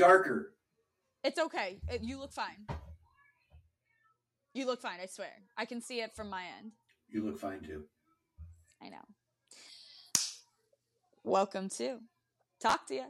darker. 0.00 0.54
It's 1.22 1.38
okay. 1.38 1.78
It- 1.90 2.02
you 2.02 2.18
look 2.18 2.32
fine. 2.32 2.66
You 4.54 4.64
look 4.64 4.80
fine. 4.80 4.98
I 5.00 5.04
swear. 5.06 5.32
I 5.58 5.66
can 5.66 5.82
see 5.82 6.00
it 6.00 6.14
from 6.16 6.30
my 6.30 6.44
end. 6.58 6.72
You 7.08 7.22
look 7.22 7.38
fine 7.38 7.60
too. 7.60 7.84
I 8.82 8.88
know. 8.88 9.04
Welcome 11.22 11.68
to 11.76 11.98
Talk 12.60 12.86
to 12.86 12.94
Ya, 12.94 13.04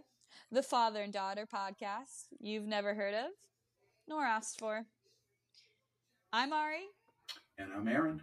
the 0.50 0.64
father 0.64 1.00
and 1.02 1.12
daughter 1.12 1.46
podcast 1.46 2.24
you've 2.40 2.66
never 2.66 2.94
heard 2.94 3.14
of 3.14 3.30
nor 4.08 4.24
asked 4.24 4.58
for. 4.58 4.84
I'm 6.32 6.52
Ari, 6.52 6.86
And 7.56 7.72
I'm 7.72 7.86
Aaron. 7.86 8.20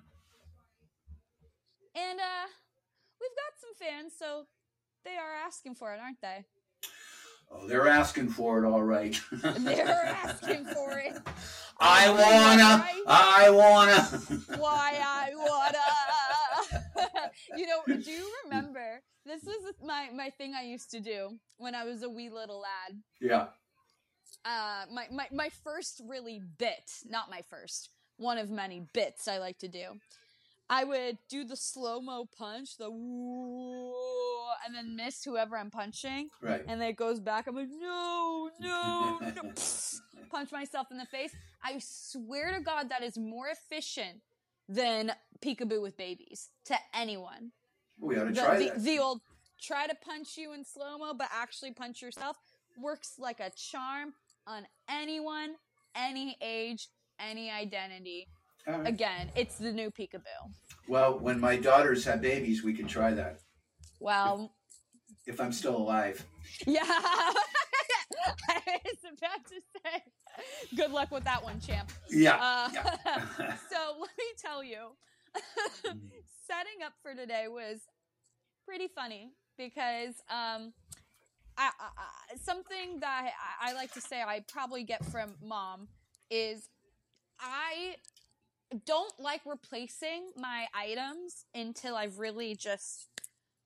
and 1.95 2.19
uh, 2.19 2.47
we've 3.21 3.29
got 3.31 3.59
some 3.61 3.73
fans, 3.79 4.13
so 4.17 4.45
they 5.05 5.15
are 5.15 5.33
asking 5.45 5.75
for 5.75 5.93
it, 5.93 5.99
aren't 6.01 6.21
they? 6.21 6.43
Oh, 7.51 7.67
they're 7.67 7.87
asking 7.87 8.29
for 8.29 8.63
it, 8.63 8.67
all 8.67 8.83
right. 8.83 9.19
They're 9.31 10.05
asking 10.05 10.65
for 10.65 10.99
it. 10.99 11.17
I 11.79 12.09
wanna. 12.09 12.85
I 13.07 13.49
wanna. 13.49 14.01
Why 14.61 14.99
I 15.01 15.29
wanna. 15.35 17.09
you 17.55 17.67
know, 17.67 17.81
do 17.85 18.11
you 18.11 18.29
remember? 18.45 19.01
This 19.25 19.43
was 19.43 19.73
my 19.85 20.09
my 20.13 20.29
thing 20.31 20.53
I 20.55 20.63
used 20.63 20.91
to 20.91 20.99
do 20.99 21.37
when 21.57 21.75
I 21.75 21.83
was 21.85 22.03
a 22.03 22.09
wee 22.09 22.29
little 22.29 22.59
lad. 22.61 22.99
Yeah. 23.21 23.47
uh 24.45 24.85
my, 24.91 25.05
my 25.11 25.27
my 25.31 25.49
first 25.63 26.01
really 26.07 26.41
bit 26.57 26.91
not 27.09 27.29
my 27.29 27.41
first 27.49 27.89
one 28.17 28.37
of 28.37 28.49
many 28.49 28.85
bits 28.93 29.27
i 29.27 29.37
like 29.37 29.57
to 29.59 29.67
do 29.67 29.85
i 30.69 30.83
would 30.83 31.17
do 31.29 31.43
the 31.43 31.55
slow-mo 31.55 32.27
punch 32.37 32.77
the 32.77 32.89
woo, 32.89 33.93
and 34.65 34.75
then 34.75 34.95
miss 34.95 35.23
whoever 35.23 35.57
i'm 35.57 35.69
punching 35.71 36.29
Right. 36.41 36.63
and 36.67 36.81
then 36.81 36.89
it 36.89 36.95
goes 36.95 37.19
back 37.19 37.47
i'm 37.47 37.55
like 37.55 37.69
no 37.69 38.49
no 38.59 39.19
no 39.21 39.41
punch 40.31 40.51
myself 40.51 40.87
in 40.91 40.97
the 40.97 41.05
face 41.05 41.31
i 41.63 41.77
swear 41.79 42.53
to 42.53 42.61
god 42.61 42.89
that 42.89 43.03
is 43.03 43.17
more 43.17 43.47
efficient 43.47 44.21
than 44.67 45.11
peekaboo 45.41 45.81
with 45.81 45.95
babies 45.97 46.49
to 46.65 46.75
anyone 46.93 47.51
we 47.99 48.17
ought 48.17 48.25
to 48.25 48.31
the, 48.33 48.41
try 48.41 48.57
the, 48.59 48.65
that. 48.65 48.83
the 48.83 48.99
old 48.99 49.21
try 49.59 49.87
to 49.87 49.95
punch 49.95 50.37
you 50.37 50.53
in 50.53 50.63
slow 50.63 50.99
mo, 50.99 51.13
but 51.17 51.27
actually 51.33 51.71
punch 51.71 51.99
yourself 52.01 52.37
works 52.79 53.13
like 53.17 53.39
a 53.39 53.49
charm 53.55 54.13
on 54.45 54.67
anyone, 54.87 55.55
any 55.95 56.37
age, 56.41 56.89
any 57.19 57.49
identity. 57.49 58.27
Right. 58.67 58.87
Again, 58.87 59.31
it's 59.35 59.57
the 59.57 59.71
new 59.71 59.89
peekaboo. 59.89 60.51
Well, 60.89 61.17
when 61.19 61.39
my 61.39 61.55
daughters 61.55 62.03
have 62.05 62.21
babies, 62.21 62.63
we 62.63 62.73
can 62.73 62.85
try 62.87 63.13
that. 63.13 63.39
Well, 63.99 64.53
If 65.25 65.39
I'm 65.39 65.53
still 65.53 65.77
alive. 65.77 66.25
yeah. 66.65 66.81
I 68.49 68.61
was 68.65 69.17
about 69.17 69.45
to 69.47 69.61
say, 69.83 70.03
good 70.75 70.91
luck 70.91 71.11
with 71.11 71.23
that 71.23 71.41
one, 71.43 71.61
champ. 71.61 71.91
Yeah. 72.09 72.35
Uh, 72.35 72.69
yeah. 72.73 73.55
so 73.71 73.95
let 73.99 74.09
me 74.17 74.25
tell 74.37 74.63
you, 74.63 74.89
setting 76.45 76.83
up 76.85 76.93
for 77.01 77.13
today 77.13 77.45
was 77.47 77.79
pretty 78.65 78.89
funny 78.93 79.31
because 79.57 80.15
um, 80.29 80.73
I, 81.57 81.69
I, 81.79 82.35
something 82.43 82.99
that 82.99 83.31
I, 83.61 83.71
I 83.71 83.73
like 83.73 83.93
to 83.93 84.01
say 84.01 84.21
I 84.21 84.43
probably 84.47 84.83
get 84.83 85.05
from 85.05 85.31
mom 85.41 85.87
is 86.29 86.67
I 87.39 87.95
don't 88.85 89.13
like 89.19 89.41
replacing 89.45 90.31
my 90.35 90.67
items 90.73 91.45
until 91.53 91.95
I've 91.95 92.19
really 92.19 92.55
just 92.55 93.07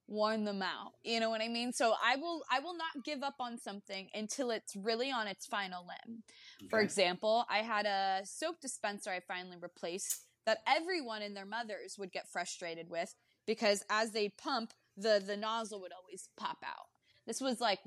worn 0.08 0.44
them 0.44 0.62
out. 0.62 0.92
You 1.04 1.20
know 1.20 1.30
what 1.30 1.42
I 1.42 1.48
mean? 1.48 1.72
So 1.74 1.94
I 2.04 2.18
will 2.18 2.44
I 2.52 2.60
will 2.60 2.76
not 2.76 3.04
give 3.04 3.24
up 3.24 3.36
on 3.40 3.58
something 3.58 4.10
until 4.14 4.52
it's 4.52 4.76
really 4.76 5.12
on 5.12 5.28
its 5.28 5.46
final 5.46 5.86
limb. 5.88 6.24
For 6.70 6.80
example, 6.82 7.46
I 7.50 7.60
had 7.60 7.86
a 7.86 8.22
soap 8.26 8.60
dispenser 8.62 9.10
I 9.10 9.22
finally 9.22 9.58
replaced 9.60 10.26
that 10.46 10.60
everyone 10.68 11.22
and 11.22 11.36
their 11.36 11.46
mothers 11.46 11.96
would 11.98 12.12
get 12.12 12.28
frustrated 12.28 12.90
with 12.90 13.16
because 13.48 13.84
as 13.90 14.12
they 14.12 14.30
pump, 14.30 14.74
the 14.98 15.24
the 15.26 15.38
nozzle 15.38 15.82
would 15.82 15.94
always 15.94 16.30
pop 16.38 16.58
out. 16.64 16.88
This 17.26 17.40
was 17.40 17.62
like 17.62 17.80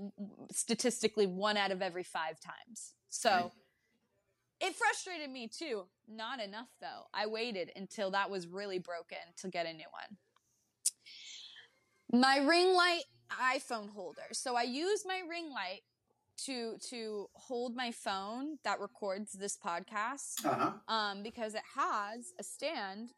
statistically 0.51 1.27
one 1.27 1.57
out 1.57 1.73
of 1.73 1.83
every 1.83 2.05
5 2.05 2.41
times. 2.41 2.95
So. 3.11 3.53
It 4.65 4.75
frustrated 4.77 5.31
me 5.31 5.49
too. 5.49 5.85
Not 6.09 6.41
enough 6.41 6.69
though. 6.81 7.07
I 7.13 7.27
waited 7.27 7.71
until 7.77 8.11
that 8.13 8.31
was 8.31 8.47
really 8.47 8.79
broken 8.79 9.19
to 9.39 9.49
get 9.49 9.67
a 9.67 9.73
new 9.73 9.87
one. 9.91 10.19
My 12.21 12.39
ring 12.39 12.75
light 12.75 13.05
iPhone 13.31 13.91
holder. 13.91 14.23
So 14.33 14.55
I 14.57 14.63
use 14.63 15.05
my 15.07 15.21
ring 15.29 15.51
light 15.51 15.81
to 16.47 16.77
to 16.91 17.29
hold 17.35 17.77
my 17.77 17.93
phone 17.93 18.59
that 18.65 18.81
records 18.81 19.33
this 19.33 19.57
podcast 19.57 20.45
Uh-huh. 20.45 20.73
um, 20.93 21.23
because 21.23 21.55
it 21.55 21.63
has 21.77 22.33
a 22.39 22.43
stand 22.43 23.11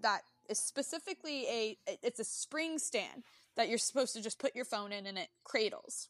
that 0.00 0.22
is 0.48 0.58
specifically 0.58 1.46
a 1.48 1.78
it's 2.02 2.20
a 2.20 2.24
spring 2.24 2.78
stand 2.78 3.24
that 3.56 3.68
you're 3.68 3.78
supposed 3.78 4.14
to 4.14 4.22
just 4.22 4.38
put 4.38 4.54
your 4.54 4.64
phone 4.64 4.92
in 4.92 5.06
and 5.06 5.18
it 5.18 5.28
cradles. 5.44 6.08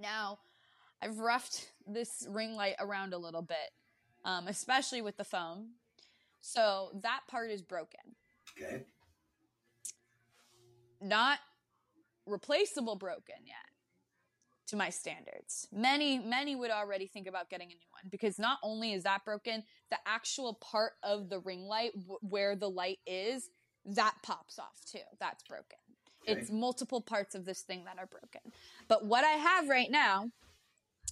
Now, 0.00 0.38
I've 1.00 1.18
roughed 1.18 1.70
this 1.86 2.26
ring 2.30 2.54
light 2.54 2.74
around 2.80 3.14
a 3.14 3.18
little 3.18 3.42
bit, 3.42 3.70
um, 4.24 4.48
especially 4.48 5.02
with 5.02 5.16
the 5.16 5.24
phone. 5.24 5.68
So 6.40 6.90
that 7.02 7.20
part 7.28 7.50
is 7.50 7.62
broken. 7.62 8.00
Okay. 8.60 8.84
Not 11.00 11.38
replaceable 12.26 12.96
broken 12.96 13.36
yet 13.44 13.56
to 14.68 14.76
my 14.76 14.90
standards. 14.90 15.68
Many, 15.72 16.18
many 16.18 16.56
would 16.56 16.70
already 16.70 17.06
think 17.06 17.26
about 17.26 17.50
getting 17.50 17.68
a 17.68 17.74
new 17.74 17.88
one 17.92 18.08
because 18.10 18.38
not 18.38 18.58
only 18.62 18.92
is 18.92 19.04
that 19.04 19.24
broken, 19.24 19.62
the 19.90 19.98
actual 20.06 20.54
part 20.54 20.92
of 21.02 21.28
the 21.28 21.38
ring 21.40 21.66
light 21.66 21.92
w- 21.94 22.18
where 22.20 22.56
the 22.56 22.68
light 22.68 22.98
is, 23.06 23.48
that 23.84 24.14
pops 24.22 24.58
off 24.58 24.80
too. 24.84 24.98
That's 25.20 25.44
broken. 25.44 25.78
Okay. 26.28 26.40
It's 26.40 26.50
multiple 26.50 27.00
parts 27.00 27.36
of 27.36 27.44
this 27.44 27.62
thing 27.62 27.84
that 27.84 27.98
are 27.98 28.06
broken. 28.06 28.40
But 28.88 29.04
what 29.04 29.24
I 29.24 29.32
have 29.32 29.68
right 29.68 29.90
now 29.90 30.30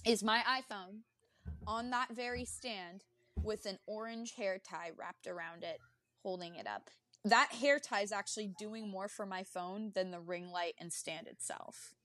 is 0.05 0.23
my 0.23 0.41
iPhone 0.47 0.99
on 1.67 1.89
that 1.89 2.09
very 2.15 2.45
stand 2.45 3.03
with 3.43 3.65
an 3.65 3.77
orange 3.87 4.33
hair 4.35 4.59
tie 4.63 4.91
wrapped 4.97 5.27
around 5.27 5.63
it, 5.63 5.79
holding 6.23 6.55
it 6.55 6.67
up. 6.67 6.89
That 7.23 7.51
hair 7.53 7.79
tie 7.79 8.01
is 8.01 8.11
actually 8.11 8.51
doing 8.59 8.87
more 8.89 9.07
for 9.07 9.25
my 9.25 9.43
phone 9.43 9.91
than 9.95 10.11
the 10.11 10.19
ring 10.19 10.51
light 10.51 10.75
and 10.79 10.93
stand 10.93 11.27
itself. 11.27 11.95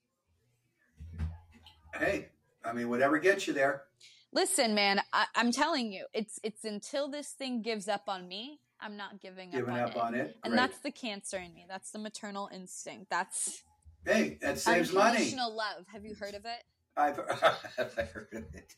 Hey, 1.95 2.29
I 2.65 2.73
mean, 2.73 2.89
whatever 2.89 3.19
gets 3.19 3.47
you 3.47 3.53
there. 3.53 3.83
Listen, 4.33 4.75
man, 4.75 5.03
I, 5.13 5.27
I'm 5.35 5.51
telling 5.53 5.93
you, 5.93 6.07
it's 6.15 6.39
it's 6.45 6.65
until 6.65 7.09
this 7.11 7.29
thing 7.31 7.63
gives 7.63 7.89
up 7.89 8.05
on 8.09 8.29
me, 8.29 8.61
I'm 8.81 8.97
not 8.97 9.21
giving 9.21 9.51
Giving 9.51 9.75
up 9.75 9.77
on 9.77 9.81
up 9.91 9.91
it. 9.91 9.97
on 9.99 10.15
it. 10.15 10.37
And 10.45 10.53
Great. 10.53 10.57
that's 10.57 10.79
the 10.79 10.91
cancer 10.93 11.37
in 11.39 11.53
me. 11.53 11.67
That's 11.69 11.91
the 11.91 11.99
maternal 11.99 12.49
instinct. 12.55 13.11
That's 13.11 13.63
Hey, 14.07 14.39
that 14.41 14.59
saves 14.59 14.93
money. 14.95 15.09
unconditional 15.11 15.55
love. 15.55 15.85
Have 15.93 16.07
you 16.07 16.15
heard 16.15 16.35
of 16.35 16.45
it? 16.47 16.63
I've, 16.97 17.21
I've 17.79 17.95
heard 17.95 18.29
of 18.33 18.45
it. 18.55 18.75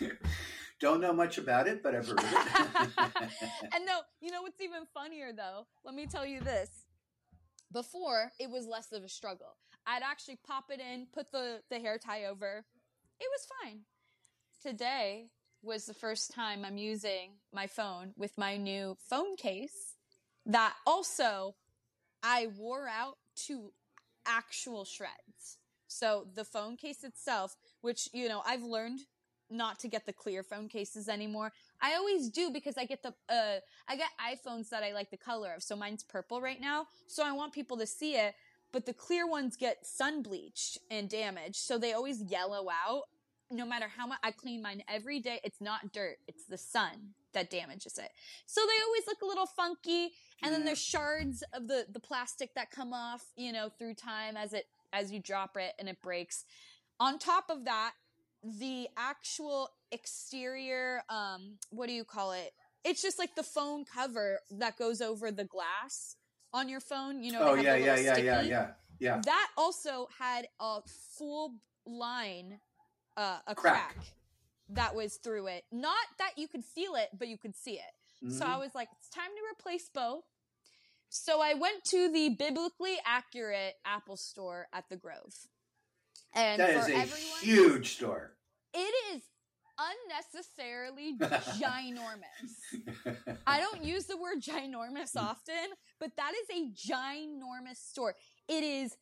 Don't 0.80 1.00
know 1.00 1.12
much 1.12 1.38
about 1.38 1.66
it, 1.66 1.82
but 1.82 1.94
I've 1.94 2.06
heard 2.06 2.20
it. 2.20 2.90
and 3.74 3.86
no, 3.86 4.00
you 4.20 4.30
know 4.30 4.42
what's 4.42 4.60
even 4.60 4.84
funnier 4.92 5.32
though? 5.32 5.66
Let 5.84 5.94
me 5.94 6.06
tell 6.06 6.26
you 6.26 6.40
this. 6.40 6.70
Before, 7.72 8.30
it 8.38 8.50
was 8.50 8.66
less 8.66 8.92
of 8.92 9.02
a 9.02 9.08
struggle. 9.08 9.56
I'd 9.86 10.02
actually 10.02 10.38
pop 10.46 10.66
it 10.70 10.80
in, 10.80 11.06
put 11.12 11.32
the, 11.32 11.60
the 11.70 11.78
hair 11.78 11.98
tie 11.98 12.26
over. 12.26 12.64
It 13.20 13.28
was 13.30 13.48
fine. 13.62 13.80
Today 14.62 15.28
was 15.62 15.86
the 15.86 15.94
first 15.94 16.32
time 16.32 16.64
I'm 16.64 16.76
using 16.76 17.32
my 17.52 17.66
phone 17.66 18.12
with 18.16 18.36
my 18.36 18.56
new 18.56 18.96
phone 19.08 19.36
case 19.36 19.96
that 20.46 20.74
also 20.86 21.54
I 22.22 22.48
wore 22.58 22.88
out 22.88 23.16
to 23.46 23.72
actual 24.26 24.84
shreds. 24.84 25.58
So 25.94 26.26
the 26.34 26.44
phone 26.44 26.76
case 26.76 27.04
itself, 27.04 27.56
which, 27.80 28.08
you 28.12 28.28
know, 28.28 28.42
I've 28.44 28.64
learned 28.64 29.00
not 29.48 29.78
to 29.80 29.88
get 29.88 30.06
the 30.06 30.12
clear 30.12 30.42
phone 30.42 30.68
cases 30.68 31.08
anymore. 31.08 31.52
I 31.80 31.94
always 31.94 32.28
do 32.28 32.50
because 32.50 32.76
I 32.76 32.84
get 32.84 33.02
the 33.02 33.14
uh 33.28 33.60
I 33.86 33.96
get 33.96 34.08
iPhones 34.18 34.70
that 34.70 34.82
I 34.82 34.92
like 34.92 35.10
the 35.10 35.16
color 35.16 35.52
of. 35.54 35.62
So 35.62 35.76
mine's 35.76 36.02
purple 36.02 36.40
right 36.40 36.60
now. 36.60 36.86
So 37.06 37.24
I 37.24 37.30
want 37.32 37.52
people 37.52 37.76
to 37.76 37.86
see 37.86 38.16
it, 38.16 38.34
but 38.72 38.86
the 38.86 38.92
clear 38.92 39.28
ones 39.28 39.56
get 39.56 39.86
sun 39.86 40.22
bleached 40.22 40.78
and 40.90 41.08
damaged. 41.08 41.56
So 41.56 41.78
they 41.78 41.92
always 41.92 42.22
yellow 42.22 42.68
out. 42.70 43.04
No 43.50 43.66
matter 43.66 43.86
how 43.86 44.06
much 44.06 44.18
I 44.24 44.32
clean 44.32 44.62
mine 44.62 44.82
every 44.88 45.20
day, 45.20 45.38
it's 45.44 45.60
not 45.60 45.92
dirt, 45.92 46.16
it's 46.26 46.46
the 46.46 46.58
sun 46.58 47.14
that 47.34 47.50
damages 47.50 47.98
it. 47.98 48.10
So 48.46 48.62
they 48.62 48.82
always 48.84 49.06
look 49.06 49.22
a 49.22 49.26
little 49.26 49.46
funky 49.46 50.10
and 50.42 50.52
then 50.52 50.64
there's 50.64 50.82
shards 50.82 51.44
of 51.52 51.68
the 51.68 51.86
the 51.92 52.00
plastic 52.00 52.54
that 52.54 52.72
come 52.72 52.92
off, 52.92 53.22
you 53.36 53.52
know, 53.52 53.68
through 53.78 53.94
time 53.94 54.36
as 54.36 54.52
it 54.54 54.66
as 54.94 55.12
you 55.12 55.20
drop 55.20 55.56
it 55.56 55.74
and 55.78 55.88
it 55.88 56.00
breaks. 56.00 56.44
On 57.00 57.18
top 57.18 57.50
of 57.50 57.64
that, 57.64 57.92
the 58.42 58.88
actual 58.98 59.70
exterior 59.90 61.02
um 61.08 61.54
what 61.70 61.86
do 61.86 61.94
you 61.94 62.04
call 62.04 62.32
it 62.32 62.52
it's 62.84 63.00
just 63.00 63.18
like 63.18 63.34
the 63.36 63.42
phone 63.42 63.84
cover 63.86 64.40
that 64.50 64.76
goes 64.76 65.00
over 65.00 65.30
the 65.30 65.44
glass 65.44 66.16
on 66.52 66.68
your 66.68 66.80
phone 66.80 67.22
you 67.22 67.32
know 67.32 67.38
oh 67.42 67.54
yeah, 67.54 67.74
yeah, 67.76 67.96
yeah, 67.96 68.18
yeah, 68.18 68.42
yeah, 68.42 68.66
yeah. 68.98 69.20
that 69.24 69.48
also 69.56 70.08
had 70.18 70.46
a 70.60 70.80
full 71.16 71.54
line 71.86 72.58
uh, 73.16 73.38
a 73.46 73.54
Crack. 73.54 73.94
crack. 73.94 74.06
that 74.68 74.94
was 74.94 75.14
through 75.16 75.46
it. 75.46 75.64
Not 75.70 75.94
that 76.18 76.32
you 76.36 76.48
could 76.48 76.64
feel 76.64 76.96
it, 76.96 77.10
but 77.16 77.28
you 77.28 77.38
could 77.38 77.54
see 77.54 77.74
it. 77.78 78.30
So 78.32 78.44
Mhm. 78.44 78.48
I 78.48 78.56
was 78.58 78.74
like, 78.74 78.88
it's 78.98 79.08
time 79.08 79.30
to 79.30 79.42
replace 79.52 79.88
both. 79.88 80.24
So 81.16 81.40
I 81.40 81.54
went 81.54 81.84
to 81.84 82.10
the 82.10 82.30
biblically 82.30 82.96
accurate 83.06 83.74
Apple 83.86 84.16
store 84.16 84.66
at 84.72 84.88
the 84.90 84.96
Grove. 84.96 85.32
And 86.34 86.60
that 86.60 86.72
for 86.72 86.80
is 86.80 86.88
a 86.88 86.96
everyone, 86.96 87.40
huge 87.40 87.94
store. 87.94 88.32
it 88.74 88.92
is 89.14 89.22
unnecessarily 89.78 91.16
ginormous. 91.20 93.36
I 93.46 93.60
don't 93.60 93.84
use 93.84 94.06
the 94.06 94.16
word 94.16 94.42
ginormous 94.42 95.12
hmm. 95.12 95.24
often, 95.24 95.76
but 96.00 96.16
that 96.16 96.32
is 96.34 96.48
a 96.50 96.72
ginormous 96.92 97.76
store. 97.76 98.16
It 98.48 98.64
is 98.64 98.96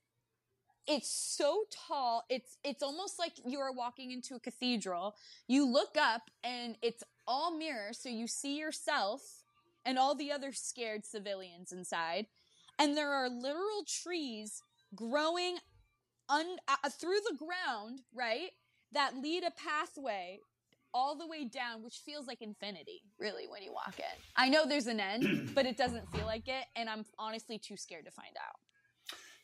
it's 0.86 1.08
so 1.08 1.64
tall. 1.88 2.24
It's 2.28 2.58
it's 2.62 2.82
almost 2.82 3.18
like 3.18 3.32
you 3.46 3.60
are 3.60 3.72
walking 3.72 4.10
into 4.10 4.34
a 4.34 4.40
cathedral. 4.40 5.16
You 5.48 5.66
look 5.66 5.96
up 5.98 6.30
and 6.44 6.76
it's 6.82 7.02
all 7.26 7.56
mirrors 7.56 7.96
so 7.98 8.10
you 8.10 8.26
see 8.26 8.58
yourself 8.58 9.41
and 9.84 9.98
all 9.98 10.14
the 10.14 10.32
other 10.32 10.52
scared 10.52 11.04
civilians 11.04 11.72
inside. 11.72 12.26
And 12.78 12.96
there 12.96 13.12
are 13.12 13.28
literal 13.28 13.84
trees 13.86 14.62
growing 14.94 15.58
un- 16.28 16.58
uh, 16.68 16.88
through 16.88 17.20
the 17.28 17.36
ground, 17.36 18.00
right? 18.14 18.50
That 18.92 19.16
lead 19.16 19.44
a 19.44 19.50
pathway 19.50 20.40
all 20.94 21.16
the 21.16 21.26
way 21.26 21.44
down, 21.44 21.82
which 21.82 21.98
feels 22.04 22.26
like 22.26 22.42
infinity, 22.42 23.02
really, 23.18 23.46
when 23.48 23.62
you 23.62 23.72
walk 23.72 23.94
in. 23.98 24.22
I 24.36 24.48
know 24.48 24.66
there's 24.66 24.86
an 24.86 25.00
end, 25.00 25.50
but 25.54 25.66
it 25.66 25.76
doesn't 25.76 26.10
feel 26.12 26.26
like 26.26 26.48
it, 26.48 26.64
and 26.76 26.88
I'm 26.88 27.04
honestly 27.18 27.58
too 27.58 27.76
scared 27.76 28.04
to 28.04 28.10
find 28.10 28.36
out. 28.36 28.56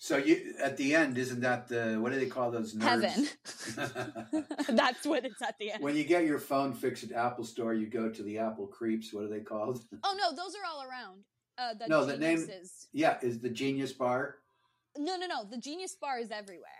So 0.00 0.16
you 0.16 0.54
at 0.62 0.76
the 0.76 0.94
end, 0.94 1.18
isn't 1.18 1.40
that 1.40 1.66
the 1.68 1.96
what 2.00 2.12
do 2.12 2.20
they 2.20 2.26
call 2.26 2.50
those 2.52 2.74
nerds? 2.74 3.34
Heaven. 3.76 4.44
That's 4.76 5.04
what 5.04 5.24
it's 5.24 5.42
at 5.42 5.56
the 5.58 5.72
end. 5.72 5.82
when 5.82 5.96
you 5.96 6.04
get 6.04 6.24
your 6.24 6.38
phone 6.38 6.72
fixed 6.72 7.02
at 7.04 7.12
Apple 7.12 7.44
Store, 7.44 7.74
you 7.74 7.86
go 7.86 8.08
to 8.08 8.22
the 8.22 8.38
Apple 8.38 8.66
Creeps. 8.68 9.12
What 9.12 9.24
are 9.24 9.28
they 9.28 9.40
called? 9.40 9.80
Oh 10.04 10.16
no, 10.16 10.30
those 10.34 10.54
are 10.54 10.64
all 10.70 10.82
around. 10.88 11.24
Uh, 11.58 11.74
the 11.74 11.88
No, 11.88 12.04
the 12.04 12.16
name- 12.16 12.38
geniuses. 12.38 12.86
yeah, 12.92 13.18
is 13.22 13.40
the 13.40 13.50
Genius 13.50 13.92
Bar. 13.92 14.36
No, 14.96 15.16
no, 15.16 15.26
no. 15.26 15.44
The 15.44 15.58
genius 15.58 15.96
bar 16.00 16.18
is 16.20 16.30
everywhere. 16.30 16.70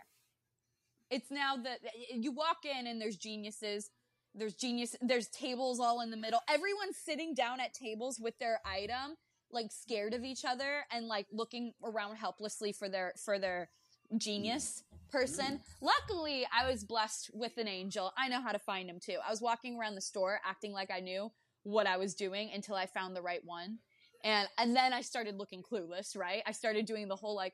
It's 1.09 1.29
now 1.31 1.57
that 1.57 1.79
you 2.13 2.31
walk 2.31 2.59
in 2.65 2.87
and 2.87 3.01
there's 3.01 3.17
geniuses. 3.17 3.91
There's 4.33 4.53
genius. 4.53 4.95
There's 5.01 5.27
tables 5.27 5.79
all 5.81 5.99
in 6.01 6.09
the 6.11 6.17
middle. 6.17 6.39
Everyone's 6.49 6.97
sitting 6.97 7.33
down 7.33 7.59
at 7.59 7.73
tables 7.73 8.19
with 8.19 8.37
their 8.39 8.59
item, 8.65 9.17
like 9.51 9.71
scared 9.71 10.13
of 10.13 10.23
each 10.23 10.45
other 10.45 10.85
and 10.91 11.07
like 11.07 11.27
looking 11.31 11.73
around 11.83 12.15
helplessly 12.15 12.71
for 12.71 12.89
their 12.89 13.13
for 13.23 13.39
their 13.39 13.69
genius 14.17 14.83
person. 15.11 15.59
Luckily, 15.81 16.47
I 16.51 16.69
was 16.69 16.83
blessed 16.83 17.31
with 17.33 17.57
an 17.57 17.67
angel. 17.67 18.13
I 18.17 18.27
know 18.27 18.41
how 18.41 18.51
to 18.51 18.59
find 18.59 18.89
him 18.89 18.99
too. 18.99 19.17
I 19.25 19.29
was 19.29 19.41
walking 19.41 19.77
around 19.77 19.95
the 19.95 20.01
store 20.01 20.39
acting 20.45 20.71
like 20.71 20.91
I 20.91 20.99
knew 20.99 21.31
what 21.63 21.87
I 21.87 21.97
was 21.97 22.15
doing 22.15 22.51
until 22.53 22.75
I 22.75 22.85
found 22.85 23.15
the 23.15 23.21
right 23.21 23.43
one. 23.43 23.79
And 24.23 24.47
and 24.57 24.75
then 24.75 24.93
I 24.93 25.01
started 25.01 25.37
looking 25.37 25.63
clueless, 25.63 26.17
right? 26.17 26.41
I 26.45 26.51
started 26.51 26.85
doing 26.85 27.07
the 27.07 27.15
whole 27.15 27.35
like, 27.35 27.53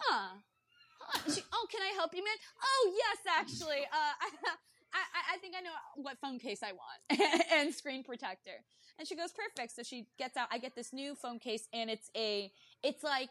huh. 0.00 0.28
huh. 1.00 1.30
She, 1.32 1.42
oh, 1.52 1.66
can 1.70 1.82
I 1.82 1.94
help 1.94 2.14
you, 2.14 2.24
man? 2.24 2.36
Oh, 2.62 2.92
yes, 2.96 3.18
actually. 3.38 3.82
Uh, 3.92 4.26
I, 4.94 4.98
I, 4.98 5.34
I 5.34 5.38
think 5.38 5.54
I 5.56 5.60
know 5.60 5.70
what 5.96 6.18
phone 6.18 6.38
case 6.38 6.62
I 6.62 6.72
want 6.72 7.42
and 7.52 7.74
screen 7.74 8.02
protector. 8.02 8.64
And 8.98 9.06
she 9.06 9.14
goes, 9.14 9.30
perfect. 9.32 9.74
So 9.76 9.82
she 9.82 10.06
gets 10.18 10.36
out. 10.36 10.48
I 10.50 10.58
get 10.58 10.74
this 10.74 10.92
new 10.92 11.14
phone 11.14 11.38
case, 11.38 11.68
and 11.72 11.90
it's 11.90 12.10
a, 12.16 12.50
it's 12.82 13.02
like, 13.04 13.28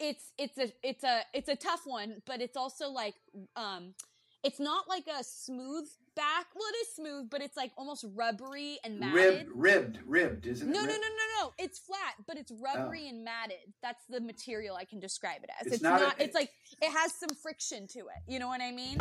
it's 0.00 0.32
it's 0.38 0.58
a 0.58 0.72
it's 0.82 1.04
a 1.04 1.20
it's 1.32 1.48
a 1.48 1.54
tough 1.54 1.82
one, 1.84 2.22
but 2.26 2.40
it's 2.40 2.56
also 2.56 2.88
like, 2.90 3.14
um, 3.54 3.94
it's 4.42 4.58
not 4.58 4.88
like 4.88 5.04
a 5.06 5.22
smooth 5.22 5.86
back. 6.16 6.46
Well, 6.56 6.64
it 6.72 6.76
is 6.88 6.94
smooth, 6.96 7.28
but 7.30 7.40
it's 7.42 7.56
like 7.56 7.70
almost 7.76 8.04
rubbery 8.14 8.78
and 8.82 8.98
matted. 8.98 9.48
Ribbed, 9.48 9.50
ribbed, 9.54 9.98
ribbed, 10.06 10.46
isn't 10.46 10.68
it? 10.68 10.72
No, 10.72 10.80
no, 10.80 10.86
no, 10.86 10.92
no, 10.96 11.42
no. 11.42 11.52
It's 11.58 11.78
flat, 11.78 12.14
but 12.26 12.36
it's 12.36 12.50
rubbery 12.50 13.08
and 13.08 13.22
matted. 13.22 13.58
That's 13.82 14.02
the 14.08 14.20
material 14.20 14.74
I 14.74 14.84
can 14.86 14.98
describe 14.98 15.44
it 15.44 15.50
as. 15.60 15.66
It's 15.66 15.74
It's, 15.76 15.82
not 15.84 16.00
not. 16.00 16.18
a- 16.18 16.24
it's 16.24 16.34
like 16.34 16.50
it 16.80 16.90
has 16.90 17.12
some 17.14 17.36
friction 17.40 17.86
to 17.88 17.98
it. 18.00 18.22
You 18.26 18.38
know 18.40 18.48
what 18.48 18.60
I 18.62 18.72
mean? 18.72 18.98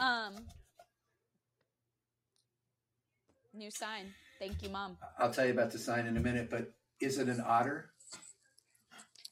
Um. 0.00 0.34
New 3.54 3.70
sign. 3.70 4.12
Thank 4.42 4.60
you, 4.60 4.70
mom. 4.70 4.96
I'll 5.20 5.32
tell 5.32 5.46
you 5.46 5.52
about 5.52 5.70
the 5.70 5.78
sign 5.78 6.04
in 6.04 6.16
a 6.16 6.20
minute, 6.20 6.50
but 6.50 6.72
is 7.00 7.18
it 7.18 7.28
an 7.28 7.40
otter? 7.46 7.92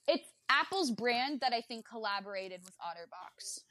It's 0.06 0.28
Apple's 0.48 0.92
brand 0.92 1.40
that 1.40 1.52
I 1.52 1.62
think 1.62 1.84
collaborated 1.84 2.60
with 2.64 2.74
OtterBox. 2.78 3.62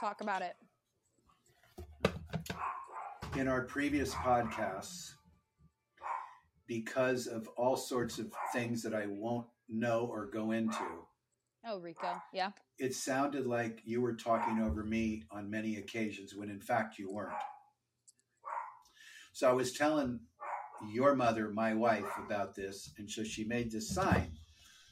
Talk 0.00 0.22
about 0.22 0.40
it. 0.40 0.56
in 3.36 3.48
our 3.48 3.64
previous 3.64 4.14
podcasts 4.14 5.12
because 6.66 7.26
of 7.26 7.46
all 7.48 7.76
sorts 7.76 8.18
of 8.18 8.32
things 8.54 8.82
that 8.82 8.94
I 8.94 9.04
won't 9.06 9.46
know 9.68 10.06
or 10.10 10.24
go 10.24 10.52
into. 10.52 11.04
Oh, 11.64 11.78
Rico. 11.80 12.20
Yeah. 12.32 12.50
It 12.78 12.94
sounded 12.94 13.46
like 13.46 13.82
you 13.84 14.00
were 14.00 14.14
talking 14.14 14.60
over 14.62 14.82
me 14.82 15.24
on 15.30 15.50
many 15.50 15.76
occasions 15.76 16.34
when 16.34 16.48
in 16.50 16.60
fact 16.60 16.98
you 16.98 17.12
weren't. 17.12 17.34
So 19.32 19.48
I 19.48 19.52
was 19.52 19.72
telling 19.72 20.20
your 20.92 21.14
mother, 21.14 21.50
my 21.50 21.74
wife, 21.74 22.06
about 22.18 22.54
this, 22.54 22.90
and 22.98 23.10
so 23.10 23.22
she 23.22 23.44
made 23.44 23.70
this 23.70 23.94
sign 23.94 24.38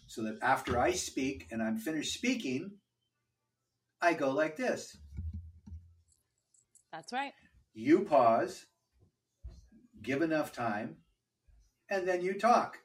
so 0.06 0.22
that 0.22 0.38
after 0.42 0.78
I 0.78 0.92
speak 0.92 1.46
and 1.50 1.62
I'm 1.62 1.78
finished 1.78 2.14
speaking, 2.14 2.72
I 4.00 4.12
go 4.14 4.30
like 4.30 4.56
this. 4.56 4.96
That's 6.92 7.12
right. 7.12 7.32
you 7.74 8.00
pause, 8.00 8.64
give 10.02 10.22
enough 10.22 10.52
time, 10.52 10.96
and 11.90 12.06
then 12.08 12.22
you 12.22 12.34
talk. 12.34 12.78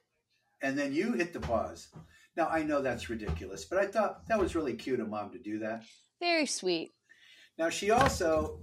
And 0.62 0.78
then 0.78 0.94
you 0.94 1.14
hit 1.14 1.34
the 1.34 1.42
pause. 1.42 1.90
Now, 2.36 2.48
I 2.48 2.64
know 2.64 2.82
that's 2.82 3.10
ridiculous, 3.10 3.66
but 3.66 3.78
I 3.78 3.86
thought 3.86 4.28
that 4.28 4.40
was 4.40 4.56
really 4.56 4.74
cute 4.74 5.00
of 5.00 5.10
mom 5.10 5.32
to 5.32 5.40
do 5.40 5.60
that. 5.60 5.84
Very 6.20 6.46
sweet. 6.46 6.94
Now, 7.58 7.70
she 7.70 7.92
also 7.92 8.60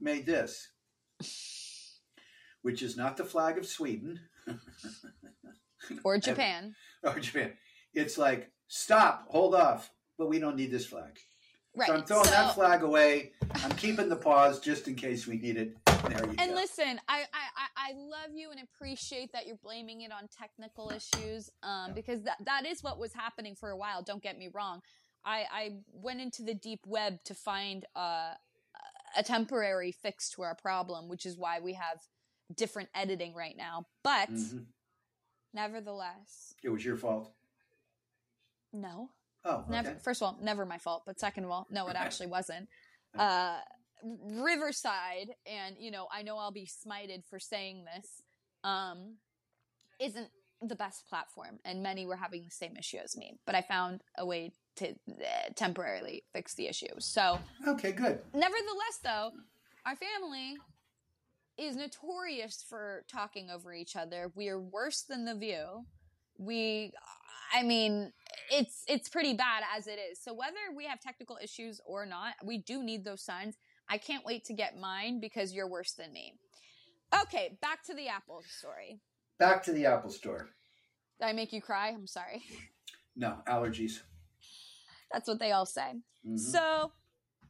made 0.00 0.26
this, 0.26 0.68
which 2.62 2.82
is 2.82 2.96
not 2.96 3.16
the 3.16 3.24
flag 3.24 3.56
of 3.58 3.66
Sweden 3.66 4.20
Or 6.04 6.18
Japan. 6.18 6.74
or 7.02 7.18
Japan. 7.18 7.54
It's 7.94 8.18
like, 8.18 8.50
stop, 8.66 9.26
hold 9.28 9.54
off, 9.54 9.90
but 10.18 10.28
we 10.28 10.38
don't 10.38 10.56
need 10.56 10.70
this 10.70 10.86
flag. 10.86 11.18
Right. 11.74 11.86
So 11.88 11.94
I'm 11.94 12.04
throwing 12.04 12.30
that 12.30 12.54
flag 12.54 12.82
away. 12.82 13.32
I'm 13.54 13.70
keeping 13.72 14.08
the 14.08 14.16
pause 14.16 14.60
just 14.60 14.88
in 14.88 14.94
case 14.96 15.26
we 15.26 15.38
need 15.38 15.56
it. 15.56 15.76
And 16.04 16.50
go. 16.50 16.54
listen, 16.54 17.00
I, 17.08 17.24
I, 17.32 17.90
I 17.90 17.92
love 17.94 18.34
you 18.34 18.50
and 18.50 18.60
appreciate 18.60 19.32
that 19.32 19.46
you're 19.46 19.56
blaming 19.56 20.02
it 20.02 20.12
on 20.12 20.28
technical 20.28 20.90
issues, 20.90 21.50
um, 21.62 21.92
because 21.94 22.22
that, 22.22 22.36
that 22.44 22.64
is 22.66 22.82
what 22.82 22.98
was 22.98 23.12
happening 23.12 23.54
for 23.54 23.70
a 23.70 23.76
while. 23.76 24.02
Don't 24.02 24.22
get 24.22 24.38
me 24.38 24.48
wrong. 24.52 24.80
I, 25.24 25.44
I 25.52 25.70
went 25.92 26.20
into 26.20 26.42
the 26.42 26.54
deep 26.54 26.80
web 26.86 27.22
to 27.24 27.34
find 27.34 27.84
uh, 27.96 28.34
a 29.16 29.22
temporary 29.24 29.90
fix 29.92 30.30
to 30.30 30.42
our 30.42 30.54
problem, 30.54 31.08
which 31.08 31.26
is 31.26 31.36
why 31.36 31.58
we 31.60 31.72
have 31.74 31.98
different 32.54 32.88
editing 32.94 33.34
right 33.34 33.56
now. 33.56 33.86
But 34.04 34.30
Mhm. 34.30 34.66
nevertheless, 35.52 36.54
It 36.62 36.68
was 36.68 36.84
your 36.84 36.96
fault. 36.96 37.32
no, 38.72 39.10
Oh, 39.44 39.56
okay. 39.60 39.70
never. 39.70 39.94
First 40.00 40.22
of 40.22 40.26
all, 40.26 40.38
never 40.42 40.64
my 40.66 40.78
fault. 40.78 41.02
But 41.06 41.18
second 41.18 41.44
of 41.44 41.50
all, 41.50 41.66
no, 41.70 41.88
it 41.88 41.96
actually 41.98 42.26
wasn't. 42.28 42.68
Uh, 43.18 43.58
Riverside, 44.02 45.30
and 45.46 45.76
you 45.78 45.90
know, 45.90 46.06
I 46.12 46.22
know 46.22 46.38
I'll 46.38 46.52
be 46.52 46.66
smited 46.68 47.24
for 47.28 47.38
saying 47.38 47.84
this, 47.94 48.22
um, 48.64 49.16
isn't 50.00 50.28
the 50.62 50.74
best 50.74 51.08
platform, 51.08 51.58
and 51.64 51.82
many 51.82 52.06
were 52.06 52.16
having 52.16 52.44
the 52.44 52.50
same 52.50 52.76
issue 52.76 52.98
as 53.02 53.16
me. 53.16 53.38
But 53.46 53.54
I 53.54 53.62
found 53.62 54.02
a 54.16 54.26
way 54.26 54.52
to 54.76 54.88
uh, 54.90 54.94
temporarily 55.56 56.24
fix 56.32 56.54
the 56.54 56.66
issue. 56.66 56.86
So, 56.98 57.38
Okay, 57.66 57.92
good. 57.92 58.20
nevertheless, 58.32 58.98
though, 59.02 59.30
our 59.86 59.96
family 59.96 60.56
is 61.56 61.76
notorious 61.76 62.64
for 62.68 63.04
talking 63.10 63.50
over 63.50 63.72
each 63.74 63.96
other. 63.96 64.30
We 64.34 64.48
are 64.48 64.60
worse 64.60 65.02
than 65.02 65.24
the 65.24 65.34
View. 65.34 65.84
We, 66.38 66.92
I 67.52 67.62
mean, 67.64 68.12
it's 68.52 68.84
it's 68.86 69.08
pretty 69.08 69.34
bad 69.34 69.64
as 69.76 69.86
it 69.88 69.98
is. 70.12 70.20
So 70.22 70.32
whether 70.32 70.56
we 70.76 70.86
have 70.86 71.00
technical 71.00 71.38
issues 71.42 71.80
or 71.84 72.06
not, 72.06 72.34
we 72.44 72.58
do 72.58 72.82
need 72.82 73.04
those 73.04 73.22
signs. 73.24 73.56
I 73.88 73.98
can't 73.98 74.24
wait 74.24 74.44
to 74.46 74.52
get 74.52 74.78
mine 74.78 75.20
because 75.20 75.52
you're 75.52 75.68
worse 75.68 75.92
than 75.92 76.12
me. 76.12 76.34
Okay, 77.22 77.56
back 77.62 77.82
to 77.84 77.94
the 77.94 78.08
Apple 78.08 78.42
story. 78.48 79.00
Back 79.38 79.62
to 79.64 79.72
the 79.72 79.86
Apple 79.86 80.10
Store. 80.10 80.48
Did 81.20 81.26
I 81.26 81.32
make 81.32 81.52
you 81.52 81.62
cry? 81.62 81.88
I'm 81.90 82.06
sorry. 82.06 82.42
No, 83.16 83.38
allergies. 83.48 84.00
That's 85.12 85.26
what 85.26 85.38
they 85.38 85.52
all 85.52 85.66
say. 85.66 85.94
Mhm. 86.26 86.38
So, 86.38 86.92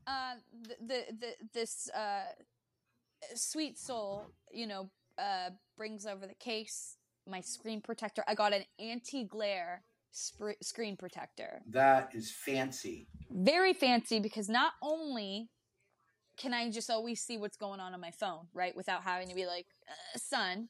uh, 0.06 0.34
the, 0.62 0.76
the, 0.86 1.04
the 1.18 1.34
this 1.52 1.90
uh, 1.90 2.24
sweet 3.34 3.78
soul, 3.78 4.30
you 4.52 4.66
know, 4.66 4.90
uh, 5.18 5.50
brings 5.76 6.06
over 6.06 6.26
the 6.26 6.34
case, 6.34 6.96
my 7.26 7.40
screen 7.40 7.80
protector. 7.80 8.22
I 8.26 8.34
got 8.34 8.52
an 8.52 8.64
anti 8.78 9.24
glare 9.24 9.82
sp- 10.14 10.60
screen 10.62 10.96
protector. 10.96 11.62
That 11.68 12.14
is 12.14 12.30
fancy. 12.30 13.08
Very 13.30 13.72
fancy 13.74 14.20
because 14.20 14.48
not 14.48 14.72
only 14.82 15.50
can 16.38 16.54
I 16.54 16.70
just 16.70 16.88
always 16.90 17.20
see 17.20 17.36
what's 17.36 17.56
going 17.56 17.80
on 17.80 17.92
on 17.94 18.00
my 18.00 18.10
phone, 18.12 18.46
right, 18.54 18.74
without 18.76 19.02
having 19.02 19.28
to 19.28 19.34
be 19.34 19.46
like, 19.46 19.66
uh, 19.88 20.18
son, 20.18 20.68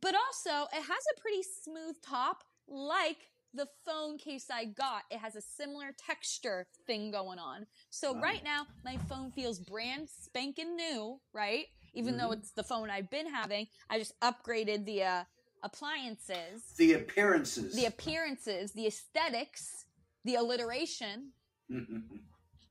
but 0.00 0.14
also 0.14 0.68
it 0.72 0.82
has 0.82 1.04
a 1.16 1.20
pretty 1.20 1.42
smooth 1.42 1.96
top, 2.02 2.44
like 2.68 3.30
the 3.54 3.66
phone 3.84 4.18
case 4.18 4.46
I 4.52 4.66
got. 4.66 5.02
It 5.10 5.18
has 5.18 5.34
a 5.34 5.40
similar 5.40 5.92
texture 5.98 6.66
thing 6.86 7.10
going 7.10 7.38
on. 7.38 7.66
So 7.90 8.14
Wow. 8.14 8.20
right 8.20 8.44
now, 8.44 8.66
my 8.84 8.98
phone 9.08 9.32
feels 9.32 9.58
brand 9.58 10.08
spanking 10.08 10.76
new, 10.76 11.20
right? 11.32 11.66
Even 11.94 12.16
though 12.18 12.28
Mhm. 12.28 12.38
it's 12.38 12.52
the 12.52 12.62
phone 12.62 12.90
I've 12.90 13.10
been 13.10 13.26
having, 13.28 13.66
I 13.90 13.98
just 13.98 14.18
upgraded 14.20 14.84
the 14.84 15.02
uh, 15.02 15.24
appliances 15.62 16.74
The 16.76 16.92
appearances. 16.94 17.74
the 17.74 17.86
appearances, 17.86 18.72
the 18.72 18.86
aesthetics, 18.86 19.86
the 20.24 20.34
alliteration. 20.36 21.32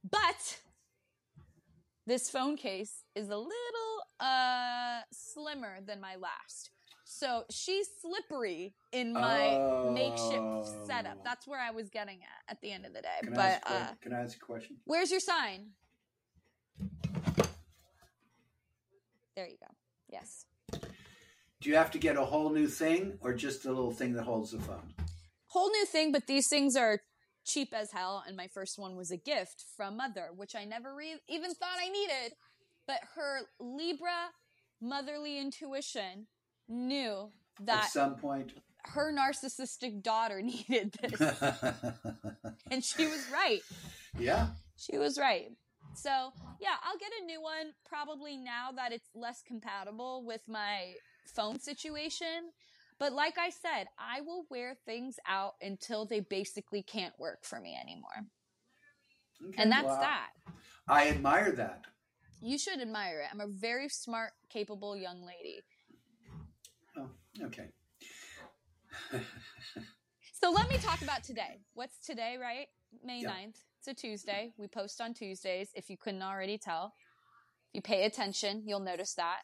But 0.10 0.62
this 2.08 2.30
phone 2.30 2.56
case 2.56 3.04
is 3.16 3.30
a 3.30 3.38
little 3.38 3.52
uh 4.20 5.02
slimmer 5.12 5.78
than 5.86 6.02
my 6.02 6.16
last. 6.16 6.72
So 7.06 7.44
she's 7.52 7.88
slippery 8.02 8.74
in 8.92 9.14
my 9.14 9.92
makeshift 9.94 10.88
setup. 10.88 11.18
Oh. 11.20 11.22
That's 11.24 11.48
where 11.48 11.60
I 11.60 11.72
was 11.72 11.90
getting 11.90 12.20
at 12.24 12.52
at 12.52 12.62
the 12.62 12.72
end 12.72 12.86
of 12.86 12.94
the 12.94 13.02
day. 13.02 13.20
Can 13.24 13.34
but 13.34 13.62
que- 13.66 13.76
uh 13.76 13.88
can 14.02 14.14
I 14.14 14.22
ask 14.22 14.38
a 14.38 14.40
question? 14.40 14.78
where's 14.86 15.12
your 15.12 15.20
sign? 15.20 15.68
There 19.36 19.48
you 19.48 19.58
go. 19.60 19.74
Yes. 20.10 20.46
Do 20.72 21.70
you 21.70 21.76
have 21.76 21.92
to 21.92 22.00
get 22.00 22.18
a 22.18 22.26
whole 22.26 22.50
new 22.50 22.68
thing 22.68 23.18
or 23.22 23.34
just 23.34 23.66
a 23.66 23.70
little 23.70 23.92
thing 23.92 24.14
that 24.14 24.24
holds 24.24 24.52
the 24.52 24.60
phone? 24.60 24.94
whole 25.50 25.70
new 25.72 25.86
thing, 25.86 26.12
but 26.12 26.28
these 26.28 26.48
things 26.50 26.76
are 26.76 27.00
cheap 27.48 27.74
as 27.74 27.92
hell. 27.92 28.24
And 28.28 28.36
my 28.38 28.48
first 28.48 28.78
one 28.78 28.96
was 28.96 29.12
a 29.12 29.18
gift 29.18 29.64
from 29.76 29.98
mother, 29.98 30.30
which 30.36 30.56
I 30.56 30.66
never 30.66 30.94
re- 30.94 31.22
even 31.28 31.54
thought 31.54 31.78
I 31.84 31.90
needed. 31.90 32.34
But 32.86 33.00
her 33.16 33.42
Libra 33.60 34.30
motherly 34.82 35.40
intuition 35.40 36.28
knew 36.68 37.32
that 37.62 37.86
At 37.86 37.90
some 37.92 38.16
point. 38.16 38.54
her 38.86 39.12
narcissistic 39.12 40.04
daughter 40.04 40.42
needed 40.44 40.94
this. 41.02 41.22
and 42.72 42.84
she 42.84 43.06
was 43.08 43.26
right. 43.34 43.62
yeah. 44.20 44.48
She 44.78 44.98
was 44.98 45.18
right. 45.18 45.50
So, 45.96 46.32
yeah, 46.62 46.76
I'll 46.84 46.98
get 47.00 47.10
a 47.22 47.26
new 47.26 47.42
one 47.42 47.74
probably 47.84 48.38
now 48.38 48.72
that 48.76 48.92
it's 48.92 49.10
less 49.16 49.42
compatible 49.42 50.24
with 50.24 50.42
my 50.48 50.94
phone 51.26 51.60
situation. 51.60 52.52
But 53.00 53.14
like 53.14 53.38
I 53.38 53.50
said, 53.50 53.88
I 54.00 54.22
will 54.22 54.46
wear 54.50 54.76
things 54.86 55.18
out 55.28 55.54
until 55.62 56.06
they 56.06 56.20
basically 56.20 56.82
can't 56.82 57.14
work 57.20 57.44
for 57.44 57.60
me 57.60 57.78
anymore. 57.80 58.26
Okay, 59.50 59.62
And 59.62 59.72
that's 59.72 59.86
well, 59.86 60.00
that. 60.00 60.30
I 60.88 61.10
admire 61.10 61.52
that. 61.52 61.86
You 62.42 62.58
should 62.58 62.82
admire 62.82 63.22
it. 63.22 63.28
I'm 63.32 63.42
a 63.42 63.48
very 63.48 63.90
smart, 63.90 64.32
capable 64.50 64.96
young 64.96 65.22
lady. 65.24 65.62
Oh, 66.98 67.10
okay. 67.44 67.68
So 70.40 70.52
let 70.52 70.70
me 70.70 70.78
talk 70.78 71.02
about 71.02 71.24
today. 71.24 71.60
What's 71.74 72.00
today, 72.00 72.38
right? 72.40 72.68
May 73.04 73.22
Yeah. 73.22 73.32
9th. 73.32 73.58
It's 73.80 73.88
a 73.88 73.94
Tuesday. 73.94 74.54
We 74.58 74.68
post 74.68 75.02
on 75.02 75.14
Tuesdays, 75.14 75.72
if 75.76 75.90
you 75.90 75.98
couldn't 75.98 76.22
already 76.22 76.58
tell. 76.58 76.94
If 77.70 77.76
you 77.76 77.82
pay 77.82 78.06
attention, 78.06 78.64
you'll 78.66 78.80
notice 78.80 79.14
that. 79.16 79.42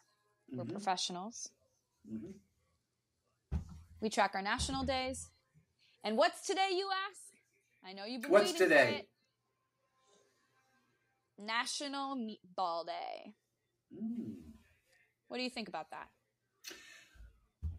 We're 0.51 0.63
Mhm. 0.65 0.71
professionals. 0.71 1.51
Mhm. 2.07 2.33
We 4.03 4.09
track 4.09 4.31
our 4.35 4.41
national 4.41 4.83
days. 4.83 5.29
And 6.03 6.17
what's 6.17 6.45
today, 6.45 6.71
you 6.75 6.89
ask? 7.09 7.21
I 7.85 7.93
know 7.93 8.03
you've 8.03 8.21
been 8.21 8.31
What's 8.31 8.51
waiting 8.51 8.67
today? 8.67 8.75
for 8.75 8.89
it. 8.89 9.07
What's 11.37 11.77
today? 11.77 11.87
National 11.87 12.17
Meatball 12.17 12.85
Day. 12.85 13.33
Mm. 13.95 14.33
What 15.29 15.37
do 15.37 15.43
you 15.43 15.49
think 15.49 15.69
about 15.69 15.89
that? 15.91 16.09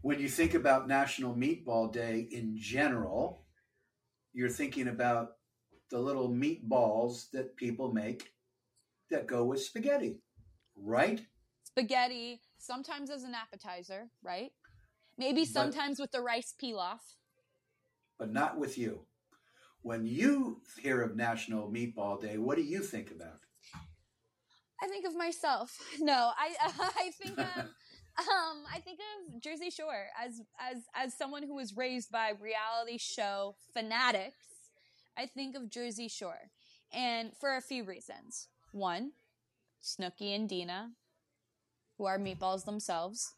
When 0.01 0.19
you 0.19 0.27
think 0.27 0.55
about 0.55 0.87
National 0.87 1.35
Meatball 1.35 1.93
Day 1.93 2.27
in 2.31 2.57
general, 2.57 3.45
you're 4.33 4.49
thinking 4.49 4.87
about 4.87 5.33
the 5.91 5.99
little 5.99 6.29
meatballs 6.29 7.29
that 7.33 7.55
people 7.55 7.93
make 7.93 8.31
that 9.11 9.27
go 9.27 9.43
with 9.45 9.61
spaghetti, 9.61 10.17
right? 10.75 11.21
Spaghetti, 11.65 12.41
sometimes 12.57 13.11
as 13.11 13.23
an 13.23 13.35
appetizer, 13.35 14.09
right? 14.23 14.51
Maybe 15.17 15.41
But- 15.41 15.49
sometimes 15.49 15.99
with 15.99 16.11
the 16.11 16.21
rice 16.21 16.53
pilaf. 16.61 16.99
But 18.17 18.31
not 18.31 18.57
with 18.57 18.77
you. 18.77 19.05
When 19.81 20.05
you 20.05 20.61
hear 20.79 21.01
of 21.01 21.15
National 21.15 21.69
Meatball 21.69 22.19
Day, 22.21 22.37
what 22.37 22.55
do 22.55 22.63
you 22.63 22.81
think 22.81 23.11
about? 23.11 23.39
I 24.81 24.87
think 24.87 25.05
of 25.05 25.15
myself. 25.15 25.77
No, 25.99 26.31
I 26.37 26.55
I 27.05 27.11
think 27.11 27.37
of 27.39 27.45
um 28.17 28.65
I 28.73 28.79
think 28.83 28.99
of 28.99 29.41
Jersey 29.41 29.69
Shore 29.69 30.07
as 30.19 30.41
as 30.59 30.83
as 30.93 31.13
someone 31.13 31.43
who 31.43 31.55
was 31.55 31.75
raised 31.77 32.11
by 32.11 32.31
reality 32.39 32.97
show 32.97 33.55
fanatics. 33.73 34.45
I 35.17 35.27
think 35.27 35.55
of 35.55 35.69
Jersey 35.69 36.09
Shore, 36.09 36.51
and 36.91 37.31
for 37.39 37.55
a 37.55 37.61
few 37.61 37.83
reasons. 37.85 38.47
One, 38.73 39.11
Snooki 39.81 40.35
and 40.35 40.49
Deena, 40.49 40.91
who 41.97 42.05
are 42.05 42.19
meatballs 42.19 42.65
themselves, 42.65 43.33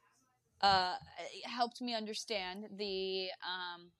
uh, 0.61 0.95
helped 1.43 1.81
me 1.81 1.93
understand 1.95 2.65
the 2.77 3.27
um, 3.43 3.91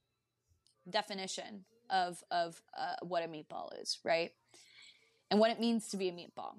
definition 0.90 1.64
of 1.90 2.22
of 2.30 2.60
uh, 2.78 2.96
what 3.02 3.22
a 3.24 3.28
meatball 3.28 3.68
is, 3.80 3.98
right, 4.04 4.32
and 5.30 5.40
what 5.40 5.50
it 5.50 5.60
means 5.60 5.88
to 5.88 5.96
be 5.96 6.08
a 6.08 6.12
meatball. 6.12 6.54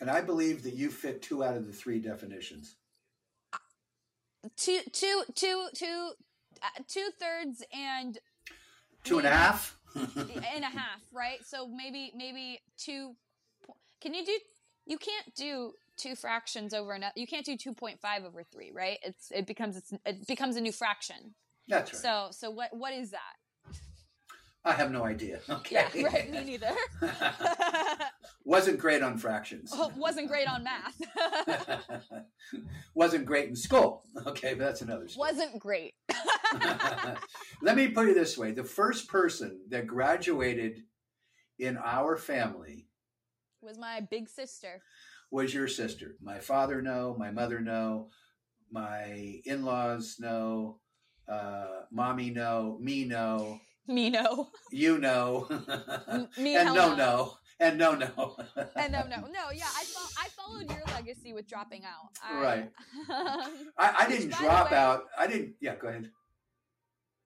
And 0.00 0.10
I 0.10 0.20
believe 0.20 0.62
that 0.64 0.74
you 0.74 0.90
fit 0.90 1.22
two 1.22 1.44
out 1.44 1.56
of 1.56 1.66
the 1.66 1.72
three 1.72 2.00
definitions. 2.00 2.76
two 4.56 4.80
two 4.92 5.22
two 5.34 5.68
two 5.74 6.10
uh, 6.62 6.82
two 6.88 7.08
thirds 7.20 7.62
and 7.72 8.18
Two 9.04 9.18
and 9.18 9.26
a 9.26 9.30
half? 9.30 9.76
and 9.96 10.64
a 10.64 10.68
half 10.68 11.00
right 11.12 11.40
so 11.44 11.68
maybe 11.68 12.12
maybe 12.16 12.58
two 12.78 13.14
po- 13.66 13.76
can 14.00 14.14
you 14.14 14.24
do 14.24 14.38
you 14.86 14.96
can't 14.96 15.34
do 15.34 15.72
two 15.96 16.14
fractions 16.16 16.72
over 16.74 16.92
another 16.92 17.12
you 17.16 17.26
can't 17.26 17.44
do 17.46 17.56
2.5 17.56 17.96
over 18.26 18.42
3 18.42 18.72
right 18.74 18.98
it's 19.02 19.30
it 19.30 19.46
becomes 19.46 19.76
it's, 19.76 19.92
it 20.06 20.26
becomes 20.26 20.56
a 20.56 20.60
new 20.60 20.72
fraction 20.72 21.34
That's 21.68 21.92
right. 21.92 22.02
so 22.02 22.28
so 22.30 22.50
what 22.50 22.70
what 22.76 22.92
is 22.92 23.10
that 23.10 23.36
I 24.64 24.74
have 24.74 24.92
no 24.92 25.04
idea. 25.04 25.40
Okay. 25.50 25.84
yeah 25.92 26.04
right 26.06 26.30
me 26.30 26.44
neither 26.44 26.70
Wasn't 28.44 28.78
great 28.78 29.02
on 29.02 29.18
fractions. 29.18 29.70
Oh, 29.72 29.92
wasn't 29.96 30.28
great 30.28 30.48
on 30.48 30.64
math 30.64 31.00
Wasn't 32.94 33.24
great 33.24 33.48
in 33.48 33.56
school. 33.56 34.02
Okay, 34.26 34.54
but 34.54 34.64
that's 34.64 34.82
another 34.82 35.08
story. 35.08 35.28
wasn't 35.32 35.58
great 35.58 35.94
Let 37.62 37.76
me 37.76 37.88
put 37.88 38.08
it 38.08 38.14
this 38.14 38.36
way 38.38 38.52
the 38.52 38.64
first 38.64 39.08
person 39.08 39.60
that 39.68 39.86
graduated 39.86 40.82
in 41.58 41.76
our 41.76 42.16
family 42.16 42.86
was 43.62 43.78
my 43.78 44.00
big 44.00 44.28
sister 44.28 44.82
was 45.32 45.52
your 45.54 45.66
sister. 45.66 46.14
My 46.22 46.38
father, 46.38 46.80
no. 46.82 47.16
My 47.18 47.30
mother, 47.32 47.58
no. 47.60 48.08
My 48.70 49.40
in 49.44 49.64
laws, 49.64 50.16
no. 50.20 50.78
Uh, 51.28 51.82
mommy, 51.90 52.30
no. 52.30 52.78
Me, 52.80 53.04
no. 53.04 53.58
me 53.88 54.10
no 54.10 54.48
You 54.70 54.98
know. 54.98 55.48
M- 56.08 56.28
me 56.38 56.54
and 56.56 56.74
no, 56.74 56.94
no. 56.94 57.34
And 57.58 57.78
no, 57.78 57.94
no. 57.94 58.36
and 58.76 58.92
no, 58.92 59.02
no, 59.06 59.20
no. 59.22 59.50
Yeah, 59.54 59.66
I 59.76 59.84
fo- 59.84 60.14
I 60.20 60.28
followed 60.28 60.68
your 60.70 60.82
legacy 60.94 61.32
with 61.32 61.46
dropping 61.48 61.84
out. 61.84 62.10
I, 62.22 62.40
Right. 62.42 62.70
um, 63.08 63.70
I, 63.78 63.94
I 64.00 64.08
didn't 64.08 64.32
drop 64.34 64.70
way- 64.70 64.76
out. 64.76 65.04
I 65.18 65.26
didn't. 65.26 65.54
Yeah, 65.60 65.76
go 65.76 65.88
ahead. 65.88 66.10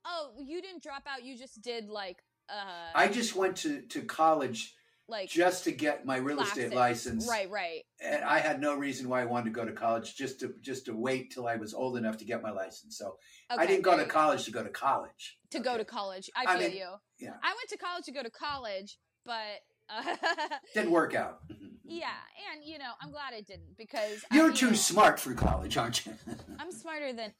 oh, 0.04 0.32
you 0.38 0.60
didn't 0.62 0.82
drop 0.82 1.04
out. 1.08 1.25
You 1.25 1.36
just 1.36 1.62
did 1.62 1.88
like 1.88 2.18
uh, 2.48 2.90
I 2.94 3.08
just 3.08 3.34
went 3.34 3.56
to, 3.58 3.80
to 3.82 4.02
college 4.02 4.75
like 5.08 5.28
just 5.28 5.64
to 5.64 5.72
get 5.72 6.04
my 6.04 6.16
real 6.16 6.40
estate 6.40 6.75
license. 6.75 7.28
Right, 7.28 7.48
right. 7.50 7.82
And 8.00 8.25
I 8.25 8.38
had 8.38 8.60
no 8.60 8.75
reason 8.75 9.08
why 9.08 9.22
I 9.22 9.25
wanted 9.25 9.46
to 9.46 9.50
go 9.50 9.64
to 9.64 9.72
college, 9.72 10.16
just 10.16 10.40
to 10.40 10.54
just 10.60 10.86
to 10.86 10.96
wait 10.96 11.30
till 11.32 11.46
I 11.46 11.56
was 11.56 11.75
old 11.75 11.96
enough 11.96 12.16
to 12.18 12.25
get 12.25 12.42
my 12.42 12.50
license. 12.50 12.98
So 12.98 13.16
Okay, 13.52 13.62
I 13.62 13.66
didn't 13.66 13.82
go 13.82 13.96
to 13.96 14.04
college 14.04 14.44
to 14.46 14.50
go 14.50 14.62
to 14.62 14.70
college. 14.70 15.38
to 15.50 15.60
go 15.60 15.76
to 15.76 15.84
college. 15.84 16.28
I 16.34 16.44
I 16.54 16.58
feel 16.58 16.68
mean, 16.68 16.76
you. 16.78 16.88
yeah. 17.18 17.34
I 17.42 17.48
went 17.50 17.68
to 17.70 17.76
college 17.78 18.04
to 18.06 18.12
go 18.12 18.22
to 18.22 18.30
college, 18.30 18.98
but 19.25 19.60
uh, 19.88 20.16
Didn't 20.75 20.90
work 20.90 21.14
out. 21.14 21.38
yeah, 21.84 22.08
and 22.52 22.64
you 22.64 22.78
know, 22.78 22.90
I'm 23.00 23.12
glad 23.12 23.32
it 23.34 23.46
didn't 23.46 23.76
because 23.78 24.25
You're 24.32 24.48
you 24.48 24.54
too 24.54 24.66
know, 24.70 24.72
smart 24.72 25.20
for 25.20 25.32
college, 25.34 25.76
aren't 25.76 26.04
you? 26.04 26.12
I'm 26.58 26.72
smarter 26.72 27.12
than 27.12 27.32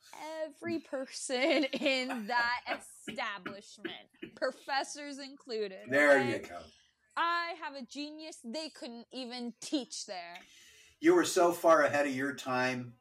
every 0.45 0.79
person 0.79 1.65
in 1.73 2.29
that 2.29 2.79
establishment, 3.09 3.97
professors 4.37 5.19
included. 5.19 5.79
there 5.91 6.21
okay? 6.21 6.31
you 6.31 6.39
go. 6.39 6.59
I 7.17 7.55
have 7.63 7.75
a 7.75 7.83
genius 7.83 8.39
they 8.45 8.69
couldn't 8.71 9.07
even 9.13 9.55
teach 9.61 10.07
there. 10.07 10.39
You 11.01 11.15
were 11.15 11.25
so 11.25 11.53
far 11.53 11.83
ahead 11.85 12.07
of 12.07 12.15
your 12.15 12.35
time 12.35 12.95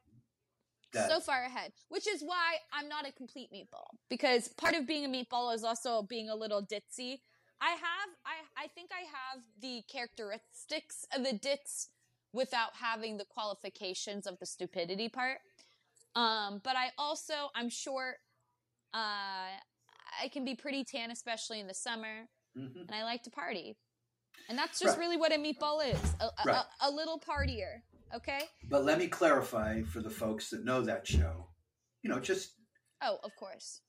That- 0.92 1.10
so 1.10 1.20
far 1.20 1.44
ahead, 1.44 1.72
which 1.88 2.06
is 2.06 2.22
why 2.22 2.56
I'm 2.72 2.88
not 2.88 3.06
a 3.06 3.12
complete 3.12 3.50
meatball 3.52 3.86
because 4.08 4.48
part 4.48 4.74
of 4.74 4.86
being 4.86 5.04
a 5.04 5.08
meatball 5.08 5.54
is 5.54 5.64
also 5.64 6.02
being 6.02 6.28
a 6.30 6.34
little 6.34 6.62
ditzy. 6.62 7.20
I 7.60 7.70
have, 7.70 8.10
I, 8.26 8.64
I 8.64 8.66
think 8.68 8.90
I 8.92 9.00
have 9.00 9.42
the 9.60 9.82
characteristics 9.90 11.06
of 11.14 11.24
the 11.24 11.32
ditz 11.32 11.88
without 12.32 12.74
having 12.74 13.16
the 13.16 13.24
qualifications 13.24 14.26
of 14.26 14.38
the 14.38 14.46
stupidity 14.46 15.08
part. 15.08 15.38
Um, 16.14 16.60
but 16.62 16.76
I 16.76 16.90
also, 16.98 17.50
I'm 17.54 17.70
short. 17.70 18.16
Uh, 18.92 19.56
I 20.22 20.28
can 20.32 20.44
be 20.44 20.54
pretty 20.54 20.84
tan, 20.84 21.10
especially 21.10 21.60
in 21.60 21.66
the 21.66 21.74
summer, 21.74 22.28
Mhm. 22.56 22.82
and 22.86 22.94
I 22.94 23.04
like 23.04 23.22
to 23.24 23.30
party. 23.30 23.76
And 24.48 24.56
that's 24.56 24.78
just 24.78 24.96
Right. 24.96 25.04
really 25.04 25.16
what 25.16 25.32
a 25.32 25.36
meatball 25.36 25.84
is 25.84 25.98
a, 26.20 26.24
a, 26.26 26.32
Right. 26.44 26.64
a, 26.80 26.88
a 26.88 26.90
little 26.90 27.18
partier. 27.18 27.80
Okay. 28.14 28.40
But 28.68 28.84
let 28.84 28.98
me 28.98 29.08
clarify 29.08 29.82
for 29.82 30.00
the 30.00 30.10
folks 30.10 30.50
that 30.50 30.64
know 30.64 30.80
that 30.82 31.06
show. 31.06 31.48
You 32.02 32.10
know, 32.10 32.20
just 32.20 32.52
Oh, 33.02 33.18
of 33.24 33.34
course. 33.36 33.80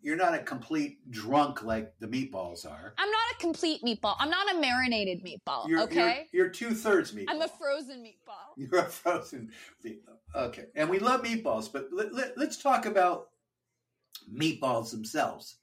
you're 0.00 0.16
not 0.16 0.34
a 0.34 0.38
complete 0.40 1.08
drunk 1.10 1.62
like 1.62 1.92
the 2.00 2.08
meatballs 2.08 2.64
are. 2.68 2.94
I'm 2.98 3.10
not 3.10 3.30
a 3.32 3.36
complete 3.38 3.82
meatball. 3.82 4.16
I'm 4.18 4.30
not 4.30 4.52
a 4.54 4.58
marinated 4.58 5.22
meatball. 5.22 5.68
You're, 5.68 5.82
okay. 5.82 6.28
You're, 6.32 6.46
you're 6.46 6.52
two 6.52 6.74
thirds 6.74 7.12
meatball. 7.12 7.26
I'm 7.28 7.42
a 7.42 7.48
frozen 7.48 8.02
meatball. 8.02 8.56
You're 8.56 8.80
a 8.80 8.84
frozen 8.88 9.50
meatball. 9.84 10.16
Okay. 10.34 10.64
And 10.74 10.88
we 10.90 10.98
love 10.98 11.22
meatballs, 11.22 11.70
but 11.72 11.88
let, 11.92 12.12
let, 12.14 12.36
let's 12.38 12.56
talk 12.56 12.86
about 12.86 13.28
meatballs 14.34 14.90
themselves. 14.90 15.56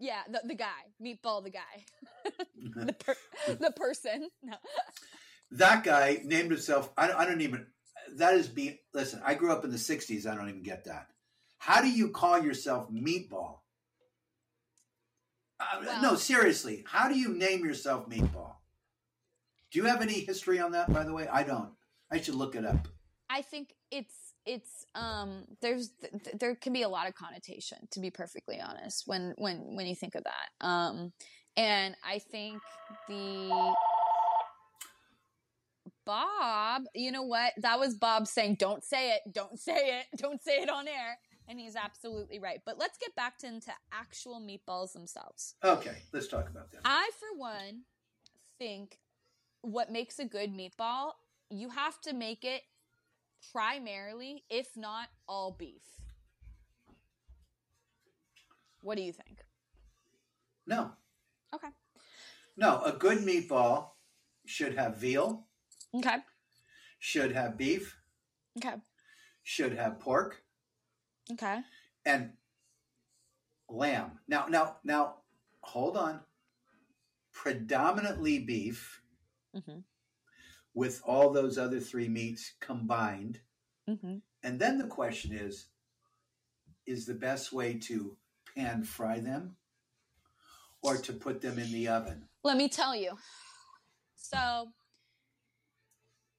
Yeah, 0.00 0.20
the, 0.30 0.42
the 0.44 0.54
guy, 0.54 0.66
meatball, 1.02 1.42
the 1.44 1.50
guy, 1.50 1.84
the 2.84 2.92
per, 2.92 3.14
the 3.46 3.70
person. 3.72 4.28
No. 4.42 4.56
that 5.52 5.84
guy 5.84 6.20
named 6.24 6.50
himself, 6.50 6.90
I, 6.96 7.06
don't- 7.06 7.16
I 7.16 7.24
don't 7.24 7.40
even, 7.40 7.66
that 8.16 8.34
is 8.34 8.48
being, 8.48 8.78
listen, 8.92 9.20
I 9.24 9.34
grew 9.34 9.52
up 9.52 9.64
in 9.64 9.70
the 9.70 9.76
60s. 9.76 10.26
I 10.26 10.34
don't 10.34 10.48
even 10.48 10.62
get 10.62 10.84
that. 10.86 11.06
How 11.58 11.80
do 11.80 11.88
you 11.90 12.10
call 12.10 12.42
yourself 12.42 12.90
meatball? 12.90 13.58
Uh, 15.60 15.82
Well- 15.86 16.02
no, 16.02 16.14
seriously. 16.16 16.84
How 16.86 17.08
do 17.08 17.18
you 17.18 17.28
name 17.32 17.64
yourself 17.64 18.08
meatball? 18.08 18.56
Do 19.70 19.78
you 19.78 19.84
have 19.86 20.02
any 20.02 20.20
history 20.20 20.58
on 20.60 20.72
that, 20.72 20.92
by 20.92 21.04
the 21.04 21.12
way? 21.12 21.26
I 21.28 21.42
don't. 21.42 21.70
I 22.10 22.20
should 22.20 22.34
look 22.36 22.54
it 22.54 22.64
up. 22.64 22.86
I 23.30 23.42
think 23.42 23.74
it's 23.90 24.23
it's 24.46 24.84
um 24.94 25.44
there's 25.60 25.90
th- 26.00 26.36
there 26.38 26.54
can 26.54 26.72
be 26.72 26.82
a 26.82 26.88
lot 26.88 27.08
of 27.08 27.14
connotation 27.14 27.78
to 27.90 28.00
be 28.00 28.10
perfectly 28.10 28.60
honest 28.60 29.04
when 29.06 29.34
when 29.38 29.76
when 29.76 29.86
you 29.86 29.94
think 29.94 30.14
of 30.14 30.24
that. 30.24 30.66
Um 30.66 31.12
and 31.56 31.94
I 32.04 32.18
think 32.18 32.60
the 33.08 33.74
Bob, 36.06 36.82
you 36.94 37.12
know 37.12 37.22
what? 37.22 37.52
That 37.58 37.78
was 37.78 37.94
Bob 37.94 38.26
saying 38.26 38.56
don't 38.58 38.84
say 38.84 39.12
it, 39.12 39.32
don't 39.32 39.58
say 39.58 40.00
it, 40.00 40.06
don't 40.18 40.42
say 40.42 40.58
it 40.58 40.68
on 40.68 40.88
air. 40.88 41.18
And 41.46 41.60
he's 41.60 41.76
absolutely 41.76 42.38
right. 42.38 42.60
But 42.64 42.78
let's 42.78 42.96
get 42.96 43.14
back 43.16 43.38
to 43.38 43.46
into 43.46 43.70
actual 43.92 44.40
meatballs 44.40 44.92
themselves. 44.92 45.56
Okay, 45.62 45.96
let's 46.12 46.26
talk 46.26 46.48
about 46.48 46.72
that. 46.72 46.80
I, 46.86 47.10
for 47.18 47.38
one, 47.38 47.82
think 48.58 48.98
what 49.60 49.92
makes 49.92 50.18
a 50.18 50.24
good 50.24 50.50
meatball, 50.54 51.12
you 51.50 51.68
have 51.68 52.00
to 52.02 52.14
make 52.14 52.44
it 52.44 52.62
primarily, 53.52 54.44
if 54.50 54.76
not 54.76 55.08
all 55.28 55.52
beef. 55.58 55.82
What 58.82 58.96
do 58.96 59.02
you 59.02 59.12
think? 59.12 59.38
No, 60.66 60.92
Okay. 61.54 61.68
no. 62.56 62.82
A 62.82 62.92
good 62.92 63.18
meatball 63.18 63.90
should 64.46 64.74
have 64.76 64.96
veal, 64.96 65.46
Okay. 65.94 66.18
should 66.98 67.32
have 67.32 67.56
beef, 67.56 67.96
Okay. 68.56 68.74
should 69.42 69.72
have 69.76 70.00
pork, 70.00 70.42
Okay. 71.32 71.62
and 72.04 72.36
lamb. 73.68 74.20
Now, 74.28 74.46
now, 74.46 74.78
now, 74.84 75.22
hold 75.62 75.96
on. 75.96 76.20
Predominantly 77.32 78.38
beef 78.38 79.00
Mm-hmm. 79.54 79.80
With 80.74 81.00
all 81.04 81.30
those 81.30 81.56
other 81.56 81.80
three 81.80 82.08
meats 82.08 82.52
combined. 82.60 83.40
Mm-hmm. 83.88 84.16
And 84.42 84.60
then 84.60 84.78
the 84.78 84.86
question 84.86 85.32
is 85.32 85.66
is 86.86 87.06
the 87.06 87.14
best 87.14 87.52
way 87.52 87.74
to 87.74 88.16
pan 88.54 88.84
fry 88.84 89.18
them 89.18 89.56
or 90.82 90.98
to 90.98 91.12
put 91.14 91.40
them 91.40 91.58
in 91.58 91.72
the 91.72 91.88
oven? 91.88 92.28
Let 92.42 92.58
me 92.58 92.68
tell 92.68 92.94
you. 92.94 93.12
So, 94.16 94.68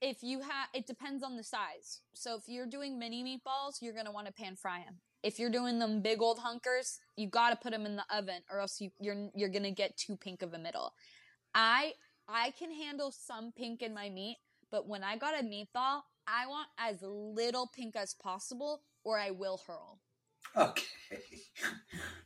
if 0.02 0.18
you 0.22 0.42
have, 0.42 0.68
it 0.74 0.86
depends 0.86 1.24
on 1.24 1.36
the 1.36 1.44
size. 1.44 2.02
So, 2.14 2.36
if 2.36 2.44
you're 2.48 2.68
doing 2.68 3.00
mini 3.00 3.24
meatballs, 3.24 3.82
you're 3.82 3.94
gonna 3.94 4.12
want 4.12 4.28
to 4.28 4.34
pan 4.34 4.56
fry 4.56 4.84
them. 4.86 4.98
If 5.24 5.40
you're 5.40 5.50
doing 5.50 5.80
them 5.80 6.02
big 6.02 6.22
old 6.22 6.38
hunkers, 6.40 7.00
you 7.18 7.28
got 7.28 7.50
to 7.50 7.56
put 7.56 7.72
them 7.72 7.88
in 7.88 7.96
the 7.96 8.06
oven, 8.16 8.42
or 8.52 8.60
else 8.60 8.80
you, 8.80 8.92
you're 9.00 9.30
you're 9.34 9.50
gonna 9.50 9.72
get 9.72 9.98
too 9.98 10.16
pink 10.16 10.44
of 10.44 10.54
a 10.54 10.60
middle. 10.60 10.94
I 11.56 11.94
I 12.28 12.52
can 12.52 12.72
handle 12.72 13.12
some 13.12 13.52
pink 13.56 13.82
in 13.82 13.94
my 13.94 14.10
meat, 14.10 14.38
but 14.72 14.88
when 14.88 15.04
I 15.04 15.18
got 15.18 15.40
a 15.40 15.44
meatball, 15.44 16.02
I 16.28 16.48
want 16.48 16.68
as 16.78 16.98
little 17.02 17.70
pink 17.74 17.96
as 17.96 18.14
possible, 18.16 18.82
or 19.04 19.20
I 19.20 19.32
will 19.32 19.60
hurl. 19.66 20.00
Okay. 20.56 20.84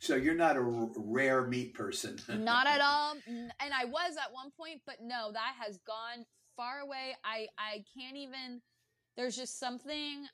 So 0.01 0.15
you're 0.15 0.33
not 0.33 0.55
a 0.55 0.61
r- 0.61 0.89
rare 0.95 1.45
meat 1.45 1.73
person. 1.73 2.17
not 2.29 2.65
at 2.67 2.81
all 2.81 3.17
and 3.27 3.51
i 3.73 3.83
was 3.85 4.15
at 4.17 4.31
one 4.31 4.49
point 4.57 4.81
but 4.85 4.95
no 5.01 5.29
that 5.33 5.53
has 5.59 5.77
gone 5.85 6.25
far 6.55 6.79
away 6.79 7.15
i 7.23 7.47
i 7.57 7.83
can't 7.95 8.15
even 8.15 8.61
there's 9.17 9.35
just 9.35 9.59
something 9.59 10.25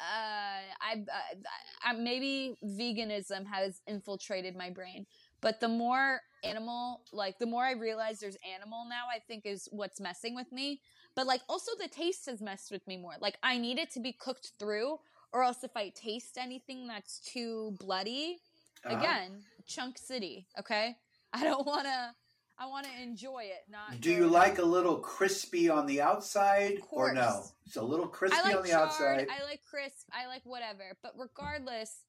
uh 0.00 0.60
i 0.80 0.92
uh, 0.94 1.90
uh, 1.90 1.94
maybe 1.94 2.54
veganism 2.64 3.46
has 3.46 3.80
infiltrated 3.86 4.56
my 4.56 4.68
brain 4.68 5.06
but 5.40 5.60
the 5.60 5.68
more 5.68 6.20
animal 6.44 7.02
like 7.12 7.38
the 7.38 7.46
more 7.46 7.64
i 7.64 7.72
realize 7.72 8.20
there's 8.20 8.36
animal 8.54 8.84
now 8.88 9.04
i 9.14 9.18
think 9.18 9.44
is 9.46 9.68
what's 9.72 10.00
messing 10.00 10.34
with 10.34 10.50
me 10.52 10.80
but 11.16 11.26
like 11.26 11.40
also 11.48 11.72
the 11.80 11.88
taste 11.88 12.26
has 12.26 12.40
messed 12.40 12.70
with 12.70 12.86
me 12.86 12.96
more 12.96 13.14
like 13.20 13.36
i 13.42 13.58
need 13.58 13.78
it 13.78 13.90
to 13.90 14.00
be 14.00 14.12
cooked 14.12 14.52
through 14.58 14.96
or 15.32 15.42
else 15.42 15.64
if 15.64 15.76
i 15.76 15.88
taste 15.96 16.38
anything 16.38 16.86
that's 16.86 17.18
too 17.20 17.74
bloody 17.80 18.38
Uh-huh. 18.84 18.96
again 18.96 19.42
chunk 19.66 19.98
city 19.98 20.46
okay 20.58 20.94
i 21.32 21.42
don't 21.42 21.66
want 21.66 21.84
to 21.84 22.10
i 22.58 22.66
want 22.66 22.86
to 22.86 23.02
enjoy 23.02 23.42
it 23.44 23.64
not 23.68 24.00
Do 24.00 24.12
you 24.12 24.28
like 24.28 24.58
a 24.58 24.64
little 24.64 24.98
crispy 24.98 25.68
on 25.68 25.86
the 25.86 26.00
outside 26.00 26.78
or 26.90 27.12
no? 27.12 27.44
It's 27.66 27.76
a 27.76 27.82
little 27.82 28.06
crispy 28.06 28.40
like 28.42 28.56
on 28.56 28.62
the 28.62 28.68
charred, 28.70 28.88
outside. 28.88 29.26
i 29.30 29.42
like 29.44 29.60
crisp 29.68 30.06
i 30.12 30.26
like 30.28 30.42
whatever 30.44 30.96
but 31.02 31.12
regardless 31.18 32.04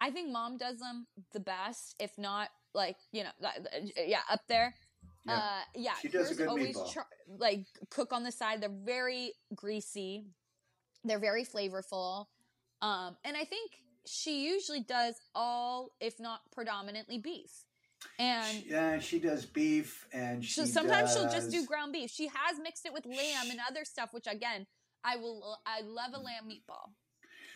i 0.00 0.10
think 0.10 0.30
mom 0.30 0.56
does 0.56 0.78
them 0.78 1.06
the 1.32 1.40
best 1.40 1.96
if 1.98 2.16
not 2.18 2.50
like 2.74 2.96
you 3.12 3.22
know 3.24 3.30
th- 3.40 3.92
yeah 4.08 4.20
up 4.30 4.40
there 4.48 4.74
Yeah. 5.26 5.36
uh 5.36 5.60
yeah 5.74 5.94
She 6.00 6.08
does 6.08 6.30
a 6.30 6.34
good 6.34 6.48
always 6.48 6.76
meatball. 6.76 6.92
char- 6.92 7.06
like 7.38 7.66
cook 7.90 8.12
on 8.12 8.22
the 8.24 8.32
side 8.32 8.60
they're 8.60 8.68
very 8.84 9.32
greasy 9.54 10.26
they're 11.04 11.18
very 11.18 11.44
flavorful 11.44 12.26
um 12.80 13.16
and 13.24 13.36
i 13.36 13.44
think 13.44 13.70
she 14.06 14.44
usually 14.48 14.80
does 14.80 15.14
all 15.34 15.90
if 16.00 16.18
not 16.18 16.40
predominantly 16.52 17.18
beef 17.18 17.50
and 18.18 18.64
yeah, 18.66 18.98
she 18.98 19.20
does 19.20 19.46
beef 19.46 20.08
and 20.12 20.44
she 20.44 20.54
So 20.60 20.64
sometimes 20.64 21.12
she'll 21.12 21.30
just 21.30 21.52
do 21.52 21.64
ground 21.64 21.92
beef. 21.92 22.10
She 22.10 22.26
has 22.26 22.58
mixed 22.60 22.84
it 22.84 22.92
with 22.92 23.06
lamb 23.06 23.48
and 23.48 23.60
other 23.70 23.84
stuff, 23.84 24.12
which 24.12 24.26
again, 24.26 24.66
I 25.04 25.14
will. 25.18 25.56
I 25.64 25.82
love 25.82 26.10
a 26.12 26.18
lamb 26.18 26.48
meatball. 26.50 26.90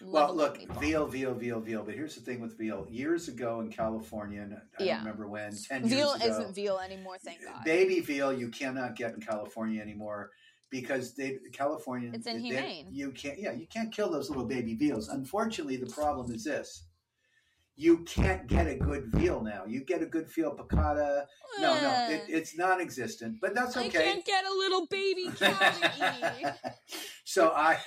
Well, 0.02 0.34
look, 0.34 0.58
veal, 0.80 1.06
veal, 1.06 1.34
veal, 1.34 1.60
veal. 1.60 1.82
But 1.82 1.94
here's 1.94 2.14
the 2.14 2.20
thing 2.20 2.40
with 2.40 2.56
veal. 2.58 2.86
Years 2.90 3.28
ago 3.28 3.60
in 3.60 3.70
California, 3.70 4.42
and 4.42 4.54
I 4.54 4.82
Yeah. 4.82 4.94
don't 4.96 5.04
remember 5.04 5.28
when, 5.28 5.52
10 5.56 5.86
Veal 5.88 6.10
years 6.16 6.22
ago. 6.22 6.26
isn't 6.40 6.54
veal 6.54 6.78
anymore, 6.78 7.16
thank 7.18 7.40
eh, 7.42 7.44
God. 7.46 7.64
Baby 7.64 8.00
veal 8.00 8.32
you 8.32 8.48
cannot 8.50 8.96
get 8.96 9.14
in 9.14 9.20
California 9.20 9.80
anymore 9.80 10.30
because 10.70 11.14
they 11.14 11.38
California 11.52 12.10
It's 12.12 12.24
they- 12.24 12.32
inhumane. 12.32 12.88
you 12.90 13.12
can't 13.12 13.38
yeah, 13.38 13.52
you 13.52 13.66
can't 13.68 13.92
kill 13.92 14.10
those 14.10 14.28
little 14.28 14.46
baby 14.46 14.74
veals. 14.74 15.08
Unfortunately, 15.08 15.76
the 15.76 15.86
problem 15.86 16.30
is 16.32 16.44
this. 16.44 16.85
You 17.76 17.98
can't 17.98 18.46
get 18.46 18.66
a 18.66 18.74
good 18.74 19.06
veal 19.08 19.42
now. 19.42 19.64
You 19.66 19.84
get 19.84 20.02
a 20.02 20.06
good 20.06 20.28
veal 20.30 20.56
piccata. 20.56 21.26
No, 21.60 21.74
no, 21.80 22.08
it, 22.10 22.24
it's 22.28 22.56
non-existent. 22.56 23.36
But 23.40 23.54
that's 23.54 23.76
okay. 23.76 23.86
I 23.86 23.90
can't 23.90 24.24
get 24.24 24.44
a 24.46 24.52
little 24.52 24.86
baby 24.86 25.30
cow 25.36 25.52
to 25.58 26.34
eat. 26.40 26.72
so 27.24 27.50
I, 27.56 27.78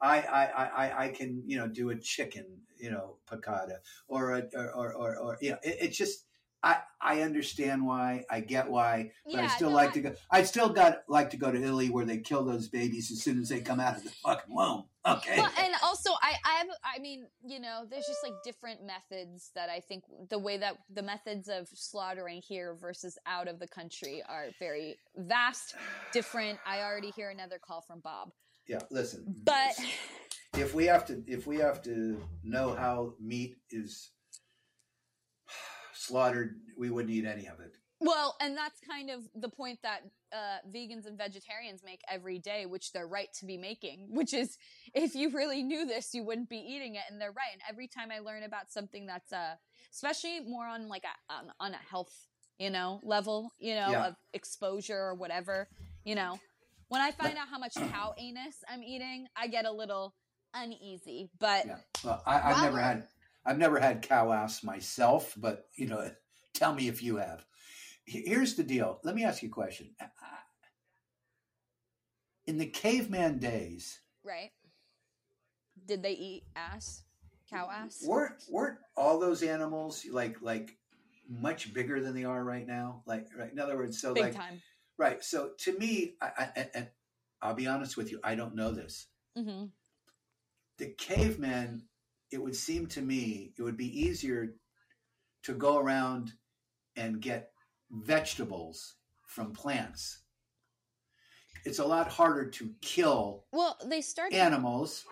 I, 0.00 0.20
I, 0.20 0.70
I, 0.76 1.04
I 1.04 1.08
can, 1.10 1.42
you 1.46 1.56
know, 1.56 1.68
do 1.68 1.90
a 1.90 1.96
chicken, 1.96 2.46
you 2.76 2.90
know, 2.90 3.16
piccata, 3.30 3.78
or 4.08 4.32
a, 4.32 4.42
or, 4.54 4.72
or, 4.74 4.94
or, 4.94 5.16
or 5.18 5.38
you 5.40 5.50
know, 5.50 5.58
it, 5.62 5.76
it's 5.80 5.96
just, 5.96 6.24
I, 6.62 6.78
I 7.00 7.20
understand 7.22 7.86
why, 7.86 8.24
I 8.28 8.40
get 8.40 8.68
why, 8.68 9.12
but 9.24 9.36
I 9.40 9.46
still 9.46 9.70
no, 9.70 9.76
like 9.76 9.90
I- 9.90 9.92
to 9.92 10.00
go. 10.00 10.14
I 10.30 10.42
still 10.42 10.68
got 10.70 11.02
like 11.08 11.30
to 11.30 11.36
go 11.36 11.52
to 11.52 11.62
Italy 11.62 11.88
where 11.88 12.04
they 12.04 12.18
kill 12.18 12.44
those 12.44 12.68
babies 12.68 13.12
as 13.12 13.22
soon 13.22 13.40
as 13.40 13.48
they 13.48 13.60
come 13.60 13.78
out 13.78 13.96
of 13.96 14.02
the 14.04 14.10
fucking 14.10 14.52
womb. 14.54 14.84
Okay. 15.06 15.38
Well, 15.38 15.50
and 15.60 15.72
also, 15.82 16.10
I, 16.20 16.34
I 16.44 16.54
have, 16.58 16.66
I 16.84 16.98
mean, 16.98 17.26
you 17.46 17.60
know, 17.60 17.84
there's 17.88 18.06
just 18.06 18.22
like 18.24 18.34
different 18.44 18.80
methods 18.84 19.52
that 19.54 19.70
I 19.70 19.80
think 19.80 20.04
the 20.28 20.38
way 20.38 20.58
that 20.58 20.76
the 20.92 21.02
methods 21.02 21.48
of 21.48 21.68
slaughtering 21.72 22.42
here 22.46 22.74
versus 22.74 23.16
out 23.24 23.46
of 23.48 23.60
the 23.60 23.68
country 23.68 24.22
are 24.28 24.48
very 24.58 24.96
vast, 25.16 25.76
different. 26.12 26.58
I 26.66 26.80
already 26.80 27.10
hear 27.12 27.30
another 27.30 27.58
call 27.64 27.80
from 27.82 28.00
Bob. 28.00 28.32
yeah. 28.66 28.80
Listen. 28.90 29.24
But 29.44 29.78
if 30.54 30.74
we 30.74 30.86
have 30.86 31.06
to 31.06 31.22
if 31.26 31.46
we 31.46 31.56
have 31.58 31.80
to 31.82 32.20
know 32.42 32.74
how 32.74 33.14
meat 33.20 33.56
is 33.70 34.10
slaughtered, 36.08 36.56
we 36.76 36.90
wouldn't 36.90 37.12
eat 37.14 37.24
any 37.26 37.46
of 37.46 37.60
it. 37.60 37.74
Well, 38.00 38.36
and 38.40 38.56
that's 38.56 38.78
kind 38.88 39.10
of 39.10 39.22
the 39.34 39.48
point 39.48 39.80
that 39.82 40.02
uh, 40.32 40.58
vegans 40.72 41.06
and 41.06 41.18
vegetarians 41.18 41.82
make 41.84 42.00
every 42.08 42.38
day, 42.38 42.64
which 42.64 42.92
they're 42.92 43.08
right 43.08 43.28
to 43.40 43.44
be 43.46 43.56
making. 43.56 44.06
Which 44.10 44.32
is, 44.32 44.56
if 44.94 45.14
you 45.16 45.30
really 45.30 45.62
knew 45.64 45.84
this, 45.84 46.14
you 46.14 46.22
wouldn't 46.22 46.48
be 46.48 46.58
eating 46.58 46.94
it, 46.94 47.02
and 47.10 47.20
they're 47.20 47.32
right. 47.32 47.52
And 47.52 47.62
every 47.68 47.88
time 47.88 48.10
I 48.12 48.20
learn 48.20 48.44
about 48.44 48.70
something 48.70 49.06
that's, 49.06 49.32
uh, 49.32 49.54
especially 49.92 50.40
more 50.46 50.66
on 50.66 50.88
like 50.88 51.02
a 51.04 51.32
on, 51.32 51.52
on 51.58 51.74
a 51.74 51.78
health, 51.90 52.14
you 52.58 52.70
know, 52.70 53.00
level, 53.02 53.52
you 53.58 53.74
know, 53.74 53.90
Yeah. 53.90 54.06
of 54.08 54.16
exposure 54.32 54.96
or 54.98 55.14
whatever, 55.14 55.68
you 56.04 56.14
know, 56.14 56.38
when 56.88 57.00
I 57.00 57.10
find 57.10 57.36
out 57.36 57.48
how 57.48 57.58
much 57.58 57.74
cow 57.74 58.14
anus 58.16 58.62
I'm 58.68 58.82
eating, 58.84 59.26
I 59.36 59.48
get 59.48 59.64
a 59.64 59.72
little 59.72 60.14
uneasy. 60.54 61.30
But 61.40 61.66
Yeah. 61.66 61.76
Well, 62.04 62.22
I, 62.26 62.40
I've 62.52 62.62
never 62.62 62.80
had 62.80 63.08
I've 63.48 63.58
never 63.58 63.80
had 63.80 64.02
cow 64.02 64.30
ass 64.30 64.62
myself, 64.62 65.34
but 65.36 65.68
you 65.74 65.86
know, 65.86 66.10
tell 66.54 66.74
me 66.74 66.88
if 66.88 67.02
you 67.02 67.16
have. 67.16 67.44
Here's 68.04 68.54
the 68.54 68.62
deal. 68.62 69.00
Let 69.04 69.14
me 69.14 69.24
ask 69.24 69.42
you 69.42 69.48
a 69.48 69.52
question. 69.52 69.88
In 72.46 72.58
the 72.58 72.66
caveman 72.66 73.38
days, 73.38 74.00
right, 74.24 74.50
did 75.86 76.02
they 76.02 76.12
eat 76.12 76.44
ass, 76.56 77.04
cow 77.50 77.68
ass? 77.70 78.02
weren't 78.06 78.34
weren't 78.50 78.78
all 78.96 79.18
those 79.18 79.42
animals 79.42 80.06
like 80.10 80.40
like 80.42 80.76
much 81.28 81.72
bigger 81.74 82.00
than 82.00 82.14
they 82.14 82.24
are 82.24 82.42
right 82.42 82.66
now? 82.66 83.02
Like, 83.06 83.28
right, 83.36 83.52
in 83.52 83.58
other 83.58 83.76
words, 83.76 84.00
so 84.00 84.14
Big 84.14 84.24
like 84.24 84.34
time. 84.34 84.62
right. 84.98 85.22
So 85.22 85.50
to 85.60 85.78
me, 85.78 86.14
I, 86.20 86.30
I, 86.38 86.68
and- 86.74 86.88
I'll 87.40 87.54
be 87.54 87.66
honest 87.68 87.96
with 87.96 88.10
you, 88.10 88.18
I 88.24 88.34
don't 88.34 88.56
know 88.56 88.72
this. 88.72 89.06
hmm 89.36 89.66
the 90.78 90.94
cavemen, 90.96 91.87
it 92.30 92.42
would 92.42 92.56
seem 92.56 92.86
to 92.88 93.00
me, 93.02 93.52
it 93.58 93.62
would 93.62 93.76
be 93.76 94.00
easier 94.06 94.54
to 95.44 95.54
go 95.54 95.78
around 95.78 96.32
and 96.96 97.20
get 97.20 97.50
vegetables 97.90 98.96
from 99.26 99.52
plants. 99.52 100.22
It's 101.64 101.78
a 101.78 101.84
lot 101.84 102.08
harder 102.08 102.46
to 102.50 102.70
kill 102.80 103.44
Well, 103.52 103.76
they 103.86 104.00
started. 104.00 104.36
animals. 104.36 105.04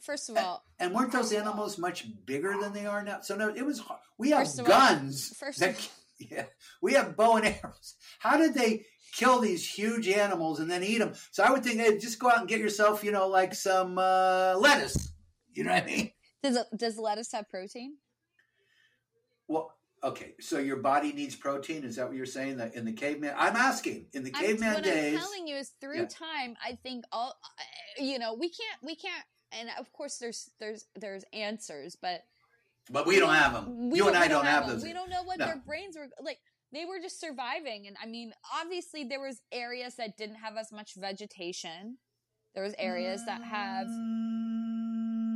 First 0.00 0.30
of 0.30 0.36
all, 0.36 0.64
And 0.80 0.92
weren't 0.94 1.12
those 1.12 1.32
animals 1.32 1.78
much 1.78 2.06
bigger 2.26 2.56
than 2.60 2.72
they 2.72 2.86
are 2.86 3.04
now? 3.04 3.20
So 3.20 3.36
no, 3.36 3.48
it 3.54 3.64
was. 3.64 3.80
We 4.18 4.30
have 4.30 4.40
First 4.46 4.58
of 4.60 4.64
all- 4.66 4.70
guns. 4.70 5.36
first 5.38 5.60
that, 5.60 5.70
of- 5.78 5.88
yeah, 6.18 6.46
we 6.80 6.94
have 6.94 7.16
bow 7.16 7.36
and 7.36 7.46
arrows. 7.46 7.94
How 8.18 8.36
did 8.36 8.54
they 8.54 8.86
kill 9.14 9.38
these 9.40 9.68
huge 9.68 10.08
animals 10.08 10.58
and 10.58 10.68
then 10.70 10.82
eat 10.82 10.98
them? 10.98 11.14
So 11.30 11.44
I 11.44 11.50
would 11.50 11.62
think, 11.62 11.78
hey, 11.80 11.98
just 11.98 12.18
go 12.18 12.30
out 12.30 12.40
and 12.40 12.48
get 12.48 12.58
yourself, 12.60 13.04
you 13.04 13.12
know, 13.12 13.28
like 13.28 13.54
some 13.54 13.96
uh, 13.98 14.54
lettuce. 14.58 15.12
You 15.52 15.64
know 15.64 15.72
what 15.72 15.82
I 15.84 15.86
mean? 15.86 16.10
Does 16.42 16.58
does 16.76 16.98
lettuce 16.98 17.32
have 17.32 17.48
protein? 17.48 17.96
Well, 19.48 19.74
okay, 20.02 20.34
so 20.40 20.58
your 20.58 20.76
body 20.76 21.12
needs 21.12 21.36
protein. 21.36 21.84
Is 21.84 21.96
that 21.96 22.06
what 22.08 22.16
you're 22.16 22.26
saying? 22.26 22.56
That 22.56 22.74
in 22.74 22.84
the 22.84 22.92
caveman, 22.92 23.34
I'm 23.36 23.56
asking 23.56 24.06
in 24.12 24.24
the 24.24 24.32
I'm- 24.34 24.44
caveman 24.44 24.74
what 24.74 24.84
days. 24.84 25.14
I'm 25.14 25.20
telling 25.20 25.46
you 25.46 25.56
is 25.56 25.70
through 25.80 25.98
Yeah. 26.00 26.06
time. 26.06 26.56
I 26.64 26.78
think 26.82 27.04
all, 27.12 27.34
you 27.98 28.18
know, 28.18 28.34
we 28.34 28.48
can't, 28.48 28.82
we 28.82 28.94
can't, 28.96 29.24
and 29.52 29.68
of 29.78 29.92
course 29.92 30.18
there's 30.18 30.50
there's 30.58 30.86
there's 30.94 31.24
answers, 31.32 31.96
but 32.00 32.24
but 32.90 33.06
we 33.06 33.18
don't 33.18 33.34
have 33.34 33.52
them. 33.52 33.90
we 33.90 33.98
You 33.98 34.08
and 34.08 34.16
I 34.16 34.22
we 34.22 34.28
don't 34.28 34.44
have 34.44 34.66
them. 34.66 34.76
those. 34.76 34.84
We 34.84 34.92
don't 34.92 35.10
know 35.10 35.22
what 35.22 35.38
No. 35.38 35.46
their 35.46 35.56
brains 35.64 35.96
were 35.96 36.08
like. 36.20 36.38
They 36.72 36.86
were 36.86 37.00
just 37.00 37.20
surviving, 37.20 37.86
and 37.86 37.96
I 38.02 38.06
mean, 38.06 38.32
obviously 38.58 39.04
there 39.04 39.20
was 39.20 39.42
areas 39.52 39.96
that 39.96 40.16
didn't 40.16 40.36
have 40.36 40.56
as 40.56 40.72
much 40.72 40.94
vegetation. 40.94 41.98
There 42.54 42.64
was 42.64 42.74
areas 42.78 43.24
that 43.26 43.42
have. 43.44 43.86
Mm. 43.88 44.71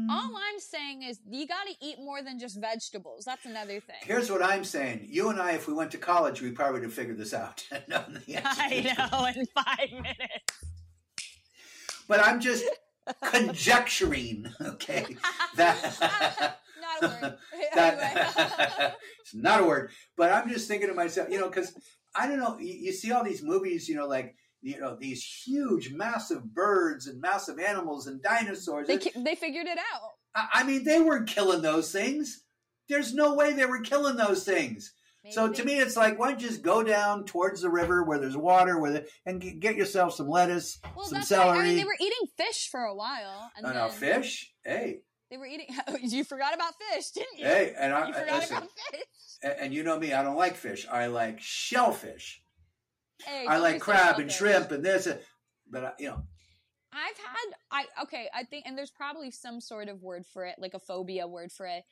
Mm. 0.06 0.10
All 0.10 0.36
I'm 0.36 0.60
saying 0.60 1.02
is 1.02 1.18
you 1.28 1.46
got 1.46 1.66
to 1.66 1.74
eat 1.80 1.98
more 1.98 2.22
than 2.22 2.38
just 2.38 2.60
vegetables. 2.60 3.24
That's 3.24 3.44
another 3.44 3.80
thing. 3.80 3.96
Here's 4.02 4.30
what 4.30 4.42
I'm 4.42 4.64
saying. 4.64 5.06
You 5.08 5.30
and 5.30 5.40
I, 5.40 5.52
if 5.52 5.66
we 5.66 5.74
went 5.74 5.90
to 5.92 5.98
college, 5.98 6.42
we 6.42 6.50
probably 6.52 6.74
would 6.74 6.84
have 6.84 6.92
figured 6.92 7.18
this 7.18 7.34
out. 7.34 7.64
No, 7.88 8.04
I 8.44 8.94
know 8.98 9.26
in 9.40 9.46
five 9.46 9.90
minutes. 9.92 10.64
But 12.08 12.20
I'm 12.20 12.40
just 12.40 12.64
conjecturing, 13.22 14.48
okay? 14.60 15.16
That. 15.56 16.58
Not 17.00 17.02
a 17.02 17.22
word. 17.22 17.38
that 17.74 18.96
it's 19.20 19.34
not 19.34 19.60
a 19.60 19.64
word 19.64 19.90
but 20.16 20.32
i'm 20.32 20.48
just 20.48 20.68
thinking 20.68 20.88
to 20.88 20.94
myself 20.94 21.28
you 21.30 21.38
know 21.38 21.48
because 21.48 21.74
i 22.14 22.26
don't 22.28 22.38
know 22.38 22.58
you, 22.58 22.72
you 22.72 22.92
see 22.92 23.10
all 23.12 23.24
these 23.24 23.42
movies 23.42 23.88
you 23.88 23.96
know 23.96 24.06
like 24.06 24.36
you 24.66 24.80
know 24.80 24.96
these 24.98 25.22
huge 25.22 25.92
massive 25.92 26.52
birds 26.52 27.06
and 27.06 27.20
massive 27.20 27.60
animals 27.60 28.08
and 28.08 28.20
dinosaurs. 28.20 28.88
They 28.88 28.98
they 29.14 29.36
figured 29.36 29.66
it 29.66 29.78
out. 29.78 30.10
I, 30.34 30.60
I 30.60 30.64
mean 30.64 30.84
they 30.84 31.00
weren't 31.00 31.28
killing 31.28 31.62
those 31.62 31.92
things. 31.92 32.42
There's 32.88 33.14
no 33.14 33.34
way 33.34 33.52
they 33.52 33.66
were 33.66 33.80
killing 33.80 34.16
those 34.16 34.44
things. 34.44 34.92
So 35.30 35.52
to 35.52 35.64
me 35.64 35.78
it's 35.78 35.96
like 35.96 36.18
why 36.18 36.30
don't 36.30 36.40
you 36.40 36.48
just 36.48 36.62
go 36.62 36.82
down 36.82 37.24
towards 37.24 37.60
the 37.60 37.70
river 37.70 38.04
where 38.04 38.18
there's 38.18 38.36
water 38.36 38.78
where 38.78 38.92
the, 38.92 39.06
and 39.24 39.60
get 39.60 39.76
yourself 39.76 40.14
some 40.14 40.28
lettuce 40.28 40.78
well, 40.96 41.04
some 41.04 41.18
that's 41.18 41.30
why- 41.30 41.58
I 41.58 41.62
mean, 41.64 41.76
they 41.76 41.84
were 41.84 41.96
eating 42.00 42.28
fish 42.36 42.68
for 42.70 42.82
a 42.82 42.94
while, 42.94 43.50
and 43.56 43.66
and 43.66 43.76
then 43.76 43.84
a 43.84 43.90
fish? 43.90 44.52
Hey. 44.64 44.98
They 45.28 45.36
were 45.36 45.46
eating. 45.46 45.66
you 46.02 46.22
forgot 46.22 46.54
about 46.54 46.74
fish, 46.92 47.10
didn't 47.10 47.38
you? 47.38 47.44
hey 47.44 47.74
and 47.76 47.92
i 47.92 48.06
you 48.08 48.14
forgot 48.14 48.38
listen, 48.38 48.56
about 48.58 48.70
fish. 48.92 49.02
and 49.42 49.74
you 49.74 49.82
know 49.82 49.98
me 49.98 50.12
i 50.12 50.22
don't 50.22 50.36
like 50.36 50.56
fish. 50.56 50.86
I 50.90 51.06
like 51.06 51.40
shellfish 51.40 52.40
I 53.26 53.58
like 53.58 53.80
crab 53.80 54.18
and 54.18 54.30
shrimp 54.30 54.70
and 54.70 54.84
this, 54.84 55.06
and- 55.06 55.20
but 55.68 55.84
I, 55.84 55.92
you 55.98 56.08
know, 56.08 56.22
I've 56.92 57.18
had 57.18 57.54
I 57.70 58.02
okay, 58.02 58.28
I 58.34 58.44
think 58.44 58.64
and 58.66 58.78
there's 58.78 58.90
probably 58.90 59.30
some 59.30 59.60
sort 59.60 59.88
of 59.88 60.02
word 60.02 60.24
for 60.26 60.44
it, 60.44 60.56
like 60.58 60.74
a 60.74 60.78
phobia 60.78 61.26
word 61.26 61.52
for 61.52 61.66
it. 61.66 61.84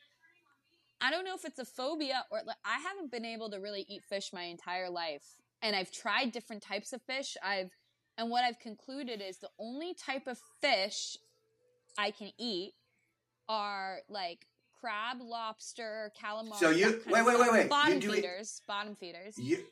I 1.00 1.10
don't 1.10 1.24
know 1.24 1.34
if 1.34 1.44
it's 1.44 1.58
a 1.58 1.64
phobia 1.64 2.24
or 2.30 2.40
like, 2.46 2.56
I 2.64 2.78
haven't 2.78 3.10
been 3.10 3.24
able 3.24 3.50
to 3.50 3.58
really 3.58 3.84
eat 3.88 4.04
fish 4.08 4.30
my 4.32 4.44
entire 4.44 4.88
life. 4.88 5.24
And 5.60 5.74
I've 5.74 5.90
tried 5.92 6.32
different 6.32 6.62
types 6.62 6.92
of 6.92 7.02
fish. 7.02 7.37
I've 7.42 7.70
and 8.16 8.30
what 8.30 8.44
I've 8.44 8.60
concluded 8.60 9.20
is 9.20 9.38
the 9.38 9.50
only 9.58 9.94
type 9.94 10.26
of 10.26 10.38
fish 10.60 11.16
I 11.98 12.10
can 12.10 12.30
eat 12.38 12.74
are 13.48 13.98
like 14.08 14.46
crab, 14.85 15.16
lobster, 15.20 16.12
calamari. 16.20 16.59
So 16.59 16.70
you- 16.70 17.03
wait, 17.07 17.25
wait, 17.25 17.38
wait, 17.38 17.53
wait. 17.53 17.68
Bottom 17.70 17.99
do 18.01 18.12
eat- 18.12 18.16
feeders, 18.16 18.61
bottom 18.66 18.94
feeders. 18.97 19.38
you, 19.38 19.64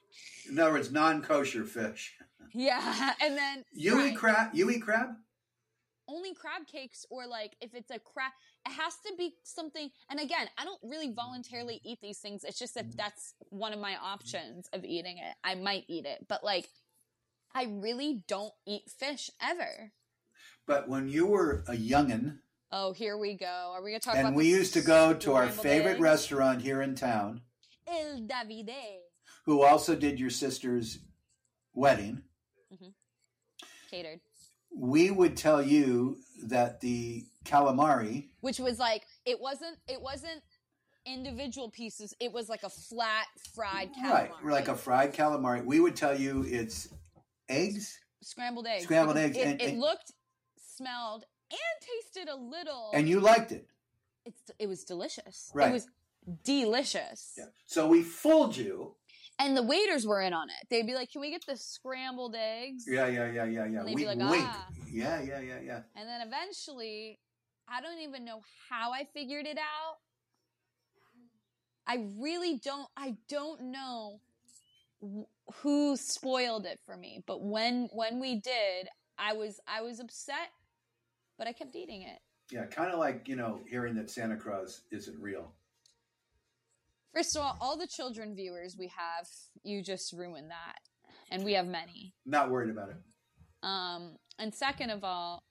in 0.48 0.58
other 0.58 0.72
words, 0.72 0.90
non-kosher 0.90 1.64
fish. 1.64 2.14
Yeah, 2.54 3.14
and 3.22 3.36
then 3.36 3.64
You 3.72 3.98
right. 3.98 4.12
eat 4.12 4.16
crab. 4.16 4.54
You 4.54 4.68
eat 4.70 4.80
crab. 4.82 5.16
only 6.08 6.34
crab 6.34 6.66
cakes 6.66 7.06
or 7.10 7.26
like 7.26 7.52
if 7.62 7.72
it's 7.74 7.90
a 7.90 7.98
crab 7.98 8.32
it 8.66 8.72
has 8.72 8.94
to 9.06 9.12
be 9.16 9.36
something 9.44 9.88
and 10.10 10.18
again 10.20 10.46
i 10.58 10.64
don't 10.64 10.80
really 10.82 11.10
voluntarily 11.14 11.80
eat 11.84 12.00
these 12.02 12.18
things 12.18 12.42
it's 12.44 12.58
just 12.58 12.76
if 12.76 12.86
mm. 12.86 12.96
that's 12.96 13.34
one 13.50 13.72
of 13.72 13.78
my 13.78 13.96
options 13.96 14.68
of 14.74 14.84
eating 14.84 15.16
it 15.18 15.34
i 15.44 15.54
might 15.54 15.84
eat 15.88 16.04
it 16.04 16.26
but 16.28 16.42
like 16.44 16.68
i 17.54 17.64
really 17.70 18.24
don't 18.26 18.52
eat 18.66 18.82
fish 18.90 19.30
ever 19.40 19.92
But 20.66 20.88
when 20.88 21.08
you 21.08 21.24
were 21.26 21.62
a 21.68 21.72
youngin, 21.92 22.38
oh 22.72 22.92
here 22.92 23.16
we 23.16 23.34
go 23.34 23.72
are 23.74 23.82
we 23.82 23.90
gonna 23.90 24.00
talk 24.00 24.14
about 24.14 24.26
and 24.26 24.36
we 24.36 24.48
used 24.48 24.72
to 24.74 24.80
go 24.80 25.14
to 25.14 25.34
our 25.34 25.48
favorite 25.48 25.92
eggs? 25.92 26.00
restaurant 26.00 26.62
here 26.62 26.82
in 26.82 26.94
town, 26.94 27.40
el 27.86 28.20
davide 28.26 29.00
who 29.44 29.62
also 29.62 29.94
did 29.94 30.18
your 30.18 30.30
sister's 30.30 30.98
wedding, 31.74 32.22
mm-hmm. 32.72 32.88
catered 33.90 34.20
we 34.74 35.10
would 35.10 35.36
tell 35.36 35.62
you 35.62 36.18
that 36.44 36.80
the 36.80 37.24
calamari. 37.44 38.28
which 38.40 38.58
was 38.58 38.78
like 38.78 39.02
it 39.26 39.40
wasn't 39.40 39.76
it 39.88 40.00
wasn't 40.00 40.42
individual 41.04 41.68
pieces 41.70 42.14
it 42.20 42.32
was 42.32 42.48
like 42.48 42.62
a 42.62 42.70
flat 42.70 43.26
fried 43.54 43.90
calamari. 43.94 44.30
Right, 44.42 44.52
like 44.52 44.68
a 44.68 44.76
fried 44.76 45.12
calamari. 45.12 45.64
We 45.64 45.80
would 45.80 45.96
tell 45.96 46.18
you 46.18 46.44
it's 46.48 46.88
eggs, 47.48 47.98
scrambled 48.22 48.66
eggs 48.66 48.84
Scrambled 48.84 49.16
eggs, 49.16 49.36
it, 49.36 49.46
and- 49.46 49.60
it 49.60 49.70
and- 49.70 49.80
looked 49.80 50.12
smelled 50.76 51.24
and 51.52 51.76
tasted 51.80 52.28
a 52.28 52.36
little 52.36 52.90
and 52.94 53.08
you 53.08 53.20
liked 53.20 53.52
it. 53.52 53.66
it's 54.24 54.40
it 54.58 54.66
was 54.66 54.84
delicious. 54.84 55.50
Right. 55.54 55.68
It 55.68 55.72
was 55.72 55.86
delicious. 56.44 57.34
Yeah. 57.36 57.46
So 57.66 57.86
we 57.88 58.02
fooled 58.02 58.56
you. 58.56 58.94
And 59.38 59.56
the 59.56 59.62
waiters 59.62 60.06
were 60.06 60.20
in 60.20 60.32
on 60.32 60.48
it. 60.50 60.68
They'd 60.68 60.86
be 60.86 60.94
like, 60.94 61.10
"Can 61.10 61.20
we 61.20 61.30
get 61.30 61.44
the 61.46 61.56
scrambled 61.56 62.36
eggs?" 62.36 62.84
Yeah, 62.86 63.06
yeah, 63.08 63.30
yeah, 63.30 63.44
yeah, 63.44 63.64
yeah. 63.64 63.78
And 63.80 63.88
they'd 63.88 63.94
We 63.94 64.02
be 64.02 64.06
like, 64.06 64.18
wink. 64.18 64.44
"Ah." 64.46 64.68
Yeah, 64.90 65.20
yeah, 65.22 65.40
yeah, 65.40 65.60
yeah. 65.60 65.80
And 65.96 66.08
then 66.08 66.20
eventually, 66.26 67.18
I 67.66 67.80
don't 67.80 67.98
even 68.00 68.24
know 68.24 68.42
how 68.70 68.92
I 68.92 69.04
figured 69.12 69.46
it 69.46 69.58
out. 69.58 69.96
I 71.86 72.06
really 72.18 72.58
don't 72.58 72.88
I 72.96 73.16
don't 73.28 73.60
know 73.72 74.20
who 75.62 75.96
spoiled 75.96 76.64
it 76.66 76.78
for 76.86 76.96
me, 76.96 77.24
but 77.26 77.42
when 77.42 77.88
when 77.92 78.20
we 78.20 78.36
did, 78.36 78.88
I 79.18 79.32
was 79.32 79.60
I 79.66 79.80
was 79.82 79.98
upset, 79.98 80.50
but 81.42 81.48
I 81.48 81.52
kept 81.52 81.74
eating 81.74 82.02
it. 82.02 82.20
Yeah, 82.52 82.66
kind 82.66 82.92
of 82.92 83.00
like 83.00 83.26
you 83.26 83.34
know 83.34 83.62
hearing 83.68 83.96
that 83.96 84.08
Santa 84.08 84.36
Claus 84.36 84.82
isn't 84.92 85.20
real. 85.20 85.50
First 87.12 87.36
of 87.36 87.42
all, 87.42 87.58
all 87.60 87.76
the 87.76 87.88
children 87.88 88.36
viewers 88.36 88.76
we 88.78 88.86
have, 88.86 89.26
you 89.64 89.82
just 89.82 90.12
ruined 90.12 90.50
that. 90.50 90.78
And 91.32 91.44
we 91.44 91.54
have 91.54 91.66
many. 91.66 92.14
Not 92.24 92.50
worried 92.50 92.70
about 92.70 92.90
it. 92.90 92.96
Um, 93.64 94.18
and 94.38 94.54
second 94.54 94.90
of 94.90 95.02
all, 95.02 95.42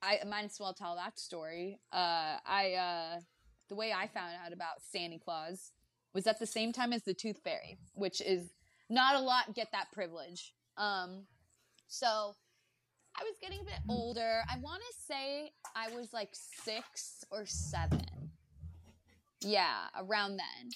I 0.00 0.20
might 0.28 0.44
as 0.44 0.58
well 0.60 0.74
tell 0.74 0.94
that 0.94 1.18
story. 1.18 1.80
Uh, 1.92 2.36
I 2.46 2.74
uh, 2.74 3.20
the 3.68 3.74
way 3.74 3.92
I 3.92 4.06
found 4.06 4.34
out 4.46 4.52
about 4.52 4.80
Santa 4.92 5.18
Claus 5.18 5.72
was 6.14 6.28
at 6.28 6.38
the 6.38 6.46
same 6.46 6.72
time 6.72 6.92
as 6.92 7.02
the 7.02 7.14
Tooth 7.14 7.40
Fairy, 7.42 7.78
which 7.94 8.20
is 8.20 8.48
not 8.88 9.16
a 9.16 9.20
lot 9.20 9.56
get 9.56 9.72
that 9.72 9.90
privilege. 9.92 10.54
Um, 10.76 11.24
so 11.88 12.36
I 13.16 13.22
was 13.22 13.36
getting 13.40 13.60
a 13.60 13.64
bit 13.64 13.80
older. 13.88 14.42
I 14.50 14.58
want 14.58 14.82
to 14.82 15.02
say 15.06 15.52
I 15.76 15.94
was 15.94 16.12
like 16.12 16.30
six 16.32 17.24
or 17.30 17.46
seven. 17.46 18.02
Yeah, 19.40 19.86
around 19.98 20.38
then. 20.38 20.70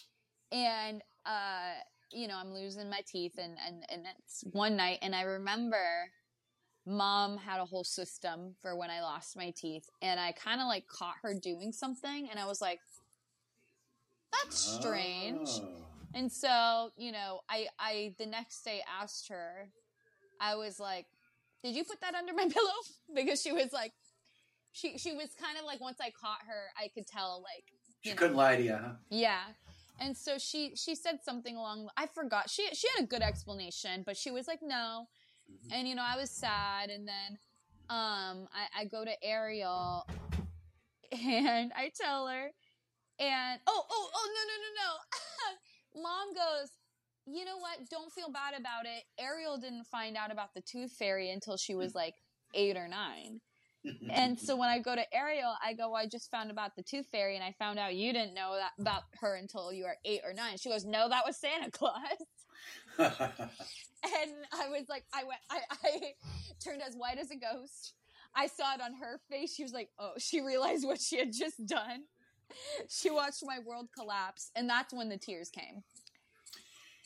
And, 0.53 1.03
uh, 1.27 1.81
you 2.13 2.29
know, 2.29 2.37
I'm 2.39 2.53
losing 2.53 2.89
my 2.89 3.01
teeth 3.07 3.39
and, 3.39 3.57
and, 3.67 3.85
and 3.91 4.03
it's 4.19 4.45
one 4.53 4.77
night 4.77 4.99
and 5.03 5.15
I 5.15 5.23
remember 5.23 6.11
mom 6.87 7.37
had 7.37 7.61
a 7.61 7.65
whole 7.67 7.85
system 7.85 8.55
for 8.63 8.75
when 8.77 8.91
I 8.91 9.03
lost 9.03 9.37
my 9.37 9.53
teeth 9.55 9.91
and 10.01 10.19
I 10.19 10.33
kind 10.33 10.61
of 10.61 10.67
like 10.67 10.87
caught 10.87 11.17
her 11.23 11.35
doing 11.35 11.73
something 11.73 12.29
and 12.31 12.39
I 12.39 12.47
was 12.47 12.61
like, 12.61 12.81
that's 14.33 14.57
strange. 14.57 15.49
Oh. 15.53 15.69
And 16.15 16.33
so, 16.33 16.91
you 16.97 17.13
know, 17.13 17.41
I 17.51 17.67
I 17.79 18.15
the 18.19 18.27
next 18.27 18.63
day 18.63 18.83
asked 19.01 19.29
her, 19.29 19.69
I 20.41 20.55
was 20.55 20.81
like, 20.81 21.07
"Did 21.63 21.75
you 21.75 21.85
put 21.85 22.01
that 22.01 22.15
under 22.15 22.33
my 22.35 22.49
pillow?" 22.53 22.73
Because 23.15 23.41
she 23.43 23.53
was 23.53 23.73
like, 23.73 23.93
she 24.73 24.99
she 24.99 25.15
was 25.15 25.35
kind 25.35 25.59
of 25.59 25.65
like 25.65 25.81
once 25.81 25.99
I 26.01 26.11
caught 26.11 26.43
her, 26.47 26.67
I 26.77 26.89
could 26.89 27.07
tell 27.07 27.43
like, 27.43 27.65
She 28.03 28.11
know, 28.11 28.17
couldn't 28.17 28.37
lie 28.37 28.57
to 28.57 28.63
you, 28.63 28.73
huh? 28.77 28.93
yeah. 29.11 29.43
And 30.01 30.17
so 30.17 30.39
she 30.39 30.77
she 30.77 30.95
said 30.95 31.19
something 31.25 31.57
along 31.57 31.89
I 31.97 32.07
forgot. 32.07 32.49
She 32.51 32.69
she 32.75 32.87
had 32.97 33.05
a 33.05 33.07
good 33.07 33.23
explanation, 33.23 34.03
but 34.07 34.17
she 34.17 34.31
was 34.31 34.47
like, 34.47 34.61
"No." 34.63 35.09
Mhm. 35.51 35.69
And 35.73 35.89
you 35.89 35.95
know, 35.95 36.05
I 36.07 36.17
was 36.17 36.31
sad 36.31 36.91
and 36.91 37.09
then 37.09 37.39
um 37.91 38.49
I 38.53 38.81
I 38.81 38.85
go 38.85 39.05
to 39.05 39.25
Ariel 39.25 40.07
and 41.13 41.73
I 41.75 41.91
tell 42.01 42.29
her 42.29 42.51
and 43.19 43.61
oh 43.67 43.87
oh 43.91 44.11
oh 44.15 44.29
no 44.35 44.43
no 44.51 44.57
no 44.63 44.71
no. 44.83 46.03
Mom 46.03 46.35
goes, 46.35 46.71
"You 47.31 47.45
know 47.45 47.59
what? 47.59 47.89
Don't 47.91 48.13
feel 48.13 48.31
bad 48.31 48.55
about 48.59 48.87
it. 48.87 49.05
Ariel 49.19 49.59
didn't 49.59 49.85
find 49.85 50.17
out 50.17 50.33
about 50.33 50.55
the 50.55 50.63
tooth 50.63 50.93
fairy 50.93 51.31
until 51.31 51.57
she 51.57 51.75
was 51.75 51.95
like 51.95 52.15
8 52.55 52.77
or 52.77 52.89
9." 52.89 53.41
And 54.11 54.39
so 54.39 54.57
when 54.57 54.69
I 54.69 54.79
go 54.81 54.95
to 54.95 55.15
Ariel, 55.15 55.55
I 55.65 55.73
go, 55.73 55.95
I 55.95 56.07
just 56.07 56.31
found 56.31 56.51
about 56.51 56.75
the 56.77 56.83
tooth 56.83 57.07
fairy, 57.11 57.37
and 57.37 57.45
I 57.45 57.53
found 57.53 57.79
out 57.79 57.95
you 57.95 58.13
didn't 58.13 58.35
know 58.35 58.57
that 58.57 58.73
about 58.81 59.03
her 59.21 59.37
until 59.37 59.73
you 59.73 59.85
were 59.85 59.97
eight 60.05 60.21
or 60.25 60.33
nine. 60.33 60.57
She 60.59 60.69
goes, 60.69 60.85
No, 60.85 61.09
that 61.09 61.25
was 61.27 61.37
Santa 61.37 61.71
Claus. 61.71 61.95
And 64.05 64.31
I 64.53 64.69
was 64.69 64.89
like, 64.89 65.05
I 65.13 65.25
went, 65.25 65.41
I, 65.51 65.59
I 65.71 66.01
turned 66.65 66.83
as 66.83 66.95
white 66.95 67.19
as 67.19 67.33
a 67.33 67.37
ghost. 67.37 67.95
I 68.33 68.47
saw 68.47 68.75
it 68.75 68.81
on 68.81 68.95
her 68.95 69.19
face. 69.29 69.55
She 69.55 69.65
was 69.65 69.73
like, 69.73 69.89
Oh, 69.99 70.13
she 70.19 70.41
realized 70.41 70.87
what 70.87 71.01
she 71.01 71.19
had 71.19 71.33
just 71.33 71.67
done. 71.67 72.05
She 72.89 73.11
watched 73.11 73.43
my 73.45 73.59
world 73.59 73.89
collapse, 73.97 74.51
and 74.57 74.71
that's 74.71 74.95
when 74.95 75.09
the 75.09 75.19
tears 75.19 75.51
came. 75.51 75.83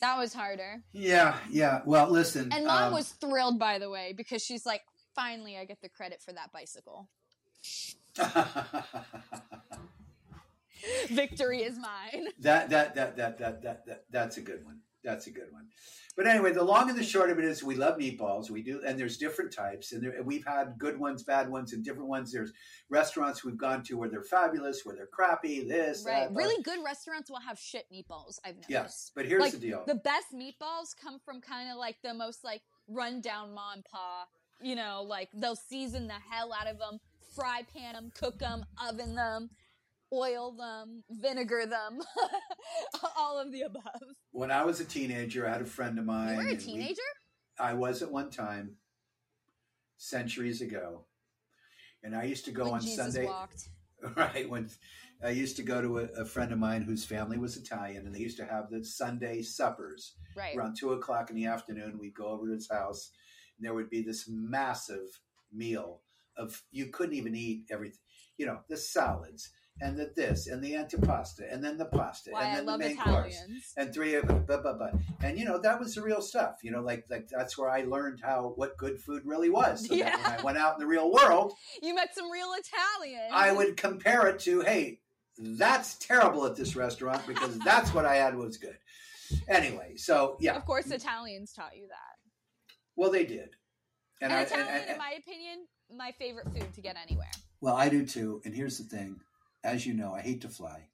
That 0.03 0.17
was 0.17 0.33
harder. 0.33 0.83
yeah, 0.91 1.37
yeah. 1.49 1.81
Well, 1.85 2.09
listen. 2.09 2.51
And 2.51 2.65
mom 2.65 2.83
um, 2.83 2.93
was 2.93 3.09
thrilled, 3.09 3.57
by 3.57 3.79
the 3.79 3.89
way, 3.89 4.13
because 4.15 4.43
she's 4.43 4.65
like, 4.65 4.81
Finally, 5.15 5.57
I 5.57 5.65
get 5.65 5.81
the 5.81 5.89
credit 5.89 6.21
for 6.21 6.33
that 6.33 6.51
bicycle. 6.51 7.09
Victory 11.09 11.61
is 11.61 11.77
mine. 11.77 12.27
that, 12.39 12.69
that 12.69 12.95
that 12.95 13.15
that 13.15 13.37
that 13.37 13.61
that 13.61 13.85
that 13.85 14.05
that's 14.09 14.37
a 14.37 14.41
good 14.41 14.65
one. 14.65 14.79
That's 15.03 15.27
a 15.27 15.31
good 15.31 15.51
one. 15.51 15.67
But 16.15 16.27
anyway, 16.27 16.53
the 16.53 16.63
long 16.63 16.89
and 16.89 16.97
the 16.97 17.03
short 17.03 17.29
of 17.31 17.39
it 17.39 17.45
is, 17.45 17.63
we 17.63 17.75
love 17.75 17.97
meatballs. 17.97 18.49
We 18.49 18.61
do, 18.61 18.81
and 18.85 18.99
there's 18.99 19.17
different 19.17 19.51
types, 19.51 19.91
and 19.91 20.03
there, 20.03 20.21
we've 20.23 20.45
had 20.45 20.77
good 20.77 20.99
ones, 20.99 21.23
bad 21.23 21.49
ones, 21.49 21.73
and 21.73 21.83
different 21.83 22.07
ones. 22.07 22.31
There's 22.31 22.53
restaurants 22.89 23.43
we've 23.43 23.57
gone 23.57 23.83
to 23.83 23.97
where 23.97 24.09
they're 24.09 24.23
fabulous, 24.23 24.81
where 24.85 24.95
they're 24.95 25.07
crappy. 25.07 25.67
This, 25.67 26.03
Right. 26.05 26.29
that, 26.29 26.35
Really 26.35 26.61
good 26.63 26.83
restaurants 26.83 27.29
will 27.29 27.39
have 27.39 27.57
shit 27.57 27.85
meatballs, 27.91 28.39
I've 28.45 28.55
noticed. 28.55 28.69
Yes, 28.69 29.11
but 29.15 29.25
here's 29.25 29.41
Like, 29.41 29.53
the 29.53 29.57
deal. 29.57 29.83
The 29.87 29.95
best 29.95 30.27
meatballs 30.33 30.95
come 30.95 31.19
from 31.19 31.41
kind 31.41 31.69
of 31.69 31.77
like 31.77 31.97
the 32.03 32.13
most 32.13 32.43
like 32.43 32.61
rundown 32.87 33.53
mom 33.53 33.73
and 33.75 33.85
pa. 33.85 34.27
You 34.61 34.75
know, 34.75 35.03
like 35.05 35.29
they'll 35.33 35.55
season 35.55 36.07
the 36.07 36.13
hell 36.13 36.53
out 36.53 36.67
of 36.67 36.77
them, 36.77 36.99
fry 37.35 37.63
pan 37.75 37.95
them, 37.95 38.11
cook 38.15 38.39
them, 38.39 38.65
oven 38.81 39.15
them, 39.15 39.49
oil 40.13 40.51
them, 40.51 41.03
vinegar 41.09 41.65
them, 41.65 41.99
all 43.17 43.39
of 43.39 43.51
the 43.51 43.61
above. 43.61 43.83
when 44.31 44.51
I 44.51 44.63
was 44.63 44.79
a 44.79 44.85
teenager, 44.85 45.47
I 45.47 45.51
had 45.53 45.61
a 45.61 45.65
friend 45.65 45.97
of 45.99 46.05
mine. 46.05 46.29
You 46.31 46.35
were 46.35 46.41
a 46.43 46.47
and 46.49 46.57
we- 46.59 46.63
teenager? 46.63 47.01
I 47.59 47.73
was 47.73 48.01
at 48.01 48.11
one 48.11 48.29
time, 48.31 48.77
centuries 49.97 50.61
ago, 50.61 51.05
and 52.03 52.15
I 52.15 52.23
used 52.23 52.45
to 52.45 52.51
go 52.51 52.65
when 52.65 52.73
on 52.75 52.81
Jesus 52.81 52.95
Sunday. 53.13 53.25
walked. 53.25 53.69
Right 54.17 54.49
when 54.49 54.69
I 55.23 55.29
used 55.29 55.55
to 55.55 55.63
go 55.63 55.81
to 55.81 55.99
a, 55.99 56.03
a 56.23 56.25
friend 56.25 56.51
of 56.51 56.59
mine 56.59 56.81
whose 56.81 57.05
family 57.05 57.37
was 57.37 57.55
Italian, 57.55 58.05
and 58.05 58.13
they 58.13 58.19
used 58.19 58.35
to 58.37 58.45
have 58.45 58.69
the 58.69 58.83
Sunday 58.83 59.41
suppers 59.41 60.15
Right. 60.35 60.57
around 60.57 60.75
two 60.77 60.91
o'clock 60.91 61.29
in 61.29 61.37
the 61.37 61.45
afternoon. 61.45 61.97
We'd 61.97 62.13
go 62.15 62.27
over 62.27 62.47
to 62.47 62.53
his 62.53 62.69
house, 62.69 63.11
and 63.57 63.65
there 63.65 63.73
would 63.73 63.89
be 63.89 64.01
this 64.01 64.27
massive 64.27 65.07
meal 65.53 66.01
of 66.35 66.61
you 66.71 66.87
couldn't 66.87 67.15
even 67.15 67.33
eat 67.33 67.63
everything. 67.71 67.99
You 68.37 68.47
know, 68.47 68.59
the 68.67 68.75
salads 68.75 69.51
and 69.81 69.97
the 69.97 70.11
this 70.15 70.47
and 70.47 70.63
the 70.63 70.73
antipasta 70.73 71.51
and 71.51 71.63
then 71.63 71.77
the 71.77 71.85
pasta 71.85 72.29
Why 72.31 72.43
and 72.45 72.57
then 72.59 72.65
the 72.65 72.77
main 72.77 72.97
course 72.97 73.35
and 73.75 73.93
three 73.93 74.13
of 74.15 74.27
blah, 74.27 74.57
blah, 74.61 74.73
blah. 74.73 74.91
And 75.21 75.37
you 75.37 75.45
know 75.45 75.57
that 75.59 75.79
was 75.79 75.95
the 75.95 76.01
real 76.03 76.21
stuff. 76.21 76.57
You 76.63 76.71
know, 76.71 76.81
like 76.81 77.05
like 77.09 77.27
that's 77.27 77.57
where 77.57 77.69
I 77.69 77.81
learned 77.83 78.19
how 78.23 78.53
what 78.55 78.77
good 78.77 78.99
food 79.01 79.23
really 79.25 79.49
was. 79.49 79.87
So 79.87 79.95
that 79.95 80.15
when 80.21 80.39
I 80.39 80.43
went 80.43 80.57
out 80.57 80.75
in 80.75 80.79
the 80.79 80.87
real 80.87 81.11
world, 81.11 81.53
You 81.81 81.95
met 81.95 82.13
some 82.15 82.29
real 82.31 82.51
Italians. 82.53 83.31
I 83.33 83.51
would 83.51 83.75
compare 83.75 84.27
it 84.27 84.39
to, 84.41 84.61
hey, 84.61 84.99
that's 85.37 85.95
terrible 85.95 86.45
at 86.45 86.55
this 86.55 86.75
restaurant 86.75 87.25
because 87.27 87.57
that's 87.65 87.93
what 87.93 88.05
I 88.05 88.15
had 88.15 88.35
was 88.35 88.57
good. 88.57 88.77
Anyway, 89.47 89.95
so 89.97 90.37
yeah, 90.39 90.55
Of 90.55 90.65
course, 90.65 90.91
Italians 90.91 91.51
taught 91.53 91.75
you 91.75 91.87
that. 91.87 92.75
well 92.95 93.09
they 93.09 93.25
did, 93.25 93.49
And, 94.21 94.31
I, 94.31 94.41
Italian, 94.41 94.67
and- 94.67 94.81
and- 94.81 94.91
in 94.91 94.97
my 94.99 95.15
opinion, 95.17 95.65
my 95.95 96.11
favorite 96.19 96.47
food 96.53 96.71
to 96.75 96.81
get 96.81 96.95
anywhere. 97.01 97.31
well 97.61 97.75
I 97.75 97.89
do 97.89 98.05
too. 98.05 98.41
And 98.45 98.53
here's 98.53 98.77
the 98.77 98.83
thing, 98.83 99.19
as 99.63 99.85
you 99.85 99.93
know, 99.93 100.13
I 100.13 100.21
hate 100.21 100.41
to 100.41 100.49
fly, 100.49 100.89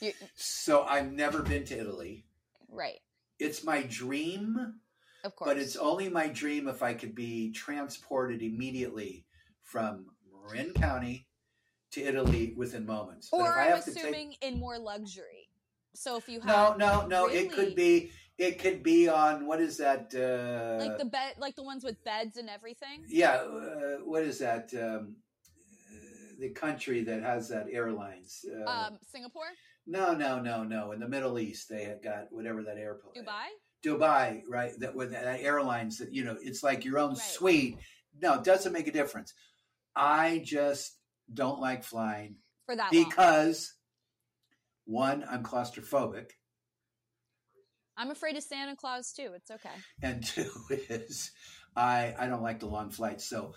You, 0.00 0.12
so 0.34 0.82
I've 0.82 1.12
never 1.12 1.42
been 1.42 1.64
to 1.64 1.78
Italy. 1.78 2.24
right. 2.68 3.00
It's 3.40 3.64
my 3.64 3.82
dream. 3.82 4.74
Of 5.24 5.34
course. 5.34 5.48
But 5.48 5.58
it's 5.58 5.76
only 5.76 6.08
my 6.08 6.28
dream 6.28 6.68
if 6.68 6.82
I 6.82 6.94
could 6.94 7.14
be 7.14 7.50
transported 7.52 8.42
immediately 8.42 9.24
from 9.62 10.06
Marin 10.30 10.72
County 10.72 11.26
to 11.92 12.02
Italy 12.02 12.54
within 12.56 12.86
moments. 12.86 13.28
or 13.32 13.40
but 13.42 13.50
if 13.50 13.56
I 13.56 13.64
I'm 13.64 13.70
have 13.76 13.84
to 13.86 13.90
assuming 13.90 14.34
in 14.40 14.58
more 14.60 14.78
luxury. 14.78 15.48
So 15.94 16.16
if 16.16 16.28
you 16.28 16.40
have 16.40 16.78
no, 16.78 17.02
no, 17.02 17.06
no, 17.06 17.26
it 17.26 17.52
could 17.52 17.74
be 17.74 18.10
it 18.36 18.58
could 18.58 18.82
be 18.82 19.08
on 19.08 19.46
what 19.46 19.60
is 19.60 19.78
that? 19.78 20.12
Uh, 20.14 20.84
like 20.84 20.98
the 20.98 21.04
bed, 21.04 21.34
like 21.38 21.56
the 21.56 21.62
ones 21.62 21.84
with 21.84 22.02
beds 22.04 22.36
and 22.36 22.48
everything. 22.50 23.04
yeah, 23.08 23.34
uh, 23.34 23.96
what 24.04 24.22
is 24.24 24.38
that? 24.40 24.72
Um, 24.74 25.16
the 26.38 26.50
country 26.50 27.02
that 27.04 27.22
has 27.22 27.48
that 27.48 27.66
airlines. 27.70 28.44
Uh, 28.66 28.70
Um, 28.70 28.98
Singapore, 29.10 29.50
no, 29.86 30.14
no, 30.14 30.40
no, 30.40 30.64
no. 30.64 30.92
In 30.92 31.00
the 31.00 31.08
Middle 31.08 31.38
East, 31.38 31.68
they 31.68 31.94
got 32.02 32.32
whatever 32.32 32.62
that 32.62 32.78
airplane. 32.78 33.14
Dubai. 33.24 33.46
Dubai, 33.84 34.42
right? 34.48 34.72
That 34.78 34.94
with 34.94 35.10
that 35.12 35.40
airlines 35.40 35.98
that 35.98 36.12
you 36.12 36.24
know, 36.24 36.36
it's 36.40 36.62
like 36.62 36.84
your 36.84 36.98
own 36.98 37.10
Right. 37.10 37.18
suite. 37.18 37.78
No, 38.20 38.34
it 38.34 38.44
doesn't 38.44 38.72
make 38.72 38.86
a 38.86 38.92
difference. 38.92 39.34
I 39.94 40.40
just 40.44 40.96
don't 41.32 41.60
like 41.60 41.84
flying 41.84 42.36
For 42.66 42.74
that 42.76 42.92
long. 42.92 43.04
because 43.04 43.74
one, 44.86 45.24
I'm 45.28 45.42
claustrophobic, 45.42 46.30
I'm 47.96 48.10
afraid 48.10 48.36
of 48.36 48.42
Santa 48.42 48.74
Claus 48.76 49.12
too. 49.12 49.32
It's 49.34 49.50
okay. 49.50 49.68
and 50.02 50.24
two 50.34 50.50
is 50.70 51.30
I 51.76 52.14
I 52.18 52.26
don't 52.26 52.42
like 52.42 52.60
the 52.60 52.66
long 52.66 52.90
flights. 52.90 53.24
So 53.28 53.54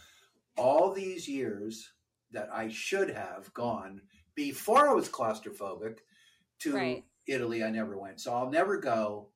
all 0.58 0.94
these 0.94 1.28
years 1.28 1.90
that 2.32 2.50
I 2.54 2.68
should 2.70 3.10
have 3.10 3.54
gone 3.54 4.02
before 4.36 4.90
I 4.90 4.94
was 4.94 5.10
claustrophobic 5.10 6.00
to 6.60 6.74
Right. 6.76 7.04
Italy, 7.28 7.64
I 7.64 7.70
never 7.70 7.98
went. 7.98 8.22
So 8.22 8.34
I'll 8.34 8.50
never 8.50 8.78
go. 8.78 9.30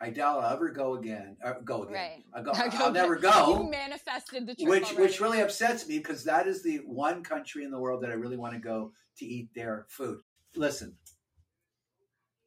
I 0.00 0.10
doubt 0.10 0.42
I'll 0.42 0.52
ever 0.52 0.70
go 0.70 0.94
again. 0.94 1.36
Uh, 1.42 1.54
go 1.64 1.82
again. 1.82 1.94
Right. 1.94 2.24
I'll, 2.34 2.42
go, 2.42 2.52
I'll 2.54 2.84
I'll 2.84 2.92
never 2.92 3.16
go. 3.16 3.62
You 3.62 3.70
manifested 3.70 4.46
the 4.46 4.54
trip 4.54 4.68
which 4.68 4.84
already. 4.84 5.02
which 5.02 5.20
really 5.20 5.40
upsets 5.40 5.86
me 5.88 5.98
because 5.98 6.24
that 6.24 6.46
is 6.46 6.62
the 6.62 6.78
one 6.78 7.22
country 7.22 7.64
in 7.64 7.70
the 7.70 7.78
world 7.78 8.02
that 8.02 8.10
I 8.10 8.14
really 8.14 8.36
want 8.36 8.54
to 8.54 8.60
go 8.60 8.92
to 9.18 9.24
eat 9.24 9.48
their 9.54 9.86
food. 9.88 10.20
Listen, 10.56 10.96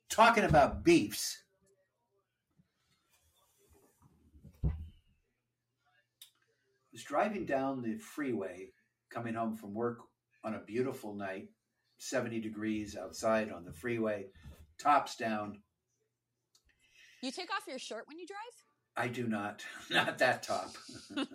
talking 0.09 0.43
about 0.43 0.83
beefs. 0.83 1.43
I 4.63 4.69
was 6.91 7.03
driving 7.03 7.45
down 7.45 7.81
the 7.81 7.97
freeway 7.97 8.71
coming 9.17 9.33
home 9.33 9.55
from 9.55 9.73
work 9.73 9.97
on 10.43 10.53
a 10.53 10.59
beautiful 10.59 11.15
night, 11.15 11.47
70 11.97 12.39
degrees 12.39 12.95
outside 12.95 13.51
on 13.51 13.65
the 13.65 13.73
freeway, 13.73 14.27
tops 14.77 15.15
down. 15.15 15.57
You 17.23 17.31
take 17.31 17.49
off 17.51 17.63
your 17.67 17.79
shirt 17.79 18.03
when 18.05 18.19
you 18.19 18.27
drive? 18.27 18.37
I 18.95 19.07
do 19.07 19.27
not, 19.27 19.65
not 19.89 20.19
that 20.19 20.43
top. 20.43 20.69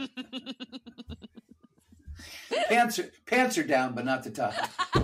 pants 2.68 3.00
are 3.00 3.10
pants 3.26 3.58
are 3.58 3.64
down, 3.64 3.96
but 3.96 4.04
not 4.04 4.22
the 4.22 4.30
top. 4.30 4.54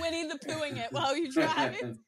Winnie 0.00 0.28
the 0.28 0.38
Poohing 0.38 0.76
it 0.76 0.92
while 0.92 1.16
you 1.16 1.32
drive. 1.32 1.98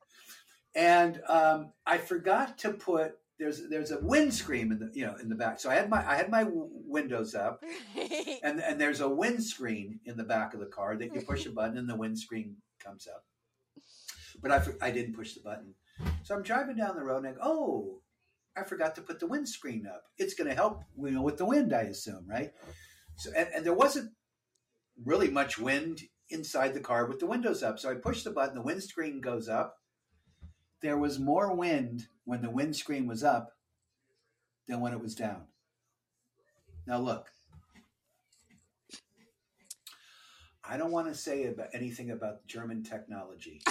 and 0.76 1.20
um, 1.28 1.72
I 1.84 1.98
forgot 1.98 2.58
to 2.58 2.70
put 2.70 3.16
there's 3.42 3.68
there's 3.68 3.90
a 3.90 3.98
windscreen 3.98 4.70
in 4.70 4.78
the 4.78 4.90
you 4.94 5.04
know 5.04 5.16
in 5.16 5.28
the 5.28 5.34
back. 5.34 5.58
So 5.58 5.68
I 5.68 5.74
had 5.74 5.90
my 5.90 6.08
I 6.08 6.14
had 6.14 6.30
my 6.30 6.44
w- 6.44 6.68
windows 6.86 7.34
up, 7.34 7.62
Right. 7.96 8.38
and 8.44 8.60
and 8.60 8.80
there's 8.80 9.00
a 9.00 9.08
windscreen 9.08 9.98
in 10.04 10.16
the 10.16 10.22
back 10.24 10.54
of 10.54 10.60
the 10.60 10.66
car 10.66 10.96
that 10.96 11.12
you 11.14 11.22
push 11.22 11.44
a 11.46 11.50
button 11.58 11.76
and 11.76 11.88
the 11.88 11.96
windscreen 11.96 12.56
comes 12.78 13.08
up. 13.08 13.24
But 14.40 14.52
I 14.52 14.86
I 14.86 14.90
didn't 14.92 15.14
push 15.14 15.34
the 15.34 15.40
button, 15.40 15.74
so 16.22 16.34
I'm 16.36 16.42
driving 16.42 16.76
down 16.76 16.94
the 16.94 17.02
road 17.02 17.24
and 17.24 17.28
I 17.28 17.32
go, 17.32 17.40
oh, 17.42 18.00
I 18.56 18.62
forgot 18.62 18.94
to 18.94 19.02
put 19.02 19.18
the 19.18 19.26
windscreen 19.26 19.86
up. 19.86 20.04
It's 20.18 20.34
going 20.34 20.48
to 20.48 20.54
help 20.54 20.84
you 20.96 21.10
know 21.10 21.22
with 21.22 21.38
the 21.38 21.44
wind, 21.46 21.72
I 21.74 21.82
assume, 21.82 22.24
right? 22.28 22.52
So 23.16 23.30
and, 23.36 23.48
and 23.54 23.66
there 23.66 23.74
wasn't 23.74 24.12
really 25.04 25.30
much 25.30 25.58
wind 25.58 26.02
inside 26.30 26.74
the 26.74 26.80
car 26.80 27.06
with 27.06 27.18
the 27.18 27.26
windows 27.26 27.62
up. 27.62 27.78
So 27.78 27.90
I 27.90 27.94
push 27.94 28.22
the 28.22 28.30
button, 28.30 28.54
the 28.54 28.62
windscreen 28.62 29.20
goes 29.20 29.48
up. 29.48 29.76
There 30.82 30.96
was 30.96 31.20
more 31.20 31.54
wind 31.54 32.08
when 32.24 32.42
the 32.42 32.50
windscreen 32.50 33.06
was 33.06 33.22
up 33.22 33.56
than 34.66 34.80
when 34.80 34.92
it 34.92 35.00
was 35.00 35.14
down. 35.14 35.42
Now 36.86 36.98
look, 36.98 37.28
I 40.64 40.76
don't 40.76 40.90
want 40.90 41.08
to 41.08 41.14
say 41.14 41.46
about 41.46 41.68
anything 41.72 42.10
about 42.10 42.46
German 42.46 42.82
technology. 42.82 43.62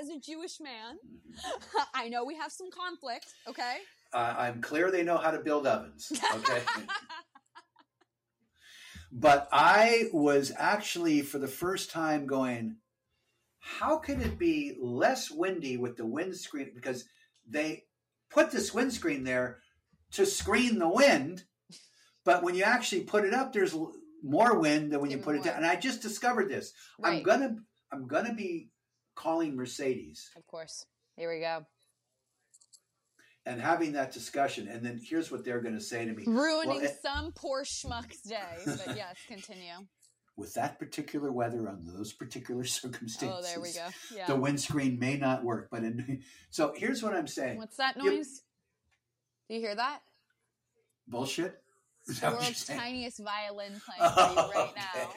As 0.00 0.08
a 0.08 0.18
Jewish 0.18 0.60
man, 0.60 0.96
I 1.94 2.08
know 2.08 2.24
we 2.24 2.36
have 2.36 2.52
some 2.52 2.70
conflict, 2.70 3.26
okay? 3.48 3.78
Uh, 4.12 4.34
I'm 4.38 4.60
clear 4.60 4.90
they 4.90 5.02
know 5.02 5.16
how 5.16 5.30
to 5.30 5.40
build 5.40 5.66
ovens. 5.66 6.12
Okay. 6.34 6.62
but 9.12 9.48
I 9.52 10.08
was 10.12 10.52
actually 10.56 11.22
for 11.22 11.38
the 11.38 11.48
first 11.48 11.90
time 11.90 12.26
going, 12.26 12.76
how 13.64 13.96
can 13.96 14.20
it 14.20 14.38
be 14.38 14.76
less 14.80 15.30
windy 15.30 15.76
with 15.76 15.96
the 15.96 16.04
windscreen? 16.04 16.72
Because 16.74 17.04
they 17.48 17.84
put 18.28 18.50
this 18.50 18.74
windscreen 18.74 19.22
there 19.22 19.60
to 20.12 20.26
screen 20.26 20.80
the 20.80 20.88
wind, 20.88 21.44
but 22.24 22.42
when 22.42 22.56
you 22.56 22.64
actually 22.64 23.02
put 23.02 23.24
it 23.24 23.32
up, 23.32 23.52
there's 23.52 23.74
more 24.22 24.58
wind 24.58 24.90
than 24.92 25.00
when 25.00 25.10
you 25.10 25.18
Even 25.18 25.24
put 25.24 25.36
it 25.36 25.44
down. 25.44 25.56
And 25.56 25.66
I 25.66 25.76
just 25.76 26.02
discovered 26.02 26.48
this. 26.48 26.72
I'm 27.02 27.22
gonna 27.22 27.54
I'm 27.92 28.08
gonna 28.08 28.34
be 28.34 28.70
calling 29.14 29.54
Mercedes 29.56 30.30
Of 30.36 30.46
course. 30.46 30.84
Here 31.16 31.32
we 31.32 31.40
go. 31.40 31.64
and 33.46 33.60
having 33.60 33.92
that 33.92 34.12
discussion, 34.12 34.66
and 34.68 34.84
then 34.84 35.00
here's 35.02 35.30
what 35.30 35.44
they're 35.44 35.60
gonna 35.60 35.80
say 35.80 36.04
to 36.04 36.12
me. 36.12 36.24
Ruining 36.26 36.68
Well, 36.68 36.84
it- 36.84 36.98
some 37.00 37.32
poor 37.32 37.62
schmuck's 37.62 38.22
day. 38.22 38.58
But 38.64 38.96
yes, 38.96 39.16
continue. 39.28 39.86
With 40.36 40.54
that 40.54 40.78
particular 40.78 41.30
weather 41.30 41.68
on 41.68 41.84
those 41.84 42.12
particular 42.12 42.64
circumstances. 42.64 43.28
Oh, 43.38 43.42
there 43.42 43.60
we 43.60 43.72
go. 43.72 43.86
Yeah. 44.14 44.26
The 44.26 44.36
windscreen 44.36 44.98
may 44.98 45.16
not 45.16 45.44
work, 45.44 45.68
but 45.70 45.84
in, 45.84 46.22
so 46.50 46.72
here's 46.76 47.02
what 47.02 47.14
I'm 47.14 47.26
saying: 47.26 47.58
What's 47.58 47.76
that 47.76 47.96
noise? 47.96 48.42
Do 49.48 49.54
you 49.54 49.60
hear 49.60 49.74
that? 49.74 50.00
bullshit. 51.08 51.60
Is 52.08 52.20
The 52.20 52.30
world's 52.30 52.64
tiniest 52.64 53.20
violin 53.20 53.80
playing 53.80 54.12
for 54.12 54.20
you 54.20 54.50
right 54.52 54.72
now. 54.74 55.10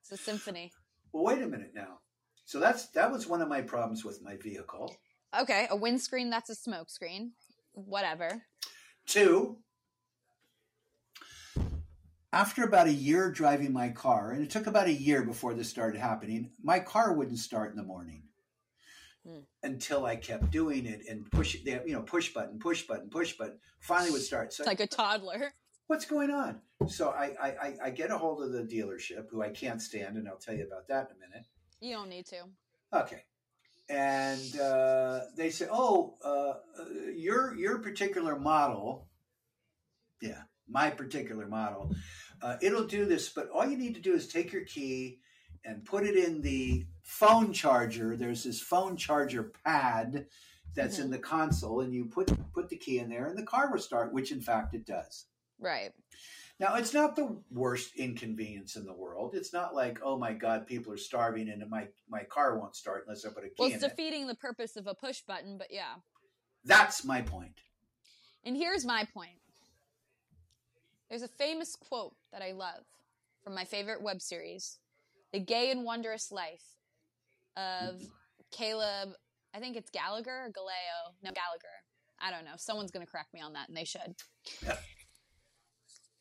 It's 0.00 0.12
a 0.12 0.16
symphony. 0.16 0.72
Well, 1.12 1.24
wait 1.24 1.42
a 1.42 1.46
minute 1.46 1.72
now. 1.74 1.98
So 2.46 2.60
that's 2.60 2.86
that 2.88 3.10
was 3.10 3.26
one 3.26 3.42
of 3.42 3.48
my 3.48 3.60
problems 3.60 4.04
with 4.04 4.22
my 4.22 4.36
vehicle. 4.36 4.96
Okay, 5.38 5.66
a 5.70 5.76
windscreen, 5.76 6.30
that's 6.30 6.48
a 6.48 6.54
smoke 6.54 6.88
screen. 6.88 7.32
Whatever. 7.72 8.42
Two, 9.06 9.58
after 12.34 12.64
about 12.64 12.88
a 12.88 12.92
year 12.92 13.30
driving 13.30 13.72
my 13.72 13.90
car, 13.90 14.32
and 14.32 14.42
it 14.42 14.50
took 14.50 14.66
about 14.66 14.88
a 14.88 14.92
year 14.92 15.22
before 15.22 15.54
this 15.54 15.68
started 15.70 16.00
happening, 16.00 16.50
my 16.62 16.80
car 16.80 17.12
wouldn't 17.12 17.38
start 17.38 17.70
in 17.70 17.76
the 17.76 17.82
morning 17.84 18.22
Hmm. 19.24 19.40
until 19.62 20.04
I 20.04 20.16
kept 20.16 20.50
doing 20.50 20.84
it 20.84 21.02
and 21.08 21.30
push 21.30 21.54
it. 21.54 21.64
You 21.86 21.94
know, 21.94 22.02
push 22.02 22.34
button, 22.34 22.58
push 22.58 22.82
button, 22.86 23.08
push 23.08 23.34
button. 23.38 23.58
Finally, 23.80 24.10
would 24.10 24.20
start. 24.22 24.52
So 24.52 24.62
It's 24.62 24.66
like 24.68 24.80
a 24.80 24.86
toddler. 24.86 25.54
what's 25.86 26.04
going 26.06 26.30
on? 26.30 26.60
So 26.88 27.10
I, 27.10 27.34
I, 27.40 27.48
I- 27.66 27.78
I 27.84 27.90
get 27.90 28.10
a 28.10 28.18
hold 28.18 28.42
of 28.42 28.52
the 28.52 28.64
dealership, 28.64 29.30
who 29.30 29.40
I 29.42 29.48
can't 29.50 29.80
stand, 29.80 30.16
and 30.18 30.28
I'll 30.28 30.36
tell 30.38 30.54
you 30.54 30.66
about 30.66 30.88
that 30.88 31.08
in 31.10 31.16
a 31.16 31.20
minute. 31.28 31.46
You 31.80 31.94
don't 31.94 32.08
need 32.08 32.26
to. 32.26 32.42
Okay. 32.92 33.22
And 33.88 34.58
uh, 34.58 35.20
they 35.36 35.50
say, 35.50 35.68
"Oh, 35.70 36.16
uh, 36.24 36.54
uh, 36.80 36.84
your 37.14 37.54
your 37.54 37.78
particular 37.78 38.38
model, 38.38 39.08
yeah, 40.22 40.42
my 40.66 40.88
particular 40.90 41.46
model, 41.46 41.94
uh, 42.42 42.56
it'll 42.60 42.86
do 42.86 43.04
this, 43.04 43.28
but 43.28 43.48
all 43.50 43.66
you 43.66 43.76
need 43.76 43.94
to 43.94 44.00
do 44.00 44.14
is 44.14 44.28
take 44.28 44.52
your 44.52 44.64
key 44.64 45.18
and 45.64 45.84
put 45.84 46.04
it 46.04 46.16
in 46.16 46.42
the 46.42 46.86
phone 47.02 47.52
charger. 47.52 48.16
There's 48.16 48.44
this 48.44 48.60
phone 48.60 48.96
charger 48.96 49.52
pad 49.64 50.26
that's 50.74 50.98
in 50.98 51.10
the 51.10 51.18
console, 51.18 51.80
and 51.80 51.94
you 51.94 52.06
put 52.06 52.30
put 52.52 52.68
the 52.68 52.76
key 52.76 52.98
in 52.98 53.08
there, 53.08 53.26
and 53.26 53.38
the 53.38 53.44
car 53.46 53.70
will 53.70 53.78
start, 53.78 54.12
which 54.12 54.32
in 54.32 54.40
fact 54.40 54.74
it 54.74 54.86
does." 54.86 55.26
Right. 55.58 55.92
Now, 56.60 56.76
it's 56.76 56.94
not 56.94 57.16
the 57.16 57.36
worst 57.50 57.96
inconvenience 57.96 58.76
in 58.76 58.86
the 58.86 58.92
world. 58.94 59.34
It's 59.34 59.52
not 59.52 59.74
like, 59.74 59.98
oh 60.04 60.16
my 60.16 60.32
God, 60.32 60.66
people 60.68 60.92
are 60.92 60.96
starving 60.96 61.48
and 61.48 61.68
my, 61.68 61.88
my 62.08 62.22
car 62.22 62.58
won't 62.58 62.76
start 62.76 63.04
unless 63.06 63.24
I 63.24 63.30
put 63.30 63.44
a 63.44 63.48
key 63.48 63.54
Well, 63.58 63.70
it's 63.70 63.82
it. 63.82 63.88
defeating 63.88 64.28
the 64.28 64.36
purpose 64.36 64.76
of 64.76 64.86
a 64.86 64.94
push 64.94 65.22
button, 65.22 65.58
but 65.58 65.68
yeah. 65.70 65.94
That's 66.64 67.04
my 67.04 67.22
point. 67.22 67.60
And 68.44 68.56
here's 68.56 68.84
my 68.84 69.04
point. 69.12 69.38
There's 71.08 71.22
a 71.22 71.28
famous 71.28 71.76
quote 71.76 72.14
that 72.32 72.42
I 72.42 72.52
love 72.52 72.84
from 73.42 73.54
my 73.54 73.64
favorite 73.64 74.02
web 74.02 74.20
series, 74.22 74.78
The 75.32 75.40
Gay 75.40 75.70
and 75.70 75.84
Wondrous 75.84 76.32
Life 76.32 76.64
of 77.56 78.00
Caleb, 78.50 79.10
I 79.54 79.60
think 79.60 79.76
it's 79.76 79.90
Gallagher 79.90 80.46
or 80.46 80.50
Galeo. 80.50 81.14
No, 81.22 81.30
Gallagher. 81.30 81.68
I 82.20 82.30
don't 82.30 82.44
know. 82.44 82.56
Someone's 82.56 82.90
going 82.90 83.04
to 83.04 83.10
correct 83.10 83.32
me 83.34 83.40
on 83.40 83.52
that, 83.52 83.68
and 83.68 83.76
they 83.76 83.84
should. 83.84 84.14
Yeah. 84.62 84.76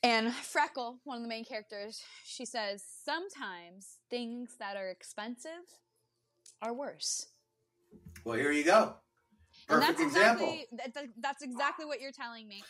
And 0.05 0.33
Freckle, 0.33 0.99
one 1.05 1.15
of 1.15 1.23
the 1.23 1.29
main 1.29 1.45
characters, 1.45 2.01
she 2.25 2.43
says, 2.43 2.83
Sometimes 3.05 3.99
things 4.09 4.57
that 4.59 4.75
are 4.75 4.89
expensive 4.89 5.63
are 6.61 6.73
worse. 6.73 7.27
Well, 8.25 8.35
here 8.37 8.51
you 8.51 8.65
go. 8.65 8.95
And 9.69 9.79
Perfect 9.79 9.99
that's 9.99 10.01
example. 10.01 10.45
exactly 10.45 10.77
that, 10.77 10.93
that- 10.93 11.13
that's 11.21 11.41
exactly 11.41 11.85
what 11.85 12.01
you're 12.01 12.11
telling 12.11 12.49
me. 12.49 12.63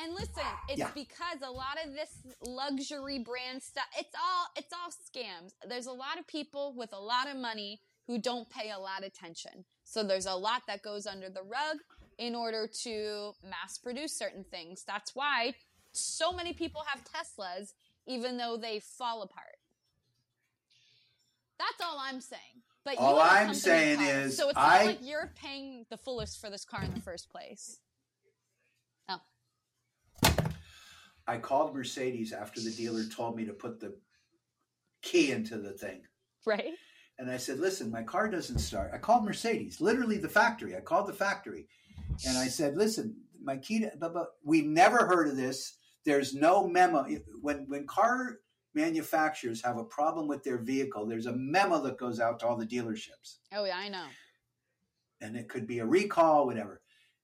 And 0.00 0.14
listen, 0.14 0.44
it's 0.68 0.78
Yeah. 0.78 0.90
because 0.94 1.42
a 1.42 1.50
lot 1.50 1.76
of 1.84 1.92
this 1.92 2.22
luxury 2.42 3.18
brand 3.18 3.62
stuff, 3.62 3.86
it's 3.98 4.14
all 4.14 4.46
it's 4.56 4.72
all 4.72 4.90
scams. 4.90 5.52
There's 5.68 5.86
a 5.86 5.92
lot 5.92 6.18
of 6.18 6.26
people 6.26 6.72
with 6.76 6.92
a 6.92 7.00
lot 7.00 7.28
of 7.28 7.36
money 7.36 7.82
who 8.06 8.18
don't 8.18 8.48
pay 8.48 8.70
a 8.70 8.78
lot 8.78 9.00
of 9.00 9.06
attention. 9.06 9.64
So 9.84 10.02
there's 10.04 10.26
a 10.26 10.34
lot 10.34 10.62
that 10.68 10.82
goes 10.82 11.06
under 11.06 11.28
the 11.28 11.42
rug 11.42 11.78
in 12.16 12.34
order 12.34 12.66
to 12.82 13.32
mass 13.42 13.78
produce 13.78 14.16
certain 14.16 14.44
things. 14.44 14.84
That's 14.84 15.14
why 15.14 15.54
so 15.92 16.32
many 16.32 16.52
people 16.52 16.82
have 16.86 17.02
Teslas 17.04 17.72
even 18.06 18.36
though 18.38 18.56
they 18.56 18.80
fall 18.80 19.22
apart. 19.22 19.58
That's 21.58 21.80
all 21.82 21.98
I'm 21.98 22.20
saying. 22.20 22.62
But 22.84 22.96
All 22.98 23.16
you 23.16 23.20
have 23.20 23.46
a 23.46 23.48
I'm 23.48 23.54
saying 23.54 23.98
car, 23.98 24.06
is 24.20 24.36
so 24.36 24.48
it's 24.48 24.56
I- 24.58 24.78
not 24.78 24.86
like 24.86 24.98
you're 25.02 25.32
paying 25.34 25.84
the 25.90 25.96
fullest 25.98 26.40
for 26.40 26.48
this 26.48 26.64
car 26.64 26.82
in 26.84 26.94
the 26.94 27.00
first 27.00 27.28
place. 27.28 27.80
Oh, 29.08 29.20
I 31.28 31.36
called 31.36 31.74
Mercedes 31.74 32.32
after 32.32 32.60
the 32.60 32.70
dealer 32.70 33.04
told 33.04 33.36
me 33.36 33.44
to 33.44 33.52
put 33.52 33.78
the 33.78 33.94
key 35.02 35.30
into 35.30 35.58
the 35.58 35.72
thing. 35.72 36.00
right? 36.46 36.72
And 37.18 37.30
I 37.30 37.36
said, 37.36 37.58
listen, 37.58 37.90
my 37.90 38.02
car 38.02 38.28
doesn't 38.28 38.58
start. 38.58 38.92
I 38.94 38.98
called 38.98 39.24
Mercedes, 39.24 39.80
literally 39.80 40.18
the 40.18 40.28
factory. 40.28 40.76
I 40.76 40.80
called 40.80 41.08
the 41.08 41.12
factory 41.12 41.66
and 42.26 42.38
I 42.38 42.46
said, 42.46 42.76
listen, 42.76 43.16
my 43.42 43.56
key, 43.56 43.80
to, 43.80 43.92
blah, 43.98 44.08
blah. 44.08 44.24
we've 44.44 44.66
never 44.66 45.06
heard 45.06 45.28
of 45.28 45.36
this. 45.36 45.76
There's 46.04 46.34
no 46.34 46.66
memo. 46.66 47.06
When, 47.42 47.66
when 47.68 47.86
car 47.86 48.38
manufacturers 48.74 49.60
have 49.62 49.76
a 49.78 49.84
problem 49.84 50.28
with 50.28 50.44
their 50.44 50.58
vehicle, 50.58 51.06
there's 51.06 51.26
a 51.26 51.32
memo 51.36 51.82
that 51.82 51.98
goes 51.98 52.20
out 52.20 52.40
to 52.40 52.46
all 52.46 52.56
the 52.56 52.66
dealerships. 52.66 53.38
Oh 53.52 53.64
yeah, 53.64 53.76
I 53.76 53.88
know. 53.88 54.06
And 55.20 55.36
it 55.36 55.48
could 55.48 55.66
be 55.66 55.80
a 55.80 55.86
recall, 55.86 56.46
whatever. 56.46 56.80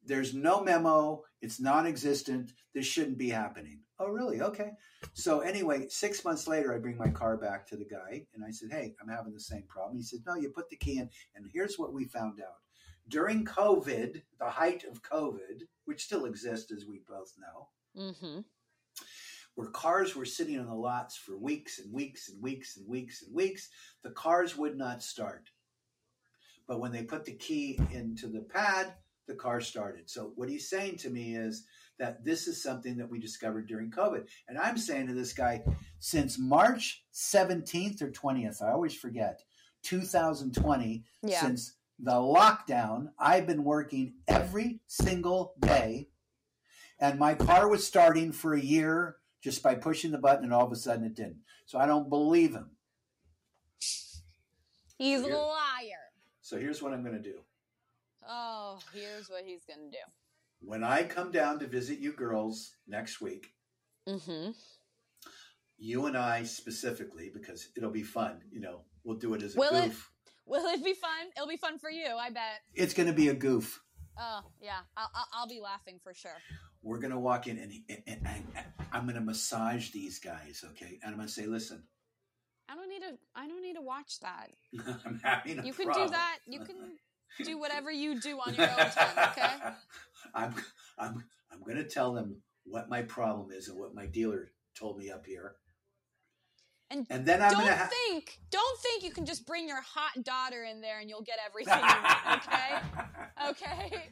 There's 0.06 0.34
no 0.34 0.62
memo. 0.62 1.22
It's 1.40 1.60
non 1.60 1.86
existent. 1.86 2.52
This 2.74 2.86
shouldn't 2.86 3.18
be 3.18 3.30
happening. 3.30 3.80
Oh, 3.98 4.08
really? 4.08 4.40
Okay. 4.40 4.72
So, 5.12 5.40
anyway, 5.40 5.86
six 5.88 6.24
months 6.24 6.48
later, 6.48 6.74
I 6.74 6.78
bring 6.78 6.96
my 6.96 7.08
car 7.08 7.36
back 7.36 7.66
to 7.68 7.76
the 7.76 7.84
guy 7.84 8.26
and 8.34 8.44
I 8.44 8.50
said, 8.50 8.70
Hey, 8.72 8.94
I'm 9.00 9.08
having 9.08 9.32
the 9.32 9.40
same 9.40 9.64
problem. 9.68 9.96
He 9.96 10.02
said, 10.02 10.20
No, 10.26 10.34
you 10.34 10.50
put 10.50 10.68
the 10.68 10.76
key 10.76 10.98
in. 10.98 11.08
And 11.34 11.48
here's 11.52 11.78
what 11.78 11.92
we 11.92 12.04
found 12.04 12.40
out. 12.40 12.56
During 13.08 13.44
COVID, 13.44 14.22
the 14.38 14.48
height 14.50 14.84
of 14.90 15.02
COVID, 15.02 15.62
which 15.84 16.04
still 16.04 16.24
exists, 16.24 16.72
as 16.72 16.86
we 16.86 17.00
both 17.08 17.32
know, 17.38 17.68
Mm-hmm. 17.96 18.40
where 19.54 19.68
cars 19.68 20.16
were 20.16 20.24
sitting 20.24 20.58
on 20.58 20.66
the 20.66 20.74
lots 20.74 21.16
for 21.16 21.36
weeks 21.38 21.78
and 21.78 21.92
weeks 21.92 22.28
and 22.28 22.42
weeks 22.42 22.76
and 22.76 22.88
weeks 22.88 23.22
and 23.22 23.32
weeks, 23.32 23.68
the 24.02 24.10
cars 24.10 24.56
would 24.56 24.76
not 24.76 25.00
start. 25.02 25.50
But 26.66 26.80
when 26.80 26.90
they 26.90 27.04
put 27.04 27.24
the 27.24 27.34
key 27.36 27.78
into 27.92 28.26
the 28.26 28.40
pad, 28.40 28.94
the 29.26 29.34
car 29.34 29.60
started. 29.60 30.08
So 30.10 30.32
what 30.36 30.48
he's 30.48 30.68
saying 30.68 30.98
to 30.98 31.10
me 31.10 31.36
is 31.36 31.66
that 31.98 32.24
this 32.24 32.46
is 32.48 32.62
something 32.62 32.96
that 32.96 33.08
we 33.08 33.18
discovered 33.18 33.66
during 33.66 33.90
COVID. 33.90 34.26
And 34.48 34.58
I'm 34.58 34.76
saying 34.76 35.06
to 35.06 35.14
this 35.14 35.32
guy, 35.32 35.62
since 36.00 36.38
March 36.38 37.04
17th 37.12 38.02
or 38.02 38.10
20th, 38.10 38.62
I 38.62 38.72
always 38.72 38.94
forget, 38.94 39.42
2020, 39.82 41.04
Yeah. 41.22 41.40
since 41.40 41.74
the 41.98 42.12
lockdown, 42.12 43.12
I've 43.18 43.46
been 43.46 43.64
working 43.64 44.14
every 44.26 44.80
single 44.86 45.54
day. 45.60 46.08
And 46.98 47.18
my 47.18 47.34
car 47.34 47.68
was 47.68 47.86
starting 47.86 48.32
for 48.32 48.54
a 48.54 48.60
year 48.60 49.16
just 49.40 49.62
by 49.62 49.74
pushing 49.74 50.10
the 50.10 50.18
button, 50.18 50.44
and 50.44 50.54
all 50.54 50.64
of 50.64 50.72
a 50.72 50.76
sudden 50.76 51.04
it 51.04 51.14
didn't. 51.14 51.40
So 51.66 51.78
I 51.78 51.86
don't 51.86 52.08
believe 52.08 52.54
him. 52.54 52.70
He's 54.98 55.20
a 55.20 55.26
liar. 55.26 56.12
So 56.40 56.58
here's 56.58 56.82
what 56.82 56.92
I'm 56.92 57.02
going 57.02 57.16
to 57.16 57.22
do. 57.22 57.40
Oh, 58.28 58.78
here's 58.92 59.28
what 59.28 59.44
he's 59.44 59.64
gonna 59.64 59.90
do. 59.90 59.96
When 60.60 60.82
I 60.84 61.02
come 61.04 61.30
down 61.30 61.58
to 61.60 61.66
visit 61.66 61.98
you 61.98 62.12
girls 62.12 62.72
next 62.86 63.20
week, 63.20 63.48
Mm-hmm. 64.08 64.50
you 65.78 66.06
and 66.06 66.16
I 66.16 66.42
specifically, 66.44 67.30
because 67.32 67.68
it'll 67.76 67.90
be 67.90 68.02
fun, 68.02 68.40
you 68.50 68.60
know, 68.60 68.82
we'll 69.02 69.16
do 69.18 69.34
it 69.34 69.42
as 69.42 69.56
a 69.56 69.58
Will 69.58 69.74
it? 69.76 69.84
goof. 69.88 70.10
Will 70.46 70.66
it 70.66 70.84
be 70.84 70.92
fun? 70.94 71.28
It'll 71.36 71.48
be 71.48 71.56
fun 71.56 71.78
for 71.78 71.90
you, 71.90 72.06
I 72.18 72.28
bet. 72.30 72.60
It's 72.74 72.92
going 72.92 73.06
to 73.08 73.14
be 73.14 73.28
a 73.28 73.34
goof. 73.34 73.80
Oh 74.18 74.42
yeah, 74.60 74.80
I'll, 74.96 75.10
I'll, 75.14 75.28
I'll 75.32 75.48
be 75.48 75.60
laughing 75.60 75.98
for 76.02 76.12
sure. 76.14 76.36
We're 76.82 76.98
going 76.98 77.12
to 77.12 77.18
walk 77.18 77.46
in 77.46 77.58
and, 77.58 77.72
and, 77.88 78.02
and, 78.06 78.46
and 78.54 78.66
I'm 78.92 79.04
going 79.04 79.14
to 79.16 79.22
massage 79.22 79.90
these 79.90 80.18
guys, 80.18 80.62
okay? 80.72 80.98
And 81.02 81.10
I'm 81.12 81.16
going 81.16 81.26
to 81.28 81.32
say, 81.32 81.46
listen, 81.46 81.82
I 82.68 82.74
don't 82.74 82.88
need 82.90 83.00
to. 83.00 83.16
I 83.34 83.48
don't 83.48 83.62
need 83.62 83.74
to 83.74 83.82
watch 83.82 84.20
that. 84.20 84.50
I'm 85.06 85.18
having 85.24 85.64
You 85.64 85.72
can 85.72 85.86
problem. 85.86 86.06
do 86.06 86.12
that. 86.12 86.38
You 86.46 86.60
can 86.60 86.76
do 87.42 87.58
whatever 87.58 87.90
you 87.90 88.20
do 88.20 88.38
on 88.38 88.54
your 88.54 88.70
own 88.70 88.90
time. 88.90 89.30
Okay. 89.30 89.52
I'm 90.34 90.54
I'm 90.98 91.24
I'm 91.52 91.60
going 91.64 91.76
to 91.76 91.84
tell 91.88 92.12
them 92.12 92.36
what 92.64 92.88
my 92.88 93.02
problem 93.02 93.50
is 93.52 93.68
and 93.68 93.78
what 93.78 93.94
my 93.94 94.06
dealer 94.06 94.50
told 94.74 94.98
me 94.98 95.10
up 95.10 95.26
here. 95.26 95.56
And 96.90 97.06
and 97.10 97.26
then 97.26 97.42
I'm 97.42 97.50
don't 97.50 97.66
have 97.66 97.90
think. 97.90 98.38
Don't 98.50 98.78
think 98.80 99.02
you 99.02 99.10
can 99.10 99.26
just 99.26 99.46
bring 99.46 99.66
your 99.68 99.80
hot 99.80 100.22
daughter 100.24 100.64
in 100.64 100.80
there 100.80 101.00
and 101.00 101.08
you'll 101.08 101.22
get 101.22 101.38
everything 101.46 101.74
you 101.74 101.80
want. 101.80 102.42
Okay. 102.46 102.78
Okay. 103.50 104.10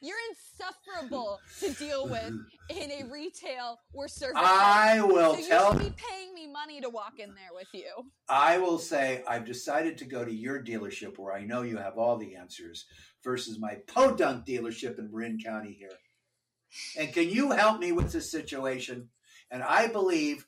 You're 0.00 0.16
insufferable 0.30 1.40
to 1.60 1.72
deal 1.74 2.08
with 2.08 2.32
in 2.68 2.90
a 2.90 3.04
retail 3.10 3.78
or 3.92 4.08
service. 4.08 4.36
I 4.36 5.00
will 5.00 5.34
so 5.34 5.38
you 5.38 5.44
should 5.44 5.78
be 5.78 5.94
paying 5.96 6.34
me 6.34 6.46
money 6.46 6.80
to 6.80 6.88
walk 6.88 7.18
in 7.18 7.34
there 7.34 7.50
with 7.54 7.68
you. 7.72 8.10
I 8.28 8.58
will 8.58 8.78
say 8.78 9.22
I've 9.28 9.44
decided 9.44 9.98
to 9.98 10.04
go 10.04 10.24
to 10.24 10.32
your 10.32 10.62
dealership 10.62 11.18
where 11.18 11.34
I 11.34 11.44
know 11.44 11.62
you 11.62 11.76
have 11.76 11.98
all 11.98 12.16
the 12.16 12.36
answers 12.36 12.86
versus 13.22 13.58
my 13.58 13.76
podunk 13.86 14.46
dealership 14.46 14.98
in 14.98 15.10
Marin 15.12 15.38
County 15.38 15.72
here. 15.72 15.96
And 16.96 17.12
can 17.12 17.28
you 17.28 17.50
help 17.50 17.80
me 17.80 17.92
with 17.92 18.12
this 18.12 18.30
situation? 18.30 19.08
And 19.50 19.62
I 19.62 19.88
believe 19.88 20.46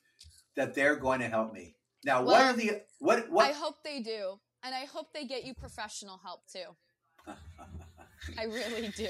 that 0.55 0.73
they're 0.73 0.95
going 0.95 1.19
to 1.19 1.27
help 1.27 1.53
me. 1.53 1.75
Now, 2.05 2.23
what 2.23 2.41
are 2.41 2.53
the 2.53 2.81
what 2.99 3.25
I 3.37 3.51
hope 3.51 3.75
they 3.83 4.01
do, 4.01 4.39
and 4.63 4.75
I 4.75 4.85
hope 4.85 5.13
they 5.13 5.25
get 5.25 5.45
you 5.45 5.53
professional 5.53 6.19
help 6.23 6.41
too. 6.51 7.31
I 8.39 8.45
really 8.45 8.89
do. 8.95 9.09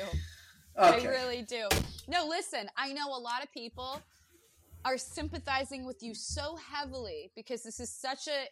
Okay. 0.78 1.08
I 1.08 1.10
really 1.10 1.42
do. 1.44 1.68
No, 2.08 2.26
listen, 2.28 2.68
I 2.78 2.94
know 2.94 3.08
a 3.10 3.20
lot 3.20 3.44
of 3.44 3.52
people 3.52 4.02
are 4.86 4.98
sympathizing 4.98 5.86
with 5.86 6.04
you 6.04 6.14
so 6.14 6.58
heavily 6.58 7.32
because 7.36 7.64
this 7.64 7.80
is 7.80 7.90
such 7.90 8.28
a 8.28 8.46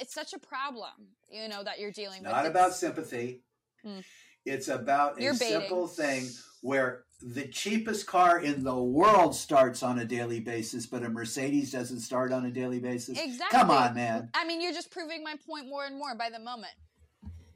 it's 0.00 0.12
such 0.12 0.32
a 0.32 0.38
problem, 0.38 0.90
you 1.30 1.48
know, 1.48 1.62
that 1.64 1.78
you're 1.78 1.92
dealing 1.92 2.22
with. 2.22 2.32
Not 2.32 2.46
about 2.46 2.74
sympathy. 2.74 3.42
Hmm. 3.82 4.00
It's 4.44 4.68
about 4.68 5.18
a 5.18 5.22
You're 5.22 5.34
baiting. 5.34 5.60
simple 5.60 5.86
thing 5.86 6.28
where 6.62 7.04
the 7.20 7.46
cheapest 7.48 8.06
car 8.06 8.40
in 8.40 8.64
the 8.64 8.76
world 8.76 9.34
starts 9.34 9.82
on 9.82 9.98
a 9.98 10.04
daily 10.04 10.40
basis, 10.40 10.86
but 10.86 11.02
a 11.02 11.08
Mercedes 11.08 11.72
doesn't 11.72 12.00
start 12.00 12.32
on 12.32 12.46
a 12.46 12.50
daily 12.50 12.78
basis. 12.78 13.18
Exactly. 13.18 13.58
Come 13.58 13.70
on, 13.70 13.94
man. 13.94 14.30
I 14.34 14.44
mean, 14.44 14.60
you're 14.60 14.72
just 14.72 14.90
proving 14.90 15.22
my 15.22 15.34
point 15.46 15.68
more 15.68 15.84
and 15.84 15.98
more 15.98 16.14
by 16.14 16.30
the 16.30 16.38
moment. 16.38 16.72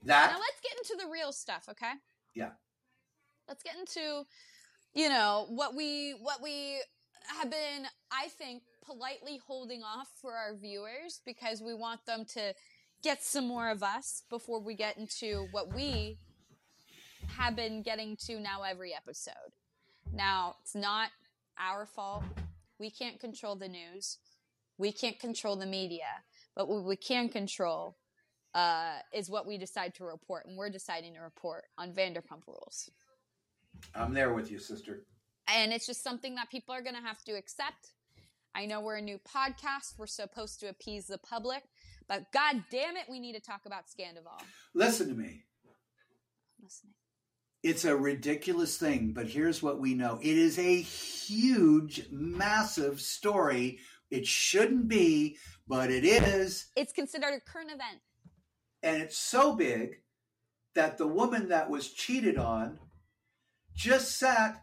That 0.04 0.32
Now 0.32 0.38
let's 0.38 0.60
get 0.62 0.76
into 0.76 1.04
the 1.04 1.10
real 1.10 1.32
stuff, 1.32 1.68
okay? 1.70 1.92
Yeah. 2.34 2.50
Let's 3.48 3.62
get 3.62 3.76
into, 3.76 4.24
you 4.94 5.08
know, 5.08 5.46
what 5.48 5.74
we 5.74 6.12
what 6.20 6.42
we 6.42 6.80
have 7.38 7.50
been, 7.50 7.86
I 8.10 8.28
think, 8.28 8.62
politely 8.84 9.40
holding 9.46 9.82
off 9.82 10.08
for 10.20 10.34
our 10.34 10.56
viewers 10.56 11.20
because 11.24 11.60
we 11.60 11.74
want 11.74 12.04
them 12.06 12.24
to 12.34 12.54
get 13.02 13.22
some 13.22 13.46
more 13.46 13.70
of 13.70 13.82
us 13.82 14.22
before 14.30 14.60
we 14.60 14.74
get 14.74 14.96
into 14.96 15.46
what 15.50 15.74
we 15.74 16.18
have 17.28 17.56
been 17.56 17.82
getting 17.82 18.16
to 18.26 18.38
now 18.40 18.62
every 18.62 18.94
episode. 18.94 19.34
Now, 20.12 20.56
it's 20.62 20.74
not 20.74 21.10
our 21.58 21.86
fault. 21.86 22.24
We 22.78 22.90
can't 22.90 23.18
control 23.20 23.56
the 23.56 23.68
news. 23.68 24.18
We 24.78 24.92
can't 24.92 25.18
control 25.18 25.56
the 25.56 25.66
media. 25.66 26.22
But 26.54 26.68
what 26.68 26.84
we 26.84 26.96
can 26.96 27.28
control 27.28 27.96
uh, 28.54 28.96
is 29.12 29.30
what 29.30 29.46
we 29.46 29.58
decide 29.58 29.94
to 29.96 30.04
report, 30.04 30.46
and 30.46 30.56
we're 30.56 30.70
deciding 30.70 31.14
to 31.14 31.20
report 31.20 31.64
on 31.78 31.92
Vanderpump 31.92 32.46
Rules. 32.46 32.90
I'm 33.94 34.12
there 34.12 34.32
with 34.32 34.50
you, 34.50 34.58
sister. 34.58 35.04
And 35.48 35.72
it's 35.72 35.86
just 35.86 36.04
something 36.04 36.34
that 36.36 36.50
people 36.50 36.74
are 36.74 36.82
going 36.82 36.94
to 36.94 37.02
have 37.02 37.22
to 37.24 37.32
accept. 37.32 37.92
I 38.54 38.66
know 38.66 38.80
we're 38.80 38.96
a 38.96 39.02
new 39.02 39.18
podcast; 39.18 39.98
we're 39.98 40.06
supposed 40.06 40.60
to 40.60 40.68
appease 40.68 41.06
the 41.06 41.18
public, 41.18 41.62
but 42.08 42.30
god 42.32 42.64
damn 42.70 42.96
it, 42.96 43.04
we 43.10 43.18
need 43.18 43.34
to 43.34 43.40
talk 43.40 43.62
about 43.66 43.84
Scandoval. 43.86 44.42
Listen 44.74 45.08
to 45.08 45.14
me. 45.14 45.44
Listening. 46.62 46.92
It's 47.62 47.84
a 47.84 47.96
ridiculous 47.96 48.76
thing, 48.76 49.12
but 49.12 49.26
here's 49.26 49.62
what 49.62 49.78
we 49.78 49.94
know. 49.94 50.18
It 50.20 50.36
is 50.36 50.58
a 50.58 50.80
huge, 50.80 52.06
massive 52.10 53.00
story. 53.00 53.78
It 54.10 54.26
shouldn't 54.26 54.88
be, 54.88 55.38
but 55.68 55.90
it 55.90 56.04
is. 56.04 56.66
It's 56.76 56.92
considered 56.92 57.34
a 57.34 57.40
current 57.40 57.70
event. 57.70 58.00
And 58.82 59.00
it's 59.02 59.16
so 59.16 59.54
big 59.54 60.00
that 60.74 60.98
the 60.98 61.06
woman 61.06 61.48
that 61.48 61.70
was 61.70 61.90
cheated 61.90 62.38
on 62.38 62.78
just 63.74 64.18
sat 64.18 64.62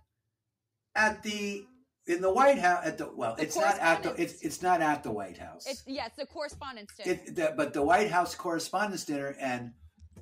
at 0.95 1.23
the 1.23 1.65
in 2.07 2.21
the 2.21 2.31
White 2.31 2.57
House 2.57 2.85
at 2.85 2.97
the 2.97 3.11
well, 3.15 3.35
The 3.35 3.43
it's 3.43 3.55
not 3.55 3.77
at 3.79 4.03
the 4.03 4.19
it's 4.21 4.41
it's 4.41 4.61
not 4.61 4.81
at 4.81 5.03
the 5.03 5.11
White 5.11 5.37
House. 5.37 5.65
It's 5.67 5.83
yeah, 5.85 6.07
it's 6.07 6.15
the 6.15 6.25
correspondence 6.25 6.91
dinner. 6.97 7.19
It, 7.25 7.35
the, 7.35 7.53
but 7.55 7.73
the 7.73 7.83
White 7.83 8.09
House 8.09 8.35
correspondence 8.35 9.05
Dinner 9.05 9.35
and 9.39 9.71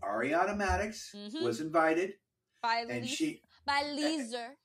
Ariana 0.01 0.55
Madix 0.55 1.15
Mhm. 1.15 1.41
was 1.41 1.61
invited, 1.61 2.13
by 2.61 2.85
and 2.89 3.03
Lisa, 3.03 3.15
she 3.15 3.41
by 3.65 3.83
Leeser 3.83 4.55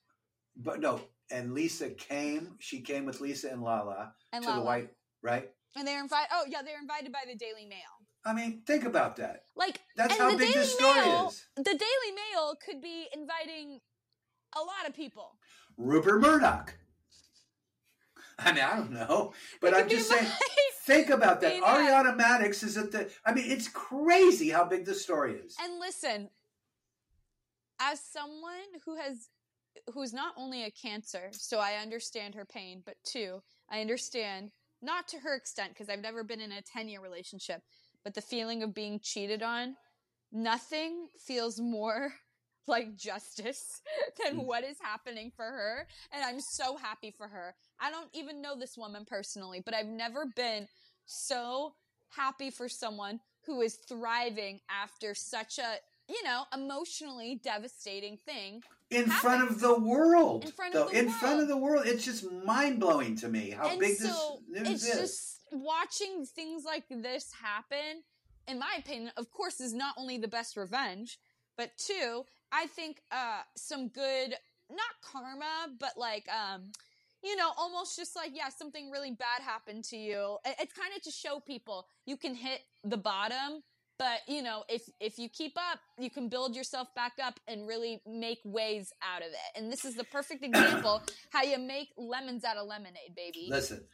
but 0.56 0.80
no, 0.80 1.00
and 1.30 1.54
Lisa 1.54 1.90
came. 1.90 2.56
She 2.58 2.80
came 2.80 3.04
with 3.04 3.20
Lisa 3.20 3.50
and 3.50 3.62
Lala 3.62 4.12
and 4.32 4.44
to 4.44 4.52
the 4.52 4.60
White 4.60 4.90
right. 5.22 5.50
and 5.76 5.86
they're 5.86 6.02
invited. 6.02 6.28
Oh 6.32 6.44
yeah, 6.48 6.62
they're 6.62 6.80
invited 6.80 7.12
by 7.12 7.22
the 7.26 7.34
Daily 7.36 7.66
Mail. 7.66 7.91
I 8.24 8.32
mean, 8.32 8.62
think 8.66 8.84
about 8.84 9.16
that. 9.16 9.44
Like 9.56 9.80
That's 9.96 10.16
how 10.16 10.30
the 10.30 10.36
big 10.36 10.52
Daily 10.52 10.60
this 10.60 10.74
story 10.74 11.00
Mail, 11.00 11.28
is. 11.28 11.44
The 11.56 11.62
Daily 11.64 12.12
Mail 12.14 12.54
could 12.64 12.80
be 12.80 13.06
inviting 13.12 13.80
a 14.56 14.60
lot 14.60 14.88
of 14.88 14.94
people. 14.94 15.36
Rupert 15.76 16.20
Murdoch. 16.20 16.74
I 18.38 18.52
mean, 18.52 18.64
I 18.64 18.76
don't 18.76 18.92
know, 18.92 19.32
but 19.60 19.74
I'm 19.74 19.88
just 19.88 20.08
saying. 20.08 20.26
Think 20.84 21.10
about 21.10 21.40
that. 21.42 21.56
Not. 21.60 21.78
Ariana 21.78 22.16
Madix 22.18 22.64
is 22.64 22.76
at 22.76 22.90
the. 22.90 23.10
I 23.24 23.32
mean, 23.32 23.50
it's 23.50 23.68
crazy 23.68 24.50
how 24.50 24.64
big 24.64 24.84
this 24.84 25.02
story 25.02 25.34
is. 25.34 25.56
And 25.60 25.78
listen, 25.78 26.28
as 27.80 28.00
someone 28.00 28.80
who 28.84 28.96
has 28.96 29.28
who's 29.92 30.12
not 30.12 30.34
only 30.36 30.64
a 30.64 30.70
cancer, 30.70 31.28
so 31.32 31.58
I 31.58 31.74
understand 31.74 32.34
her 32.34 32.44
pain, 32.44 32.82
but 32.84 32.96
two, 33.04 33.42
I 33.70 33.80
understand 33.80 34.50
not 34.82 35.08
to 35.08 35.18
her 35.18 35.34
extent 35.34 35.70
because 35.70 35.88
I've 35.88 36.02
never 36.02 36.24
been 36.24 36.40
in 36.40 36.52
a 36.52 36.62
10-year 36.76 37.00
relationship, 37.00 37.62
but 38.04 38.14
the 38.14 38.20
feeling 38.20 38.62
of 38.62 38.74
being 38.74 39.00
cheated 39.02 39.42
on, 39.42 39.76
nothing 40.32 41.08
feels 41.26 41.60
more 41.60 42.12
like 42.66 42.96
justice 42.96 43.80
than 44.24 44.36
Mm. 44.38 44.44
what 44.46 44.64
is 44.64 44.76
happening 44.80 45.32
for 45.34 45.44
her, 45.44 45.86
and 46.12 46.24
I'm 46.24 46.40
so 46.40 46.76
happy 46.76 47.10
for 47.10 47.28
her. 47.28 47.54
I 47.80 47.90
don't 47.90 48.08
even 48.14 48.40
know 48.40 48.56
this 48.58 48.76
woman 48.78 49.04
personally, 49.04 49.60
but 49.64 49.74
I've 49.74 49.86
never 49.86 50.26
been 50.36 50.68
so 51.04 51.74
happy 52.10 52.50
for 52.50 52.68
someone 52.68 53.20
who 53.46 53.60
is 53.62 53.76
thriving 53.88 54.60
after 54.70 55.14
such 55.14 55.58
a 55.58 55.76
you 56.08 56.22
know 56.24 56.44
emotionally 56.54 57.40
devastating 57.42 58.18
thing 58.26 58.62
in 58.90 59.06
front 59.06 59.48
of 59.50 59.60
the 59.60 59.78
world. 59.78 60.44
In 60.44 60.50
front 60.52 60.74
though. 60.74 60.84
of 60.86 60.92
the 60.92 60.98
in 60.98 61.10
front 61.10 61.36
world. 61.38 61.42
of 61.42 61.48
the 61.48 61.56
world. 61.56 61.86
It's 61.86 62.04
just 62.04 62.30
mind 62.30 62.78
blowing 62.80 63.16
to 63.16 63.28
me 63.28 63.50
how 63.50 63.68
and 63.68 63.80
big 63.80 63.96
so 63.96 64.40
this 64.50 64.62
news 64.68 64.84
it's 64.84 64.84
is. 64.94 65.00
just 65.00 65.31
watching 65.52 66.24
things 66.24 66.64
like 66.64 66.84
this 66.88 67.32
happen 67.42 68.02
in 68.48 68.58
my 68.58 68.74
opinion 68.78 69.12
of 69.16 69.30
course 69.30 69.60
is 69.60 69.72
not 69.72 69.94
only 69.98 70.18
the 70.18 70.28
best 70.28 70.56
revenge 70.56 71.18
but 71.56 71.70
two 71.78 72.24
i 72.50 72.66
think 72.66 73.02
uh 73.10 73.42
some 73.56 73.88
good 73.88 74.34
not 74.70 74.94
karma 75.02 75.68
but 75.78 75.92
like 75.96 76.26
um 76.28 76.72
you 77.22 77.36
know 77.36 77.50
almost 77.56 77.96
just 77.96 78.16
like 78.16 78.30
yeah 78.34 78.48
something 78.48 78.90
really 78.90 79.12
bad 79.12 79.42
happened 79.44 79.84
to 79.84 79.96
you 79.96 80.38
it's 80.44 80.72
kind 80.72 80.90
of 80.96 81.02
to 81.02 81.10
show 81.10 81.38
people 81.40 81.86
you 82.06 82.16
can 82.16 82.34
hit 82.34 82.60
the 82.84 82.96
bottom 82.96 83.62
But 83.98 84.20
you 84.26 84.42
know, 84.42 84.64
if 84.68 84.82
if 84.98 85.18
you 85.18 85.28
keep 85.28 85.54
up, 85.56 85.78
you 85.98 86.10
can 86.10 86.28
build 86.28 86.56
yourself 86.56 86.88
back 86.96 87.12
up 87.22 87.38
and 87.46 87.68
really 87.68 88.00
make 88.04 88.40
ways 88.44 88.92
out 89.00 89.22
of 89.22 89.28
it. 89.28 89.50
And 89.54 89.70
this 89.70 89.84
is 89.84 89.94
the 89.94 90.02
perfect 90.04 90.42
example 90.42 91.02
how 91.30 91.42
you 91.44 91.58
make 91.58 91.88
lemons 91.96 92.42
out 92.42 92.56
of 92.56 92.66
lemonade, 92.66 93.14
baby. 93.14 93.46
Listen, 93.48 93.84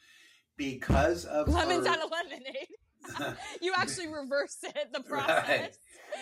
because 0.58 1.24
of 1.24 1.48
lemons 1.48 1.86
her, 1.86 1.92
out 1.94 2.00
of 2.04 2.10
lemonade. 2.10 3.36
you 3.62 3.72
actually 3.76 4.08
reverse 4.08 4.58
it, 4.62 4.92
the 4.92 5.00
process. 5.00 5.78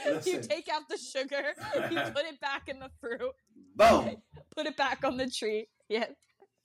Right. 0.06 0.26
You 0.26 0.40
take 0.40 0.68
out 0.68 0.82
the 0.88 0.98
sugar, 0.98 1.54
you 1.90 2.00
put 2.14 2.24
it 2.26 2.40
back 2.40 2.68
in 2.68 2.78
the 2.78 2.90
fruit, 3.00 3.32
boom. 3.74 4.16
put 4.56 4.66
it 4.66 4.76
back 4.76 5.04
on 5.04 5.16
the 5.16 5.28
tree. 5.28 5.66
Yeah. 5.88 6.06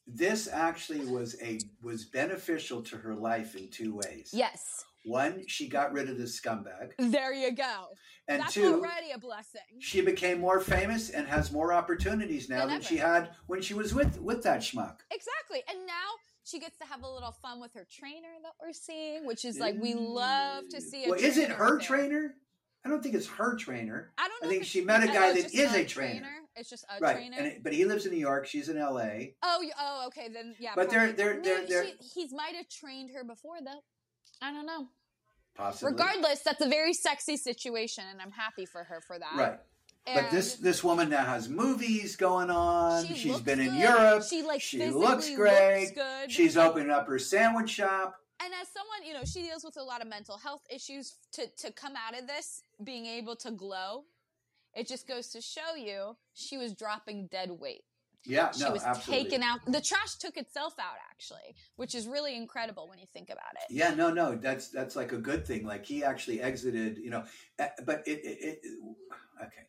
This 0.06 0.48
actually 0.52 1.06
was 1.06 1.36
a 1.42 1.60
was 1.82 2.06
beneficial 2.06 2.82
to 2.84 2.98
her 2.98 3.16
life 3.16 3.56
in 3.56 3.70
two 3.70 3.96
ways. 3.96 4.30
Yes. 4.34 4.86
One, 5.06 5.44
she 5.48 5.68
got 5.68 5.94
rid 5.94 6.10
of 6.10 6.20
the 6.20 6.26
scumbag, 6.26 6.92
There 7.00 7.34
you 7.34 7.56
go. 7.56 7.88
and 8.28 8.40
That's 8.42 8.54
two, 8.54 8.76
already 8.76 9.10
a 9.16 9.18
blessing. 9.18 9.62
she 9.80 10.02
became 10.02 10.40
more 10.40 10.60
famous 10.60 11.10
and 11.10 11.28
has 11.28 11.52
more 11.52 11.74
opportunities 11.74 12.50
now 12.50 12.60
Than 12.68 12.70
than 12.70 12.82
she 12.82 12.98
had 12.98 13.32
when 13.48 13.64
she 13.64 13.74
was 13.74 13.96
with 13.96 14.20
with 14.22 14.44
that 14.44 14.60
schmuck. 14.62 14.98
Exactly. 15.10 15.64
And 15.68 15.88
now 15.88 15.94
she 16.44 16.60
gets 16.60 16.78
to 16.80 16.86
have 16.86 17.04
a 17.04 17.10
little 17.10 17.32
fun 17.32 17.60
with 17.62 17.74
her 17.74 17.86
trainer 17.92 18.30
that 18.44 18.54
we're 18.62 18.74
seeing, 18.74 19.26
which 19.26 19.46
is 19.46 19.60
like 19.60 19.76
we 19.80 19.94
love 19.94 20.68
to 20.70 20.82
see. 20.82 21.06
A 21.06 21.10
Well, 21.10 21.20
is 21.20 21.38
it 21.38 21.50
her 21.52 21.78
there. 21.78 21.80
trainer? 21.80 22.36
I 22.84 22.90
don't 22.90 23.04
think 23.04 23.14
it's 23.14 23.28
her 23.28 23.56
trainer. 23.56 24.12
I 24.18 24.28
don't 24.28 24.46
I 24.46 24.48
think 24.48 24.64
she 24.66 24.82
met 24.82 25.04
a 25.04 25.08
guy 25.08 25.34
that 25.34 25.54
is 25.54 25.74
a 25.76 25.86
trainer. 25.86 26.28
It's 26.56 26.70
just 26.70 26.84
a 26.90 27.00
right, 27.00 27.16
trainer. 27.16 27.36
and 27.38 27.48
it, 27.48 27.64
but 27.64 27.74
he 27.74 27.86
lives 27.86 28.06
in 28.08 28.12
New 28.12 28.18
York. 28.20 28.48
She's 28.48 28.70
in 28.70 28.78
L.A. 28.78 29.36
oh, 29.44 29.64
oh, 29.80 30.04
okay. 30.08 30.30
Then 30.34 30.56
yeah. 30.60 30.72
But 30.76 30.90
they're- 30.90 31.12
they're- 31.14 31.40
they're- 31.42 31.66
they're- 31.68 31.86
she- 31.86 32.22
he's 32.22 32.34
might 32.34 32.56
have 32.56 32.68
trained 32.70 33.12
her 33.12 33.24
before 33.24 33.58
though. 33.64 33.82
I 34.42 34.52
don't 34.52 34.66
know. 34.66 34.88
Possibly. 35.56 35.92
Regardless, 35.92 36.42
that's 36.42 36.62
a 36.62 36.68
very 36.70 36.94
sexy 36.94 37.38
situation, 37.38 38.06
and 38.10 38.22
I'm 38.22 38.32
happy 38.32 38.66
for 38.66 38.84
her 38.86 39.00
for 39.02 39.20
that. 39.20 39.36
Right. 39.36 39.60
And 40.08 40.16
But 40.26 40.32
this 40.32 40.56
this 40.56 40.84
woman 40.84 41.10
now 41.10 41.26
has 41.26 41.48
movies 41.48 42.16
going 42.16 42.50
on. 42.50 43.06
she 43.06 43.14
She's 43.14 43.32
looks 43.34 43.44
been 43.44 43.60
in 43.60 43.70
good. 43.72 43.80
Europe. 43.80 44.24
She 44.24 44.42
like 44.44 44.62
she 44.62 44.88
looks 44.88 45.30
great. 45.36 45.92
Looks. 45.96 46.34
She's 46.34 46.58
opening 46.58 46.90
up 46.90 47.08
her 47.08 47.20
sandwich 47.20 47.70
shop. 47.70 48.16
and 48.44 48.52
as 48.60 48.68
someone 48.70 49.08
you 49.08 49.14
know 49.14 49.24
she 49.24 49.44
deals 49.44 49.64
with 49.64 49.78
a 49.78 49.84
lot 49.84 50.02
of 50.02 50.08
mental 50.08 50.38
health 50.38 50.64
issues 50.74 51.18
to 51.34 51.44
to 51.58 51.72
come 51.72 51.94
out 51.96 52.18
of 52.20 52.26
this 52.28 52.64
being 52.84 53.06
able 53.06 53.36
to 53.36 53.52
glow 53.52 54.04
it 54.74 54.88
just 54.88 55.08
goes 55.08 55.28
to 55.30 55.40
show 55.42 55.76
you 55.78 56.18
she 56.34 56.58
was 56.58 56.74
dropping 56.74 57.28
dead 57.28 57.52
weight 57.52 57.84
Yeah, 58.26 58.52
she 58.52 58.64
no, 58.64 58.72
was 58.72 58.84
absolutely. 58.84 59.24
taken 59.24 59.44
out 59.44 59.60
the 59.68 59.82
trash 59.82 60.16
took 60.16 60.36
itself 60.38 60.74
out 60.80 60.98
actually 61.12 61.50
which 61.76 61.94
is 61.94 62.08
really 62.08 62.36
incredible 62.36 62.88
when 62.90 62.98
you 62.98 63.06
think 63.14 63.30
about 63.30 63.54
it 63.62 63.68
Yeah, 63.82 63.94
no, 63.94 64.08
no, 64.12 64.28
that's 64.36 64.70
that's 64.70 64.96
like 64.96 65.12
a 65.12 65.22
good 65.30 65.46
thing. 65.46 65.62
Like 65.74 65.86
he 65.86 65.98
actually 66.04 66.42
exited, 66.42 66.98
you 67.06 67.12
know, 67.14 67.24
eh, 67.60 67.70
but 67.86 67.98
it, 68.08 68.20
it, 68.32 68.38
it 68.50 68.58
okay. 69.46 69.66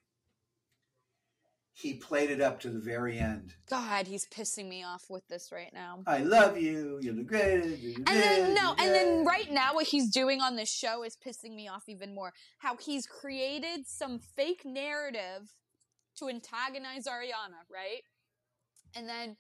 He 1.75 1.95
played 1.95 2.31
it 2.31 2.41
up 2.41 2.61
to 2.61 2.71
the 2.71 2.79
very 2.79 3.19
end. 3.19 3.55
god 3.69 4.07
he's 4.07 4.27
pissing 4.27 4.69
me 4.69 4.85
off 4.85 5.05
with 5.09 5.27
this 5.29 5.51
right 5.51 5.73
now 5.73 6.03
I 6.07 6.19
love 6.19 6.59
you. 6.59 6.99
You're 7.03 7.15
the 7.15 7.23
greatest. 7.23 7.81
you're 7.83 7.95
the 7.95 8.11
and 8.11 8.23
then 8.23 8.55
no 8.55 8.75
and 8.79 8.95
then 8.95 9.25
right 9.25 9.51
now 9.51 9.75
what 9.75 9.87
he's 9.87 10.11
doing 10.11 10.41
on 10.41 10.57
this 10.57 10.71
show 10.71 11.03
is 11.03 11.17
pissing 11.17 11.55
me 11.55 11.69
off 11.69 11.85
even 11.89 12.15
more 12.15 12.33
how 12.59 12.77
he's 12.77 13.07
created 13.07 13.87
some 13.87 14.19
fake 14.19 14.63
narrative 14.65 15.55
to 16.19 16.29
antagonize 16.29 17.07
ariana 17.07 17.63
right 17.73 18.03
and 18.95 19.09
then 19.09 19.37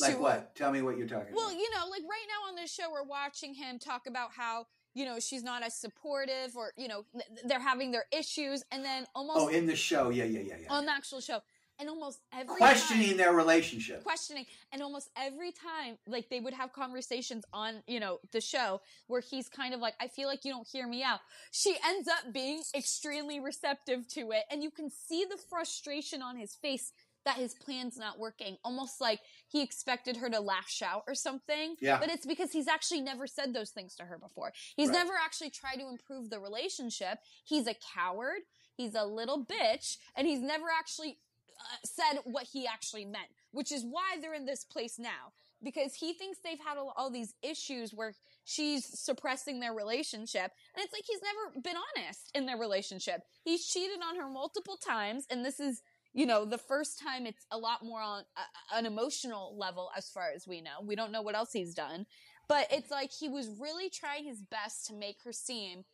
like 0.00 0.14
to- 0.14 0.20
what? 0.20 0.54
Tell 0.56 0.70
me 0.72 0.82
what 0.82 0.96
you're 0.98 1.08
talking 1.08 1.34
Well, 1.34 1.48
about. 1.48 1.58
you 1.58 1.68
know, 1.74 1.86
like 1.90 2.02
right 2.02 2.26
now 2.28 2.48
on 2.48 2.54
this 2.54 2.72
show, 2.72 2.84
we're 2.92 3.02
watching 3.02 3.52
him 3.54 3.80
talk 3.80 4.06
about 4.06 4.30
how 4.36 4.66
you 4.94 5.04
know 5.04 5.18
she's 5.18 5.42
not 5.42 5.64
as 5.64 5.74
supportive, 5.74 6.56
or 6.56 6.72
you 6.76 6.86
know 6.86 7.04
they're 7.46 7.58
having 7.58 7.90
their 7.90 8.04
issues, 8.12 8.62
and 8.70 8.84
then 8.84 9.06
almost 9.16 9.40
Oh, 9.40 9.48
in 9.48 9.66
the 9.66 9.74
show, 9.74 10.10
yeah, 10.10 10.22
yeah, 10.22 10.38
yeah, 10.40 10.54
yeah. 10.62 10.72
on 10.72 10.86
the 10.86 10.92
actual 10.92 11.20
show, 11.20 11.40
and 11.78 11.88
almost 11.88 12.20
every 12.32 12.56
Questioning 12.56 13.08
time, 13.08 13.16
their 13.16 13.32
relationship. 13.32 14.02
questioning, 14.02 14.46
and 14.72 14.82
almost 14.82 15.10
every 15.16 15.52
time, 15.52 15.98
like 16.06 16.28
they 16.28 16.40
would 16.40 16.54
have 16.54 16.72
conversations 16.72 17.44
on 17.52 17.82
you 17.86 18.00
know 18.00 18.18
the 18.32 18.40
show 18.40 18.80
where 19.06 19.20
he's 19.20 19.48
kind 19.48 19.74
of 19.74 19.80
like, 19.80 19.94
I 20.00 20.08
feel 20.08 20.28
like 20.28 20.44
you 20.44 20.52
don't 20.52 20.66
hear 20.66 20.86
me 20.86 21.02
out. 21.02 21.20
She 21.52 21.76
ends 21.86 22.08
up 22.08 22.32
being 22.32 22.62
extremely 22.74 23.40
receptive 23.40 24.06
to 24.08 24.30
it, 24.32 24.44
and 24.50 24.62
you 24.62 24.70
can 24.70 24.90
see 24.90 25.24
the 25.28 25.36
frustration 25.36 26.22
on 26.22 26.36
his 26.36 26.54
face. 26.54 26.92
That 27.24 27.36
his 27.36 27.52
plan's 27.52 27.98
not 27.98 28.18
working, 28.18 28.56
almost 28.64 29.02
like 29.02 29.20
he 29.48 29.60
expected 29.62 30.16
her 30.18 30.30
to 30.30 30.40
lash 30.40 30.80
out 30.82 31.02
or 31.06 31.14
something. 31.14 31.74
Yeah. 31.78 31.98
But 31.98 32.08
it's 32.08 32.24
because 32.24 32.52
he's 32.52 32.68
actually 32.68 33.02
never 33.02 33.26
said 33.26 33.52
those 33.52 33.68
things 33.70 33.96
to 33.96 34.04
her 34.04 34.16
before. 34.16 34.52
He's 34.76 34.88
Right. 34.88 34.94
never 34.94 35.12
actually 35.22 35.50
tried 35.50 35.76
to 35.76 35.88
improve 35.88 36.30
the 36.30 36.40
relationship. 36.40 37.18
He's 37.44 37.66
a 37.66 37.74
coward. 37.74 38.42
He's 38.78 38.94
a 38.94 39.04
little 39.04 39.44
bitch. 39.44 39.98
And 40.16 40.26
he's 40.26 40.40
never 40.40 40.66
actually 40.70 41.18
uh, 41.60 41.76
said 41.84 42.20
what 42.24 42.46
he 42.52 42.66
actually 42.66 43.04
meant, 43.04 43.28
which 43.52 43.72
is 43.72 43.84
why 43.84 44.16
they're 44.20 44.34
in 44.34 44.46
this 44.46 44.64
place 44.64 44.98
now. 44.98 45.32
Because 45.62 45.94
he 45.94 46.12
thinks 46.12 46.38
they've 46.38 46.58
had 46.64 46.78
all, 46.78 46.92
all 46.96 47.10
these 47.10 47.34
issues 47.42 47.92
where 47.92 48.14
she's 48.44 48.84
suppressing 48.84 49.58
their 49.58 49.74
relationship. 49.74 50.52
And 50.74 50.84
it's 50.84 50.92
like 50.92 51.02
he's 51.04 51.20
never 51.20 51.60
been 51.60 51.76
honest 51.96 52.30
in 52.34 52.46
their 52.46 52.56
relationship. 52.56 53.22
He's 53.44 53.66
cheated 53.66 53.98
on 54.08 54.16
her 54.16 54.28
multiple 54.28 54.76
times. 54.76 55.26
And 55.30 55.44
this 55.44 55.58
is 55.58 55.82
you 56.14 56.26
know, 56.26 56.44
the 56.44 56.58
first 56.58 56.98
time 56.98 57.26
it's 57.26 57.46
a 57.50 57.58
lot 57.58 57.84
more 57.84 58.00
on 58.00 58.24
a, 58.36 58.76
an 58.76 58.86
emotional 58.86 59.54
level 59.56 59.90
as 59.96 60.08
far 60.08 60.30
as 60.34 60.46
we 60.46 60.60
know. 60.60 60.80
We 60.82 60.96
don't 60.96 61.12
know 61.12 61.22
what 61.22 61.36
else 61.36 61.52
he's 61.52 61.74
done. 61.74 62.06
But 62.48 62.68
it's 62.72 62.90
like 62.90 63.12
he 63.12 63.28
was 63.28 63.48
really 63.60 63.90
trying 63.90 64.24
his 64.24 64.40
best 64.42 64.86
to 64.86 64.94
make 64.94 65.18
her 65.24 65.32
seem, 65.32 65.84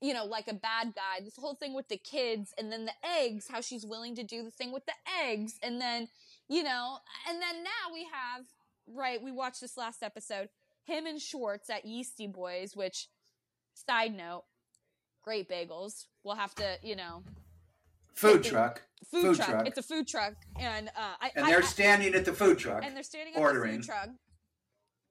you 0.00 0.12
know, 0.14 0.24
like 0.24 0.48
a 0.48 0.54
bad 0.54 0.94
guy. 0.94 1.24
This 1.24 1.36
whole 1.36 1.54
thing 1.54 1.74
with 1.74 1.88
the 1.88 1.96
kids 1.96 2.52
and 2.58 2.70
then 2.72 2.84
the 2.84 2.92
eggs, 3.18 3.48
how 3.50 3.60
she's 3.60 3.84
willing 3.86 4.14
to 4.16 4.22
do 4.22 4.42
the 4.42 4.50
thing 4.50 4.72
with 4.72 4.84
the 4.86 4.92
eggs. 5.24 5.58
And 5.62 5.80
then, 5.80 6.08
you 6.48 6.62
know, 6.62 6.98
and 7.28 7.40
then 7.40 7.62
now 7.64 7.92
we 7.92 8.04
have, 8.12 8.44
right, 8.94 9.22
we 9.22 9.32
watched 9.32 9.60
this 9.60 9.76
last 9.76 10.02
episode, 10.02 10.48
him 10.84 11.06
and 11.06 11.20
Schwartz 11.20 11.70
at 11.70 11.84
Yeastie 11.86 12.32
Boys, 12.32 12.76
which, 12.76 13.08
side 13.74 14.14
note, 14.14 14.44
great 15.22 15.48
bagels. 15.48 16.04
We'll 16.24 16.36
have 16.36 16.54
to, 16.56 16.76
you 16.82 16.94
know, 16.96 17.22
Food 18.14 18.44
truck. 18.44 18.82
food, 19.10 19.22
Food 19.22 19.36
truck. 19.36 19.48
truck. 19.50 19.66
It's 19.68 19.76
a 19.78 19.82
food 19.82 20.08
truck, 20.08 20.34
and 20.58 20.88
uh, 20.88 21.14
I, 21.20 21.32
And 21.36 21.46
they're 21.46 21.58
I- 21.58 21.62
standing 21.66 22.14
at 22.14 22.24
the 22.24 22.32
food 22.32 22.58
truck. 22.58 22.82
and 22.84 22.96
they're 22.96 23.02
standing 23.02 23.34
at 23.34 23.40
ordering. 23.40 23.72
the 23.72 23.78
food 23.78 23.86
truck, 23.86 24.08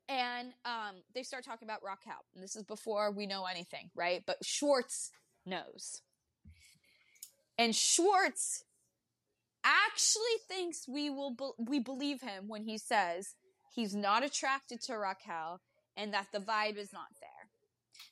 and 0.10 0.54
um, 0.66 0.96
they 1.14 1.24
start 1.24 1.44
talking 1.44 1.68
about 1.68 1.84
Raquel. 1.84 2.24
And 2.34 2.44
this 2.44 2.56
is 2.56 2.64
before 2.64 3.12
we 3.12 3.26
know 3.26 3.46
anything, 3.46 3.90
right? 3.96 4.24
But 4.26 4.38
Schwartz 4.44 5.12
knows, 5.46 6.02
and 7.58 7.76
Schwartz 7.76 8.64
actually 9.64 10.38
thinks 10.48 10.88
we 10.88 11.10
will 11.10 11.32
be- 11.32 11.52
we 11.58 11.80
believe 11.80 12.22
him 12.22 12.48
when 12.48 12.64
he 12.64 12.78
says 12.78 13.36
he's 13.74 13.96
not 13.96 14.24
attracted 14.24 14.82
to 14.84 14.98
Raquel 14.98 15.62
and 15.98 16.14
that 16.14 16.28
the 16.32 16.40
vibe 16.40 16.78
is 16.78 16.94
not 16.94 17.08
there. 17.20 17.30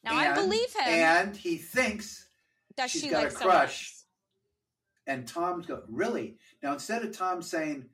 Now 0.04 0.18
I 0.18 0.34
believe 0.34 0.74
him 0.74 0.88
And 0.88 1.36
he 1.38 1.58
thinks, 1.58 2.28
that 2.76 2.90
she's 2.90 3.02
she 3.04 3.10
got 3.10 3.20
a 3.20 3.24
likes 3.26 3.38
someone 3.38 3.58
crush. 3.58 3.94
and 5.06 5.28
Tom's 5.28 5.66
go, 5.68 5.84
really? 5.88 6.38
Now, 6.64 6.74
instead 6.74 7.04
of 7.04 7.16
Tom 7.16 7.42
saying, 7.44 7.88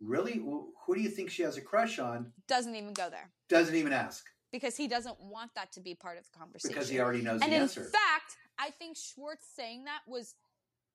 really? 0.00 0.34
Wh- 0.34 0.70
Who 0.86 0.94
do 0.94 1.00
you 1.00 1.08
think 1.08 1.30
she 1.30 1.42
has 1.42 1.56
a 1.56 1.60
crush 1.62 1.98
on? 1.98 2.32
Doesn't 2.46 2.76
even 2.76 2.92
go 2.92 3.10
there. 3.10 3.30
Doesn't 3.50 3.74
even 3.74 3.92
ask 3.92 4.24
because 4.52 4.76
he 4.76 4.88
doesn't 4.88 5.20
want 5.20 5.50
that 5.54 5.72
to 5.72 5.80
be 5.80 5.94
part 5.94 6.18
of 6.18 6.24
the 6.24 6.38
conversation. 6.38 6.74
because 6.74 6.88
he 6.88 7.00
already 7.00 7.22
knows 7.22 7.42
and 7.42 7.52
the 7.52 7.56
in 7.56 7.68
fact, 7.68 8.36
I 8.58 8.70
think 8.70 8.96
Schwartz 8.96 9.46
saying 9.54 9.84
that 9.84 10.00
was 10.06 10.34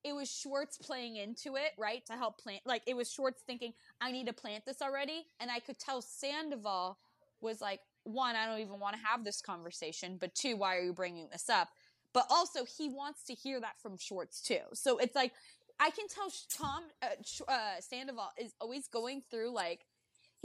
it 0.04 0.14
was 0.14 0.30
Schwartz 0.30 0.78
playing 0.78 1.16
into 1.16 1.56
it, 1.56 1.72
right? 1.76 2.04
To 2.06 2.12
help 2.12 2.38
plant 2.38 2.62
like 2.64 2.82
it 2.86 2.96
was 2.96 3.10
Schwartz 3.10 3.42
thinking, 3.46 3.72
I 4.00 4.12
need 4.12 4.26
to 4.26 4.32
plant 4.32 4.64
this 4.64 4.82
already. 4.82 5.26
And 5.40 5.50
I 5.50 5.58
could 5.58 5.78
tell 5.78 6.00
Sandoval 6.00 6.98
was 7.40 7.60
like, 7.60 7.80
one, 8.04 8.36
I 8.36 8.46
don't 8.46 8.60
even 8.60 8.78
want 8.78 8.96
to 8.96 9.02
have 9.04 9.24
this 9.24 9.40
conversation, 9.40 10.16
but 10.18 10.34
two, 10.34 10.56
why 10.56 10.76
are 10.76 10.82
you 10.82 10.92
bringing 10.92 11.28
this 11.30 11.48
up? 11.48 11.68
But 12.12 12.26
also, 12.30 12.64
he 12.64 12.88
wants 12.88 13.24
to 13.24 13.34
hear 13.34 13.60
that 13.60 13.80
from 13.82 13.98
Schwartz 13.98 14.40
too. 14.40 14.60
So 14.74 14.98
it's 14.98 15.14
like 15.14 15.32
I 15.80 15.90
can 15.90 16.06
tell 16.08 16.32
Tom 16.56 16.84
uh, 17.02 17.52
uh, 17.52 17.80
Sandoval 17.80 18.30
is 18.38 18.54
always 18.60 18.88
going 18.88 19.22
through 19.30 19.52
like 19.52 19.86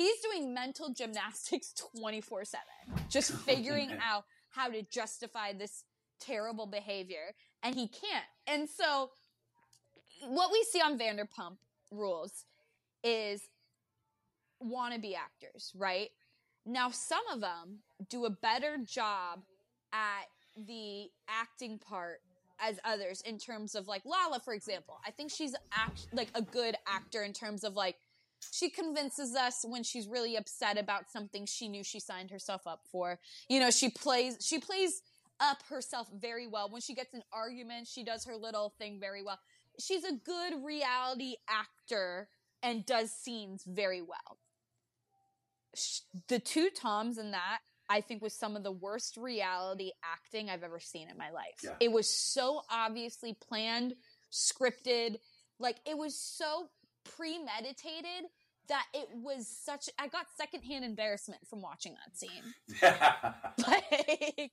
he's 0.01 0.19
doing 0.21 0.53
mental 0.53 0.93
gymnastics 0.93 1.73
24 1.95 2.45
7 2.45 2.63
just 3.09 3.31
figuring 3.45 3.91
out 4.03 4.23
how 4.49 4.67
to 4.67 4.81
justify 4.83 5.53
this 5.53 5.83
terrible 6.19 6.65
behavior 6.65 7.33
and 7.63 7.75
he 7.75 7.87
can't. 7.87 8.25
And 8.47 8.67
so 8.69 9.11
what 10.27 10.51
we 10.51 10.63
see 10.69 10.81
on 10.81 10.97
vanderpump 10.97 11.57
rules 11.91 12.45
is 13.03 13.41
wannabe 14.63 15.15
actors 15.15 15.71
right? 15.75 16.09
Now 16.65 16.91
some 16.91 17.23
of 17.33 17.41
them 17.41 17.79
do 18.09 18.25
a 18.25 18.29
better 18.29 18.77
job 18.77 19.41
at 19.93 20.25
the 20.67 21.07
acting 21.27 21.79
part 21.79 22.21
as 22.59 22.79
others 22.85 23.21
in 23.21 23.39
terms 23.39 23.73
of 23.73 23.87
like 23.87 24.03
lala 24.05 24.39
for 24.39 24.53
example. 24.53 24.99
I 25.05 25.11
think 25.11 25.31
she's 25.31 25.55
act 25.73 26.07
like 26.13 26.29
a 26.35 26.41
good 26.41 26.75
actor 26.87 27.23
in 27.23 27.33
terms 27.33 27.63
of 27.63 27.75
like 27.75 27.95
she 28.51 28.69
convinces 28.69 29.35
us 29.35 29.63
when 29.67 29.83
she's 29.83 30.07
really 30.07 30.35
upset 30.35 30.77
about 30.77 31.11
something 31.11 31.45
she 31.45 31.67
knew 31.67 31.83
she 31.83 31.99
signed 31.99 32.31
herself 32.31 32.65
up 32.65 32.81
for. 32.91 33.19
You 33.49 33.59
know, 33.59 33.71
she 33.71 33.89
plays 33.89 34.37
she 34.41 34.59
plays 34.59 35.01
up 35.39 35.63
herself 35.69 36.07
very 36.13 36.47
well. 36.47 36.69
When 36.69 36.81
she 36.81 36.93
gets 36.93 37.13
an 37.13 37.23
argument, 37.33 37.87
she 37.87 38.03
does 38.03 38.25
her 38.25 38.35
little 38.35 38.73
thing 38.77 38.99
very 38.99 39.23
well. 39.23 39.39
She's 39.79 40.03
a 40.03 40.13
good 40.13 40.63
reality 40.63 41.35
actor 41.49 42.29
and 42.61 42.85
does 42.85 43.11
scenes 43.11 43.63
very 43.65 44.01
well. 44.01 44.37
The 46.27 46.39
two 46.39 46.69
Toms 46.69 47.17
in 47.17 47.31
that 47.31 47.59
I 47.89 47.99
think 47.99 48.21
was 48.21 48.33
some 48.33 48.55
of 48.55 48.63
the 48.63 48.71
worst 48.71 49.17
reality 49.17 49.91
acting 50.03 50.49
I've 50.49 50.63
ever 50.63 50.79
seen 50.79 51.09
in 51.09 51.17
my 51.17 51.29
life. 51.31 51.59
Yeah. 51.61 51.71
It 51.81 51.91
was 51.91 52.09
so 52.09 52.61
obviously 52.69 53.33
planned, 53.33 53.95
scripted, 54.31 55.17
like 55.59 55.77
it 55.85 55.97
was 55.97 56.17
so 56.17 56.69
premeditated 57.17 58.29
that 58.67 58.85
it 58.93 59.09
was 59.13 59.47
such 59.47 59.89
I 59.99 60.07
got 60.07 60.27
secondhand 60.37 60.85
embarrassment 60.85 61.41
from 61.47 61.61
watching 61.61 61.95
that 61.95 62.17
scene. 62.17 62.53
Like 63.67 64.51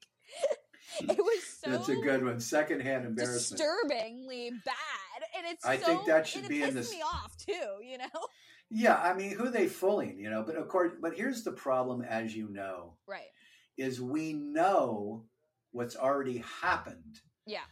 it 1.01 1.19
was 1.19 1.45
so 1.63 1.71
That's 1.71 1.89
a 1.89 1.97
good 1.97 2.25
one. 2.25 2.41
Secondhand 2.41 3.05
embarrassment. 3.05 3.61
disturbingly 3.61 4.51
bad, 4.65 5.29
and 5.37 5.47
it's. 5.47 5.65
I 5.65 5.77
so, 5.79 5.87
think 5.87 6.07
that 6.07 6.27
should 6.27 6.49
be 6.49 6.63
in 6.63 6.75
this- 6.75 6.91
me 6.91 7.03
off 7.03 7.37
too. 7.37 7.85
You 7.85 7.99
know, 7.99 8.27
Yeah, 8.71 8.97
I 8.97 9.15
mean, 9.15 9.33
who 9.33 9.47
are 9.47 9.51
they 9.51 9.67
fooling, 9.67 10.19
you 10.19 10.31
know? 10.31 10.43
But 10.43 10.57
of 10.57 10.69
course, 10.69 10.93
but 11.01 11.15
here's 11.15 11.45
the 11.45 11.53
problem, 11.53 12.03
as 12.03 12.35
you 12.35 12.49
know, 12.49 12.97
right? 13.07 13.29
is 13.77 14.01
we 14.01 14.33
know 14.33 15.25
what's 15.73 15.97
already 15.97 16.43
happened, 16.61 17.21
Yeah, 17.47 17.67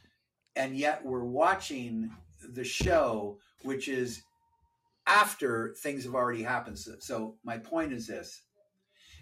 and 0.54 0.76
yet 0.76 1.04
we're 1.04 1.24
watching 1.24 2.10
the 2.40 2.64
show, 2.64 3.38
which 3.62 3.88
is 3.88 4.22
after 5.06 5.74
things 5.82 6.04
have 6.04 6.14
already 6.14 6.42
happened. 6.42 6.78
So, 6.78 6.96
so 6.98 7.36
my 7.44 7.58
point 7.58 7.92
is 7.92 8.06
this: 8.06 8.42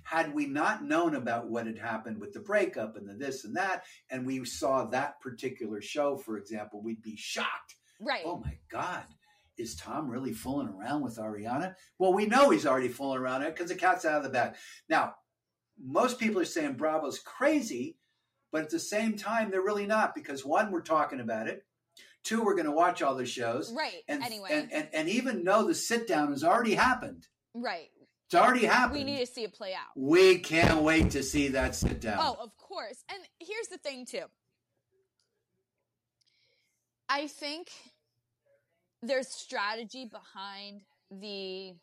had 0.05 0.35
we 0.35 0.47
not 0.47 0.85
known 0.85 1.15
about 1.15 1.49
what 1.49 1.67
had 1.67 1.79
happened 1.79 2.21
with 2.21 2.33
the 2.33 2.41
breakup 2.41 2.97
and 2.97 3.09
the 3.09 3.15
this 3.15 3.45
and 3.45 3.57
that, 3.57 3.85
and 4.11 4.27
we 4.27 4.45
saw 4.45 4.85
that 4.87 5.21
particular 5.21 5.81
show, 5.81 6.17
for 6.17 6.37
example, 6.37 6.83
we'd 6.83 7.03
be 7.03 7.17
shocked. 7.17 7.75
right. 8.01 8.23
Oh 8.25 8.39
my 8.39 8.57
God. 8.71 9.05
Is 9.57 9.77
Tom 9.77 10.09
really 10.09 10.33
fooling 10.33 10.69
around 10.69 11.03
with 11.03 11.17
Ariana? 11.17 11.75
Well, 11.99 12.13
we 12.13 12.27
know 12.27 12.51
he's 12.51 12.67
already 12.67 12.89
fooling 12.89 13.21
around 13.21 13.43
it 13.43 13.55
because 13.55 13.71
the 13.71 13.77
cat's 13.77 14.05
out 14.05 14.17
of 14.17 14.25
the 14.25 14.29
bag. 14.29 14.55
Now, 14.89 15.15
most 15.81 16.19
people 16.19 16.41
are 16.41 16.45
saying 16.45 16.75
Bravo's 16.75 17.21
crazy, 17.21 17.97
but 18.51 18.63
at 18.63 18.71
the 18.71 18.81
same 18.81 19.17
time, 19.17 19.51
they're 19.51 19.63
really 19.63 19.87
not 19.87 20.13
because 20.15 20.45
one, 20.45 20.73
we're 20.73 20.81
talking 20.81 21.21
about 21.21 21.47
it. 21.47 21.65
Two, 22.25 22.43
we're 22.43 22.55
going 22.55 22.67
to 22.67 22.73
watch 22.73 23.03
all 23.03 23.15
the 23.15 23.27
shows. 23.27 23.73
right. 23.73 24.03
And, 24.09 24.23
anyway, 24.23 24.49
and, 24.51 24.73
and, 24.73 24.89
and 24.93 25.09
even 25.09 25.45
though 25.45 25.67
the 25.67 25.75
sit 25.75 26.09
down 26.09 26.31
has 26.31 26.43
already 26.43 26.75
happened, 26.75 27.29
right. 27.55 27.91
it's 28.27 28.35
already 28.35 28.65
happened. 28.65 28.99
We 28.99 29.05
need 29.05 29.21
to 29.21 29.27
see 29.27 29.45
it 29.45 29.53
play 29.53 29.75
out. 29.75 29.89
We 29.95 30.39
can't 30.39 30.81
wait 30.83 31.11
to 31.11 31.23
see 31.23 31.49
that 31.49 31.75
sit 31.75 32.01
down. 32.01 32.19
Oh, 32.21 32.37
of 32.41 32.57
course. 32.57 33.05
And 33.13 33.23
here's 33.39 33.69
the 33.69 33.77
thing 33.77 34.07
too. 34.07 34.25
I 37.09 37.27
think 37.27 37.71
there's 39.03 39.29
strategy 39.29 40.07
behind 40.07 40.81
the 41.11 41.75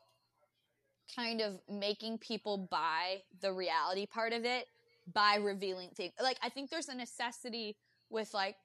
kind 1.15 1.41
of 1.41 1.59
making 1.69 2.17
people 2.17 2.67
buy 2.69 3.21
the 3.41 3.53
reality 3.53 4.05
part 4.05 4.33
of 4.33 4.45
it 4.45 4.65
by 5.13 5.35
revealing 5.35 5.89
things. 5.95 6.13
Like 6.21 6.37
I 6.41 6.49
think 6.49 6.69
there's 6.69 6.89
a 6.89 6.95
necessity 6.95 7.77
with 8.09 8.33
like 8.33 8.55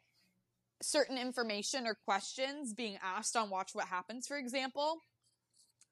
certain 0.83 1.19
information 1.19 1.87
or 1.87 1.95
questions 1.95 2.73
being 2.73 2.99
asked 3.03 3.37
on 3.37 3.51
Watch 3.51 3.71
What 3.75 3.87
Happens, 3.87 4.27
for 4.27 4.37
example, 4.37 4.99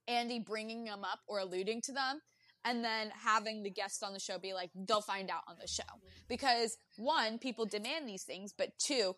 Andy 0.07 0.39
bringing 0.39 0.85
them 0.85 1.05
up 1.05 1.21
or 1.27 1.39
alluding 1.39 1.81
to 1.83 1.93
them, 1.93 2.21
and 2.65 2.85
then 2.85 3.11
having 3.25 3.63
the 3.63 3.71
guest 3.71 4.03
on 4.03 4.13
the 4.13 4.21
show 4.21 4.39
be 4.39 4.53
like, 4.55 4.71
they'll 4.75 5.01
find 5.01 5.31
out 5.31 5.43
on 5.49 5.57
the 5.61 5.67
show. 5.69 5.83
Because 6.29 6.77
one, 6.97 7.39
people 7.39 7.67
demand 7.67 8.09
these 8.09 8.25
things, 8.25 8.53
but 8.57 8.71
two, 8.79 9.15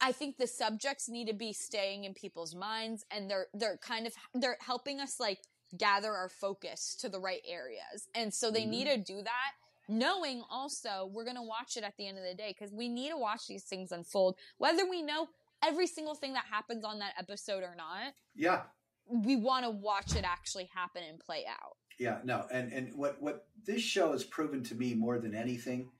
I 0.00 0.12
think 0.12 0.36
the 0.36 0.46
subjects 0.46 1.08
need 1.08 1.28
to 1.28 1.34
be 1.34 1.52
staying 1.52 2.04
in 2.04 2.12
people's 2.12 2.54
minds 2.54 3.04
and 3.10 3.30
they're 3.30 3.46
they're 3.54 3.78
kind 3.78 4.06
of 4.06 4.12
they're 4.34 4.58
helping 4.60 5.00
us 5.00 5.18
like 5.18 5.38
gather 5.76 6.12
our 6.12 6.28
focus 6.28 6.94
to 7.00 7.08
the 7.08 7.18
right 7.18 7.40
areas. 7.48 8.08
And 8.14 8.32
so 8.32 8.50
they 8.50 8.66
Mhm. 8.66 8.68
need 8.68 8.84
to 8.88 8.98
do 8.98 9.22
that 9.22 9.52
knowing 9.88 10.42
also 10.50 11.10
we're 11.12 11.24
going 11.24 11.36
to 11.36 11.42
watch 11.42 11.76
it 11.76 11.84
at 11.84 11.96
the 11.96 12.06
end 12.06 12.18
of 12.18 12.24
the 12.24 12.34
day 12.34 12.54
because 12.58 12.72
we 12.72 12.88
need 12.88 13.10
to 13.10 13.16
watch 13.16 13.46
these 13.46 13.64
things 13.64 13.92
unfold 13.92 14.36
whether 14.58 14.88
we 14.88 15.02
know 15.02 15.28
every 15.64 15.86
single 15.86 16.14
thing 16.14 16.32
that 16.32 16.44
happens 16.50 16.84
on 16.84 16.98
that 16.98 17.12
episode 17.18 17.62
or 17.62 17.74
not 17.76 18.12
yeah. 18.34 18.62
we 19.08 19.36
want 19.36 19.64
to 19.64 19.70
watch 19.70 20.14
it 20.16 20.24
actually 20.24 20.68
happen 20.74 21.02
and 21.08 21.18
play 21.20 21.44
out 21.48 21.76
Yeah, 21.98 22.18
no, 22.24 22.46
and 22.52 22.72
and 22.72 22.94
what 22.94 23.20
what 23.22 23.46
this 23.64 23.80
show 23.82 24.12
has 24.12 24.22
proven 24.24 24.62
to 24.64 24.74
me 24.74 24.94
more 24.94 25.18
than 25.18 25.34
anything 25.34 25.90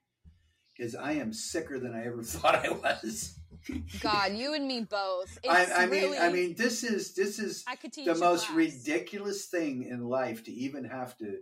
is 0.78 0.94
I 0.94 1.12
am 1.12 1.32
sicker 1.32 1.78
than 1.78 1.94
I 1.94 2.04
ever 2.06 2.22
thought 2.34 2.54
I 2.66 2.70
was. 2.70 3.38
god 4.00 4.34
you 4.34 4.52
and 4.54 4.68
me 4.68 4.80
both 4.82 5.38
I, 5.48 5.62
It's 5.62 5.72
I 5.72 5.86
mean, 5.86 6.02
really- 6.04 6.18
I 6.18 6.30
mean, 6.30 6.54
this 6.54 6.84
is 6.84 7.14
this 7.14 7.38
is 7.38 7.64
I 7.66 7.76
could 7.76 7.92
teach 7.92 8.04
the 8.06 8.14
most 8.14 8.46
class. 8.46 8.56
ridiculous 8.56 9.46
thing 9.46 9.84
in 9.84 10.04
life 10.04 10.44
to 10.44 10.52
even 10.52 10.84
have 10.84 11.16
to 11.18 11.38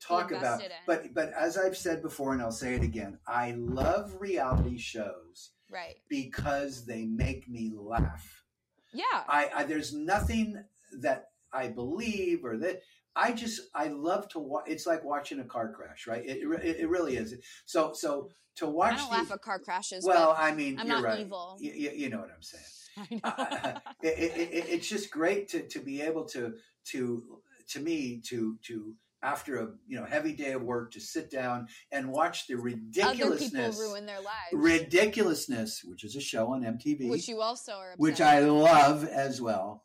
talk 0.00 0.30
about. 0.30 0.62
in. 0.62 0.70
But 0.86 1.14
but 1.14 1.32
as 1.32 1.56
I've 1.56 1.76
said 1.76 2.02
before, 2.02 2.32
and 2.32 2.42
I'll 2.42 2.50
say 2.50 2.74
it 2.74 2.82
again, 2.82 3.18
I 3.26 3.52
love 3.56 4.16
reality 4.20 4.78
shows 4.78 5.50
right 5.70 5.96
because 6.08 6.86
they 6.86 7.04
make 7.04 7.48
me 7.48 7.72
laugh. 7.76 8.44
yeah 8.92 9.24
I, 9.28 9.50
I 9.54 9.64
there's 9.64 9.92
nothing 9.92 10.62
that 11.00 11.30
I 11.52 11.68
believe 11.68 12.44
or 12.44 12.56
that 12.58 12.82
I 13.14 13.32
just 13.32 13.62
I 13.74 13.88
love 13.88 14.28
to 14.30 14.38
watch. 14.38 14.64
It's 14.66 14.86
like 14.86 15.02
watching 15.04 15.40
a 15.40 15.44
car 15.44 15.72
crash, 15.72 16.06
right? 16.06 16.24
It, 16.24 16.38
it, 16.62 16.80
it 16.80 16.88
really 16.88 17.16
is. 17.16 17.34
So 17.64 17.92
so 17.94 18.30
to 18.56 18.66
watch. 18.66 18.94
i 18.94 18.96
don't 18.96 19.10
the- 19.10 19.16
laugh 19.16 19.32
at 19.32 19.42
car 19.42 19.58
crashes 19.58 20.04
well, 20.04 20.34
I 20.36 20.52
mean, 20.52 20.78
I'm 20.78 20.86
you're 20.86 20.96
not 20.96 21.04
right. 21.04 21.20
evil. 21.20 21.56
You, 21.58 21.72
you, 21.72 22.10
know 22.10 22.18
what 22.18 22.30
I'm 22.34 22.42
saying. 22.42 23.20
i 23.24 23.30
know 23.70 23.76
Uh, 23.76 23.80
it, 24.02 24.18
it, 24.18 24.50
it, 24.52 24.64
it's 24.68 24.88
just 24.88 25.10
great 25.10 25.48
to, 25.48 25.62
to 25.68 25.80
be 25.80 26.02
able 26.02 26.24
to 26.26 26.54
to 26.92 27.40
to 27.68 27.80
me 27.80 28.20
to 28.28 28.58
to 28.66 28.94
after 29.26 29.56
a 29.60 29.68
you 29.88 29.98
know 29.98 30.04
heavy 30.04 30.32
day 30.32 30.52
of 30.52 30.62
work 30.62 30.92
to 30.92 31.00
sit 31.00 31.30
down 31.30 31.66
and 31.90 32.10
watch 32.10 32.46
the 32.46 32.54
ridiculousness 32.54 33.02
Other 33.04 33.14
people 33.14 33.30
ridiculousness 33.32 33.78
ruin 33.78 34.06
their 34.06 34.20
lives 34.20 34.52
ridiculousness 34.52 35.84
which 35.84 36.04
is 36.04 36.14
a 36.14 36.20
show 36.20 36.52
on 36.52 36.62
MTV 36.62 37.10
which 37.10 37.28
you 37.28 37.40
also 37.40 37.72
are 37.72 37.94
which 37.96 38.20
I 38.20 38.40
love 38.40 39.04
as 39.04 39.40
well. 39.40 39.82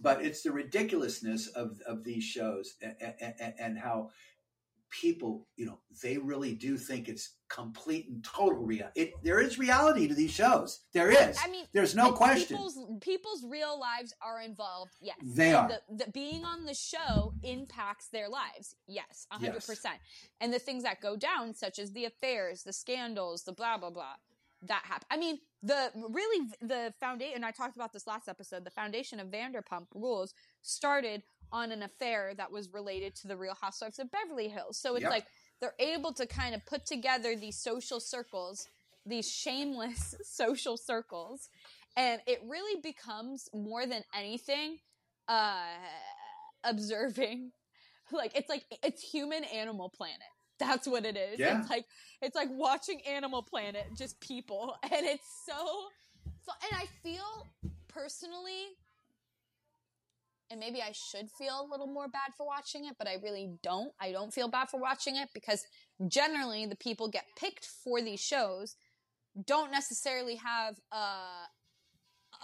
But 0.00 0.22
it's 0.22 0.42
the 0.42 0.52
ridiculousness 0.52 1.46
of, 1.46 1.80
of 1.86 2.04
these 2.04 2.24
shows 2.24 2.74
and, 2.82 3.14
and, 3.40 3.54
and 3.58 3.78
how 3.78 4.10
people, 5.00 5.46
you 5.56 5.66
know, 5.66 5.78
they 6.02 6.18
really 6.18 6.54
do 6.54 6.76
think 6.76 7.08
it's 7.08 7.36
complete 7.48 8.08
and 8.08 8.22
total 8.24 8.64
reality. 8.64 9.00
It, 9.00 9.12
there 9.22 9.40
is 9.40 9.58
reality 9.58 10.06
to 10.06 10.14
these 10.14 10.30
shows. 10.30 10.84
There 10.92 11.10
is. 11.10 11.36
I 11.44 11.50
mean, 11.50 11.66
There's 11.72 11.94
no 11.96 12.12
question. 12.12 12.56
People's, 12.56 12.78
people's 13.00 13.44
real 13.48 13.78
lives 13.78 14.14
are 14.22 14.40
involved. 14.40 14.92
Yes, 15.00 15.16
They 15.22 15.48
And 15.48 15.56
are. 15.56 15.68
The, 15.88 16.04
the 16.04 16.10
being 16.12 16.44
on 16.44 16.64
the 16.64 16.74
show 16.74 17.34
impacts 17.42 18.06
their 18.08 18.28
lives. 18.28 18.76
Yes, 18.86 19.26
hundred 19.30 19.54
Yes. 19.54 19.66
percent. 19.66 19.96
And 20.40 20.52
the 20.52 20.58
things 20.58 20.84
that 20.84 21.00
go 21.00 21.16
down, 21.16 21.54
such 21.54 21.78
as 21.78 21.92
the 21.92 22.04
affairs, 22.04 22.62
the 22.62 22.72
scandals, 22.72 23.42
the 23.42 23.52
blah 23.52 23.76
blah 23.78 23.90
blah, 23.90 24.14
that 24.62 24.82
happen. 24.84 25.06
I 25.10 25.16
mean, 25.16 25.38
the 25.62 25.90
really 25.94 26.48
the 26.60 26.92
foundation. 27.00 27.36
And 27.36 27.44
I 27.44 27.50
talked 27.50 27.76
about 27.76 27.92
this 27.92 28.06
last 28.06 28.28
episode. 28.28 28.64
The 28.64 28.70
foundation 28.70 29.20
of 29.20 29.28
Vanderpump 29.28 29.86
Rules 29.94 30.34
started 30.62 31.22
on 31.54 31.70
an 31.72 31.82
affair 31.82 32.34
that 32.36 32.50
was 32.50 32.68
related 32.74 33.14
to 33.14 33.28
the 33.28 33.36
Real 33.36 33.56
Housewives 33.60 33.98
of 33.98 34.10
Beverly 34.10 34.48
Hills. 34.48 34.76
So 34.76 34.96
it's 34.96 35.02
Yep. 35.04 35.10
like 35.10 35.26
they're 35.60 35.74
able 35.78 36.12
to 36.14 36.26
kind 36.26 36.54
of 36.54 36.66
put 36.66 36.84
together 36.84 37.36
these 37.36 37.56
social 37.56 38.00
circles, 38.00 38.66
these 39.06 39.30
shameless 39.30 40.14
social 40.24 40.76
circles, 40.76 41.48
and 41.96 42.20
it 42.26 42.40
really 42.46 42.80
becomes 42.82 43.48
more 43.54 43.86
than 43.86 44.02
anything 44.14 44.78
uh 45.28 45.64
observing 46.64 47.50
like 48.12 48.32
it's 48.36 48.48
like 48.48 48.64
it's 48.82 49.02
human 49.02 49.44
animal 49.44 49.88
planet 49.88 50.20
that's 50.58 50.86
what 50.86 51.04
it 51.06 51.16
is 51.16 51.38
Yeah. 51.38 51.60
it's 51.60 51.70
like 51.70 51.86
it's 52.20 52.36
like 52.36 52.48
watching 52.50 53.00
animal 53.06 53.42
planet 53.42 53.86
just 53.96 54.20
people 54.20 54.76
and 54.82 55.06
it's 55.06 55.28
so 55.46 55.54
fun 56.44 56.56
and 56.70 56.78
i 56.78 56.86
feel 57.02 57.46
personally 57.88 58.76
and 60.54 60.60
maybe 60.60 60.80
i 60.80 60.92
should 60.92 61.28
feel 61.36 61.66
a 61.66 61.68
little 61.70 61.86
more 61.88 62.06
bad 62.08 62.32
for 62.36 62.46
watching 62.46 62.84
it 62.86 62.94
but 62.98 63.08
i 63.08 63.14
really 63.22 63.50
don't 63.62 63.92
i 64.00 64.12
don't 64.12 64.32
feel 64.32 64.48
bad 64.48 64.68
for 64.70 64.78
watching 64.80 65.16
it 65.16 65.28
because 65.34 65.64
generally 66.08 66.64
the 66.64 66.76
people 66.76 67.08
get 67.08 67.24
picked 67.36 67.64
for 67.66 68.00
these 68.00 68.20
shows 68.20 68.76
don't 69.46 69.72
necessarily 69.72 70.36
have 70.36 70.76
uh, 70.92 71.44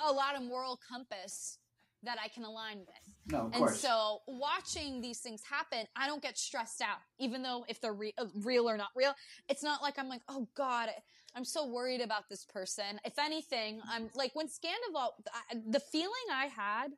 a 0.09 0.13
lot 0.13 0.35
of 0.37 0.43
moral 0.43 0.77
compass 0.93 1.59
that 2.03 2.17
I 2.21 2.29
can 2.29 2.45
align 2.45 2.79
with. 2.79 3.15
no, 3.33 3.39
of 3.47 3.53
And 3.53 3.55
course. 3.61 3.79
so 3.81 4.21
watching 4.27 5.01
these 5.03 5.19
things 5.21 5.43
happen, 5.49 5.87
I 5.95 6.07
don't 6.09 6.23
get 6.23 6.39
stressed 6.39 6.81
out, 6.81 6.97
even 7.19 7.43
though 7.43 7.65
if 7.69 7.81
they're 7.81 7.93
re- 7.93 8.15
uh, 8.19 8.25
real 8.43 8.69
or 8.69 8.77
not 8.77 8.89
real. 8.97 9.13
It's 9.49 9.63
not 9.63 9.83
like 9.83 9.99
I'm 9.99 10.09
like, 10.09 10.23
oh 10.29 10.49
God, 10.57 10.89
I'm 11.37 11.45
so 11.45 11.67
worried 11.67 12.01
about 12.01 12.29
this 12.31 12.45
person. 12.45 12.99
If 13.05 13.19
anything, 13.19 13.81
I'm 13.89 14.09
like 14.15 14.35
when 14.35 14.47
Scandoval, 14.49 15.11
I- 15.33 15.59
the 15.69 15.79
feeling 15.81 16.27
I 16.33 16.47
had 16.47 16.89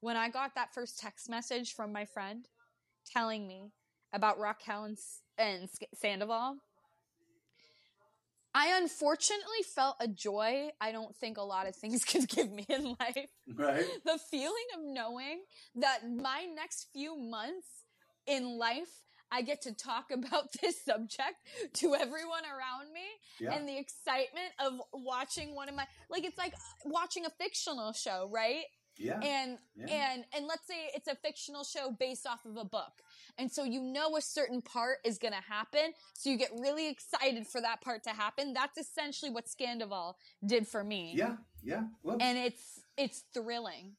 when 0.00 0.16
I 0.16 0.28
got 0.28 0.54
that 0.54 0.72
first 0.74 0.98
text 0.98 1.28
message 1.28 1.74
from 1.74 1.92
my 1.92 2.04
friend 2.04 2.46
telling 3.12 3.46
me 3.46 3.70
about 4.12 4.38
Raquel 4.38 4.84
and, 4.84 4.98
and 5.38 5.68
Sandoval, 5.94 6.56
I 8.52 8.76
unfortunately 8.80 9.62
felt 9.74 9.96
a 10.00 10.08
joy 10.08 10.70
I 10.80 10.90
don't 10.90 11.14
think 11.16 11.38
a 11.38 11.42
lot 11.42 11.68
of 11.68 11.76
things 11.76 12.04
could 12.10 12.28
give 12.28 12.50
me 12.50 12.66
in 12.68 12.96
life. 12.98 13.30
Right. 13.54 13.84
The 14.04 14.18
feeling 14.30 14.66
of 14.74 14.80
knowing 14.82 15.42
that 15.76 16.00
my 16.08 16.46
next 16.54 16.88
few 16.92 17.16
months 17.16 17.68
in 18.26 18.58
life, 18.58 18.88
I 19.30 19.42
get 19.42 19.62
to 19.62 19.72
talk 19.72 20.06
about 20.12 20.48
this 20.60 20.84
subject 20.84 21.36
to 21.74 21.94
everyone 21.94 22.42
around 22.44 22.92
me 22.92 23.06
Yeah. 23.38 23.54
and 23.54 23.68
the 23.68 23.78
excitement 23.78 24.52
of 24.58 24.80
watching 24.92 25.54
one 25.54 25.68
of 25.68 25.76
my, 25.76 25.86
like, 26.10 26.24
it's 26.24 26.36
like 26.38 26.54
uh, 26.54 26.58
watching 26.86 27.26
a 27.26 27.30
fictional 27.30 27.92
show, 27.92 28.28
right? 28.32 28.64
Yeah. 29.00 29.18
and 29.22 29.58
yeah. 29.76 30.12
and 30.12 30.24
and 30.36 30.46
let's 30.46 30.66
say 30.66 30.90
it's 30.94 31.08
a 31.08 31.14
fictional 31.14 31.64
show 31.64 31.90
based 31.98 32.26
off 32.26 32.44
of 32.44 32.56
a 32.56 32.64
book 32.64 32.92
and 33.38 33.50
so 33.50 33.64
you 33.64 33.80
know 33.80 34.16
a 34.16 34.20
certain 34.20 34.60
part 34.60 34.98
is 35.04 35.16
going 35.16 35.32
to 35.32 35.40
happen 35.40 35.92
so 36.12 36.28
you 36.28 36.36
get 36.36 36.50
really 36.58 36.88
excited 36.88 37.46
for 37.46 37.60
that 37.62 37.80
part 37.80 38.02
to 38.04 38.10
happen 38.10 38.52
that's 38.52 38.76
essentially 38.76 39.30
what 39.30 39.46
scandoval 39.46 40.14
did 40.44 40.68
for 40.68 40.84
me 40.84 41.14
yeah. 41.16 41.36
Yeah. 41.62 41.84
Well, 42.02 42.16
and 42.20 42.38
it's 42.38 42.80
it's 42.96 43.24
thrilling 43.34 43.96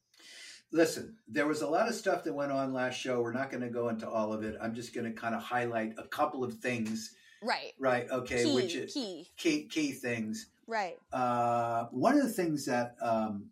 listen, 0.72 1.16
there 1.28 1.46
was 1.46 1.62
a 1.62 1.68
lot 1.68 1.88
of 1.88 1.94
stuff 1.94 2.24
that 2.24 2.32
went 2.32 2.50
on 2.50 2.72
last 2.72 2.98
show. 2.98 3.20
We're 3.20 3.32
not 3.32 3.50
going 3.50 3.62
to 3.62 3.68
go 3.68 3.88
into 3.88 4.08
all 4.08 4.32
of 4.32 4.42
it. 4.42 4.56
I'm 4.60 4.74
just 4.74 4.94
going 4.94 5.04
to 5.04 5.12
kind 5.12 5.34
of 5.34 5.42
highlight 5.42 5.94
a 5.98 6.04
couple 6.04 6.42
of 6.42 6.54
things. 6.54 7.14
right 7.42 7.72
Right. 7.78 8.10
Okay. 8.10 8.44
key 8.44 8.54
which 8.54 8.74
is 8.74 8.92
key 8.92 9.28
key 9.36 9.64
key 9.64 9.92
things. 9.92 10.46
right 10.66 10.96
Uh, 11.12 11.86
one 11.90 12.16
of 12.16 12.22
the 12.22 12.32
things 12.32 12.64
that, 12.66 12.96
um, 13.00 13.46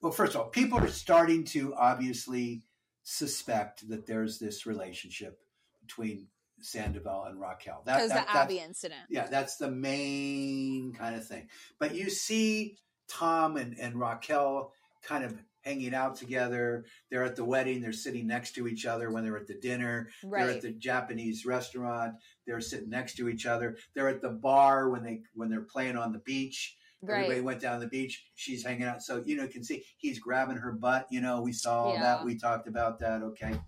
well, 0.00 0.12
first 0.12 0.34
of 0.34 0.40
all, 0.40 0.48
people 0.48 0.78
are 0.78 0.88
starting 0.88 1.44
to 1.44 1.74
obviously 1.74 2.62
suspect 3.02 3.88
that 3.88 4.06
there's 4.06 4.38
this 4.38 4.66
relationship 4.66 5.38
between 5.82 6.28
Sandoval 6.60 7.24
and 7.24 7.40
Raquel. 7.40 7.82
That, 7.86 7.96
because 7.96 8.10
that- 8.10 8.26
the 8.28 8.36
abby 8.36 8.58
incident 8.58 9.00
yeah, 9.08 9.26
that's 9.26 9.56
the 9.56 9.70
main 9.70 10.92
kind 10.92 11.16
of 11.16 11.26
thing. 11.26 11.48
But 11.78 11.94
you 11.94 12.10
see 12.10 12.76
Tom 13.08 13.56
and, 13.56 13.76
and 13.78 13.98
Raquel 13.98 14.72
kind 15.02 15.24
of 15.24 15.34
hanging 15.62 15.94
out 15.94 16.16
together. 16.16 16.84
They're 17.10 17.24
at 17.24 17.36
the 17.36 17.44
wedding. 17.44 17.80
They're 17.82 17.92
sitting 17.92 18.26
next 18.26 18.54
to 18.54 18.66
each 18.66 18.86
other 18.86 19.10
when 19.10 19.24
they're 19.24 19.36
at 19.36 19.46
the 19.46 19.54
dinner. 19.54 20.08
They're 20.22 20.30
at 20.56 20.62
the 20.62 20.70
Japanese 20.72 21.44
restaurant. 21.44 22.14
They're 22.46 22.60
sitting 22.60 22.88
next 22.90 23.16
to 23.16 23.28
each 23.28 23.44
other. 23.46 23.76
They're 23.94 24.08
at 24.08 24.22
the 24.22 24.30
bar 24.30 24.88
when 24.88 25.02
they 25.02 25.22
when 25.34 25.50
they're 25.50 25.60
playing 25.60 25.96
on 25.96 26.12
the 26.12 26.18
beach. 26.18 26.76
Everybody 27.02 27.40
went 27.40 27.60
down 27.60 27.80
the 27.80 27.86
beach. 27.86 28.26
She's 28.34 28.64
hanging 28.64 28.84
out. 28.84 29.02
So 29.02 29.22
you 29.24 29.36
know, 29.36 29.44
you 29.44 29.48
can 29.48 29.64
see 29.64 29.84
he's 29.96 30.18
grabbing 30.18 30.56
her 30.56 30.72
butt. 30.72 31.06
You 31.10 31.20
know, 31.20 31.40
we 31.40 31.52
saw 31.52 31.94
Yeah. 31.94 32.00
that. 32.00 32.24
We 32.24 32.36
talked 32.36 32.68
about 32.68 32.98
that. 33.00 33.22
Okay. 33.22 33.58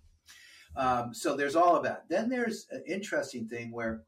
Um, 0.76 1.12
so 1.14 1.36
there's 1.36 1.56
all 1.56 1.76
of 1.76 1.82
that. 1.84 2.04
Then 2.08 2.28
there's 2.28 2.66
an 2.70 2.82
interesting 2.86 3.48
thing 3.48 3.72
where 3.72 4.02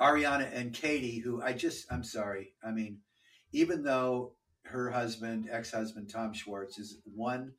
Ariana 0.00 0.48
and 0.52 0.72
Katie, 0.72 1.18
who 1.18 1.42
I 1.42 1.52
just, 1.52 1.90
I'm 1.90 2.02
sorry. 2.04 2.54
I 2.64 2.70
mean, 2.70 2.98
even 3.52 3.82
though 3.82 4.34
her 4.64 4.90
husband, 4.90 5.48
ex-husband 5.50 6.10
Tom 6.10 6.32
Schwartz, 6.32 6.78
is 6.78 6.98
one, 7.04 7.52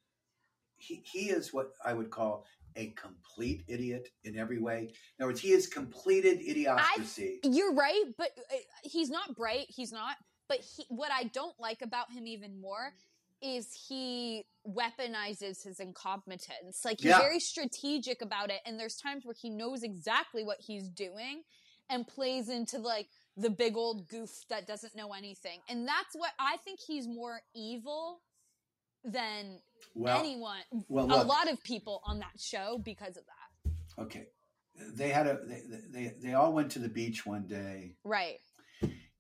he 0.77 1.01
he 1.11 1.29
is 1.29 1.53
what 1.53 1.71
I 1.83 1.93
would 1.93 2.11
call 2.11 2.45
a 2.75 2.93
complete 2.95 3.63
idiot 3.67 4.09
in 4.23 4.37
every 4.37 4.59
way. 4.59 4.81
In 5.17 5.23
other 5.23 5.29
words, 5.29 5.41
he 5.41 5.51
is 5.51 5.65
completed 5.65 6.39
idiocracy. 6.39 7.37
You're 7.43 7.73
right, 7.73 8.03
but 8.17 8.29
uh, 8.53 8.57
he's 8.83 9.09
not 9.09 9.35
bright. 9.35 9.65
He's 9.69 9.91
not. 9.91 10.15
But 10.47 10.59
he, 10.59 10.85
what 10.89 11.11
I 11.11 11.25
don't 11.25 11.59
like 11.59 11.81
about 11.81 12.11
him 12.11 12.27
even 12.27 12.59
more 12.61 12.93
is 13.41 13.71
he 13.87 14.45
weaponizes 14.67 15.63
his 15.63 15.79
incompetence. 15.79 16.83
Like 16.83 16.99
he's 16.99 17.09
Yeah. 17.11 17.19
very 17.19 17.39
strategic 17.39 18.21
about 18.21 18.49
it, 18.49 18.61
and 18.65 18.79
there's 18.79 18.97
times 18.97 19.25
where 19.25 19.35
he 19.39 19.49
knows 19.49 19.83
exactly 19.83 20.43
what 20.43 20.59
he's 20.61 20.89
doing 20.89 21.43
and 21.89 22.07
plays 22.07 22.49
into 22.49 22.79
like 22.79 23.07
the 23.35 23.49
big 23.49 23.77
old 23.77 24.07
goof 24.07 24.45
that 24.49 24.65
doesn't 24.65 24.95
know 24.95 25.13
anything. 25.13 25.59
And 25.69 25.87
that's 25.87 26.15
what 26.15 26.31
I 26.39 26.57
think 26.57 26.79
he's 26.79 27.07
more 27.07 27.41
evil 27.53 28.21
than 29.03 29.59
well, 29.93 30.19
anyone, 30.19 30.61
well, 30.89 31.05
a 31.05 31.23
lot 31.23 31.49
of 31.49 31.63
people 31.63 32.01
on 32.05 32.19
that 32.19 32.39
show 32.39 32.79
because 32.83 33.17
of 33.17 33.23
that. 33.25 33.71
okay. 34.03 34.27
They 34.79 35.09
had 35.09 35.25
a 35.25 35.39
they, 35.43 35.63
they 35.89 36.13
they 36.21 36.33
all 36.35 36.53
went 36.53 36.71
to 36.73 36.79
the 36.79 36.89
beach 36.89 37.25
one 37.25 37.47
day 37.47 37.95
Right. 38.03 38.37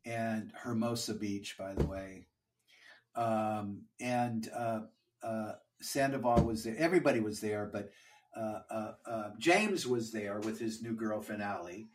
And 0.07 0.51
Hermosa 0.55 1.13
Beach, 1.13 1.55
by 1.57 1.73
the 1.73 1.85
way. 1.85 2.27
Um, 3.15 3.81
and 3.99 4.49
uh, 4.55 4.81
uh, 5.21 5.53
Sandoval 5.81 6.43
was 6.43 6.63
there. 6.63 6.75
Everybody 6.77 7.19
was 7.19 7.41
there, 7.41 7.69
but 7.71 7.91
uh, 8.35 8.59
uh, 8.69 8.91
uh, 9.05 9.29
James 9.37 9.85
was 9.85 10.11
there 10.11 10.39
with 10.39 10.59
his 10.59 10.81
new 10.81 10.93
girlfriend, 10.93 11.41
Allie. 11.41 11.87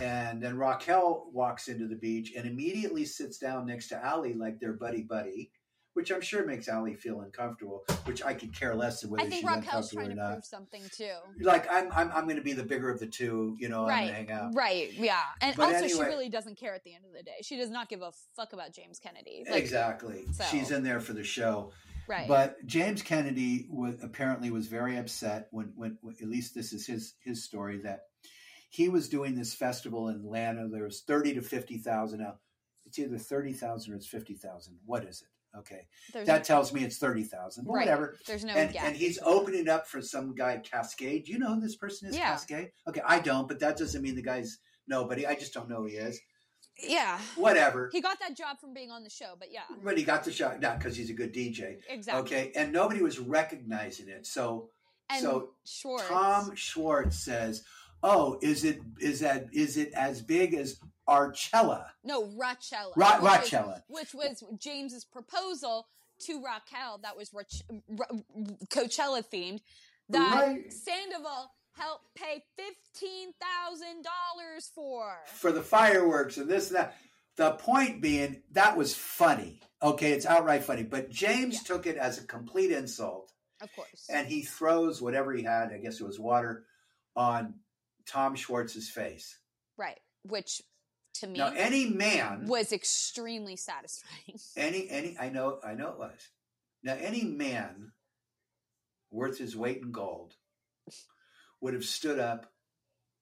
And 0.00 0.42
then 0.42 0.56
Raquel 0.56 1.28
walks 1.32 1.68
into 1.68 1.86
the 1.86 1.96
beach 1.96 2.32
and 2.36 2.46
immediately 2.46 3.04
sits 3.04 3.38
down 3.38 3.66
next 3.66 3.88
to 3.88 4.02
Allie 4.02 4.34
like 4.34 4.58
they're 4.58 4.72
buddy 4.72 5.02
buddy, 5.02 5.50
which 5.94 6.10
I'm 6.12 6.20
sure 6.20 6.44
makes 6.44 6.68
Allie 6.68 6.94
feel 6.94 7.20
uncomfortable, 7.22 7.84
which 8.04 8.22
I 8.22 8.34
could 8.34 8.52
care 8.52 8.74
less 8.74 9.00
than 9.00 9.10
whether 9.10 9.22
I 9.22 9.30
think 9.30 9.40
she's 9.40 9.44
Raquel's 9.44 9.92
uncomfortable 9.92 10.02
trying 10.02 10.18
or 10.18 10.22
to 10.28 10.32
prove 10.34 10.44
something 10.44 10.82
too. 10.92 11.12
Like 11.40 11.70
I'm, 11.70 11.90
I'm, 11.92 12.10
I'm 12.12 12.24
going 12.24 12.36
to 12.36 12.42
be 12.42 12.52
the 12.52 12.64
bigger 12.64 12.90
of 12.90 13.00
the 13.00 13.06
two. 13.06 13.56
You 13.58 13.68
know, 13.68 13.86
to 13.86 13.92
hang 13.92 14.30
out. 14.30 14.54
Right, 14.54 14.92
yeah. 14.92 15.20
And 15.40 15.56
But 15.56 15.74
also, 15.74 15.88
she 15.88 16.00
really 16.00 16.28
doesn't 16.28 16.58
care 16.58 16.74
at 16.74 16.84
the 16.84 16.94
end 16.94 17.04
of 17.06 17.12
the 17.12 17.22
day. 17.22 17.36
She 17.42 17.56
does 17.56 17.70
not 17.70 17.88
give 17.88 18.02
a 18.02 18.12
fuck 18.36 18.52
about 18.52 18.72
James 18.72 18.98
Kennedy. 18.98 19.44
Like, 19.48 19.62
exactly. 19.62 20.26
so- 20.32 20.44
She's 20.44 20.70
in 20.70 20.82
there 20.82 21.00
for 21.00 21.12
the 21.12 21.24
show. 21.24 21.72
Right. 22.06 22.28
But 22.28 22.66
James 22.66 23.02
Kennedy 23.02 23.66
was 23.70 23.96
apparently 24.02 24.50
was 24.50 24.66
very 24.66 24.98
upset 24.98 25.48
when, 25.52 25.72
when, 25.74 25.96
when 26.02 26.14
at 26.20 26.28
least 26.28 26.54
this 26.54 26.72
is 26.72 26.86
his 26.86 27.14
his 27.24 27.42
story 27.42 27.78
that 27.78 28.02
he 28.68 28.88
was 28.88 29.08
doing 29.08 29.36
this 29.36 29.54
festival 29.54 30.08
in 30.08 30.16
Atlanta. 30.16 30.68
There 30.68 30.84
was 30.84 31.00
thirty 31.00 31.32
to 31.34 31.40
fifty 31.40 31.78
thousand. 31.78 32.26
It's 32.84 32.98
either 32.98 33.16
thirty 33.16 33.52
thousand 33.52 33.94
or 33.94 33.96
it's 33.96 34.06
fifty 34.06 34.34
thousand. 34.34 34.78
What 34.84 35.04
is 35.04 35.22
it? 35.22 35.28
Okay, 35.58 35.86
there's, 36.12 36.26
that 36.26 36.44
tells 36.44 36.72
me 36.72 36.82
it's 36.84 36.98
thirty 36.98 37.22
thousand. 37.22 37.66
right. 37.66 37.80
Whatever. 37.86 38.16
There's 38.26 38.44
no 38.44 38.54
and, 38.54 38.72
gap. 38.72 38.84
and 38.86 38.96
he's 38.96 39.18
opening 39.24 39.68
up 39.68 39.86
for 39.86 40.02
some 40.02 40.34
guy 40.34 40.60
Kaskade. 40.62 41.26
Do 41.26 41.32
you 41.32 41.38
know 41.38 41.54
who 41.54 41.60
this 41.60 41.76
person 41.76 42.08
is? 42.08 42.16
Yeah. 42.16 42.34
Kaskade. 42.34 42.70
Okay, 42.88 43.02
I 43.06 43.20
don't, 43.20 43.46
but 43.46 43.60
that 43.60 43.76
doesn't 43.76 44.02
mean 44.02 44.16
the 44.16 44.22
guy's 44.22 44.58
nobody. 44.88 45.26
I 45.26 45.34
just 45.34 45.54
don't 45.54 45.68
know 45.68 45.76
who 45.82 45.86
he 45.86 45.94
is. 45.96 46.20
yeah. 46.82 47.18
Whatever. 47.36 47.88
He 47.92 48.00
got 48.00 48.18
that 48.20 48.36
job 48.36 48.58
from 48.60 48.74
being 48.74 48.90
on 48.90 49.04
the 49.04 49.10
show, 49.10 49.34
but 49.38 49.48
yeah, 49.52 49.62
But 49.84 49.96
he 49.96 50.02
got 50.04 50.24
the 50.24 50.32
shot, 50.32 50.60
not 50.60 50.78
because 50.78 50.96
he's 50.96 51.08
a 51.10 51.14
good 51.14 51.32
DJ. 51.32 51.76
exactly. 51.88 52.22
Okay, 52.36 52.52
and 52.56 52.72
nobody 52.72 53.00
was 53.00 53.18
recognizing 53.20 54.08
it. 54.08 54.26
So 54.26 54.70
And 55.08 55.22
so 55.22 55.50
Schwartz. 55.64 56.08
Tom 56.08 56.56
Schwartz 56.56 57.24
says, 57.24 57.62
"Oh, 58.02 58.38
is 58.42 58.64
it 58.64 58.80
is 59.00 59.20
that 59.20 59.46
is 59.52 59.76
it 59.76 59.92
as 59.94 60.20
big 60.20 60.54
as 60.54 60.80
Archella? 61.08 61.90
No, 62.02 62.24
Rachella. 62.28 62.92
Ra- 62.96 63.20
which 63.20 63.22
was- 63.22 63.50
Rachella. 63.50 63.82
which 63.88 64.14
was 64.14 64.44
James's 64.58 65.04
proposal 65.04 65.88
to 66.20 66.42
Raquel 66.42 66.98
that 67.02 67.16
was 67.16 67.30
Rach- 67.30 67.62
Ra- 67.88 68.06
Coachella 68.68 69.22
themed. 69.28 69.60
That 70.08 70.34
Right. 70.34 70.72
Sandoval 70.72 71.52
helped 71.72 72.14
pay 72.14 72.44
$15,000 72.56 74.70
for. 74.74 75.18
for 75.26 75.52
the 75.52 75.62
fireworks 75.62 76.36
and 76.36 76.48
this 76.50 76.68
and 76.68 76.76
that." 76.76 76.96
The 77.36 77.52
point 77.52 78.00
being 78.00 78.42
that 78.52 78.76
was 78.76 78.94
funny. 78.94 79.60
Okay, 79.82 80.12
it's 80.12 80.26
outright 80.26 80.62
funny. 80.64 80.84
But 80.84 81.10
James 81.10 81.54
Yeah. 81.54 81.60
took 81.66 81.86
it 81.86 81.96
as 81.96 82.18
a 82.18 82.24
complete 82.26 82.70
insult, 82.70 83.32
Of 83.60 83.72
course. 83.74 84.06
and 84.08 84.28
he 84.28 84.42
throws 84.42 85.02
whatever 85.02 85.32
he 85.32 85.42
had. 85.42 85.72
I 85.72 85.78
guess 85.78 86.00
it 86.00 86.04
was 86.04 86.20
water 86.20 86.66
on 87.16 87.60
Tom 88.06 88.36
Schwartz's 88.36 88.88
face. 88.90 89.38
right. 89.76 90.00
Which 90.22 90.62
to 91.14 91.26
me 91.26 91.38
Now, 91.38 91.52
any 91.56 91.86
man 91.86 92.46
was 92.46 92.72
extremely 92.72 93.56
satisfying. 93.56 94.38
any 94.56 94.88
any 94.90 95.16
i 95.18 95.28
know 95.28 95.58
i 95.64 95.74
know 95.74 95.88
it 95.90 95.98
was 95.98 96.28
now 96.82 96.94
any 97.00 97.22
man 97.24 97.92
worth 99.10 99.38
his 99.38 99.56
weight 99.56 99.78
in 99.82 99.92
gold 99.92 100.34
would 101.60 101.74
have 101.74 101.84
stood 101.84 102.18
up 102.18 102.52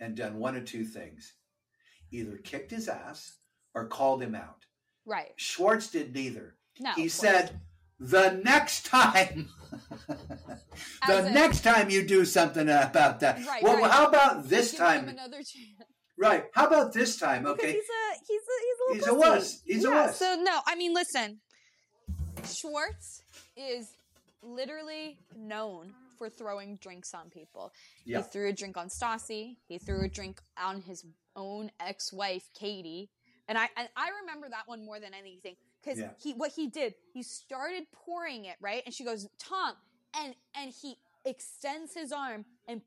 and 0.01 0.17
done 0.17 0.39
one 0.39 0.57
of 0.57 0.65
two 0.65 0.85
things 0.85 1.35
either 2.11 2.37
kicked 2.39 2.71
his 2.71 2.89
ass 2.89 3.37
or 3.75 3.87
called 3.87 4.23
him 4.23 4.35
out 4.35 4.67
Right. 5.05 5.33
schwartz 5.37 5.89
did 5.91 6.15
neither 6.15 6.57
No. 6.81 6.93
he 6.93 7.09
said 7.09 7.61
the 8.01 8.41
next 8.45 8.87
time 8.87 9.49
the 11.07 11.27
in- 11.27 11.35
next 11.35 11.61
time 11.63 11.91
you 11.91 12.03
do 12.07 12.25
something 12.25 12.69
about 12.69 13.21
that 13.21 13.45
Right, 13.47 13.63
well 13.63 13.79
right. 13.79 13.91
how 13.91 14.07
about 14.07 14.49
this 14.49 14.71
Give 14.73 14.81
time 14.81 15.09
another 15.09 15.39
chance. 15.39 15.85
Right 16.19 16.45
how 16.55 16.67
about 16.67 16.93
this 16.93 17.17
time 17.17 17.43
Because 17.43 17.59
okay 17.59 17.73
he's 17.73 17.85
a 17.85 18.25
he's 18.27 18.41
a 18.41 18.59
he's 18.61 18.79
a, 18.81 18.95
He's 18.95 19.07
a 19.07 19.13
a 19.13 19.35
pussy. 19.35 19.59
He's 19.65 19.85
a 19.85 19.89
yeah, 19.89 20.07
wuss. 20.07 20.19
So 20.19 20.37
no, 20.43 20.61
I 20.67 20.75
mean, 20.77 20.93
listen, 20.95 21.41
Schwartz 22.47 23.23
is 23.57 23.89
literally 24.43 25.19
known 25.37 25.93
for 26.19 26.29
throwing 26.29 26.77
drinks 26.77 27.15
on 27.15 27.31
people. 27.31 27.73
Yeah. 28.05 28.19
He 28.19 28.23
threw 28.25 28.49
a 28.49 28.53
drink 28.53 28.77
on 28.77 28.89
Stassi. 28.89 29.57
He 29.69 29.79
threw 29.79 30.05
a 30.05 30.09
drink 30.09 30.41
on 30.63 30.83
his 30.83 31.05
own 31.37 31.71
ex-wife 31.81 32.51
Katie, 32.55 33.11
and 33.49 33.57
I 33.57 33.69
and 33.77 33.89
I 33.97 34.11
remember 34.21 34.49
that 34.51 34.65
one 34.67 34.85
more 34.85 35.01
than 35.01 35.15
anything 35.15 35.57
because 35.83 35.99
Yeah. 35.99 36.11
he 36.23 36.33
what 36.35 36.53
he 36.53 36.67
did 36.69 36.95
he 37.13 37.23
started 37.23 37.85
pouring 37.93 38.45
it 38.45 38.57
right, 38.61 38.83
and 38.85 38.95
she 38.95 39.05
goes 39.05 39.29
Tom, 39.39 39.75
and 40.21 40.35
and 40.57 40.73
he 40.83 40.97
extends 41.25 41.95
his 41.95 42.13
arm 42.13 42.45
and 42.69 42.83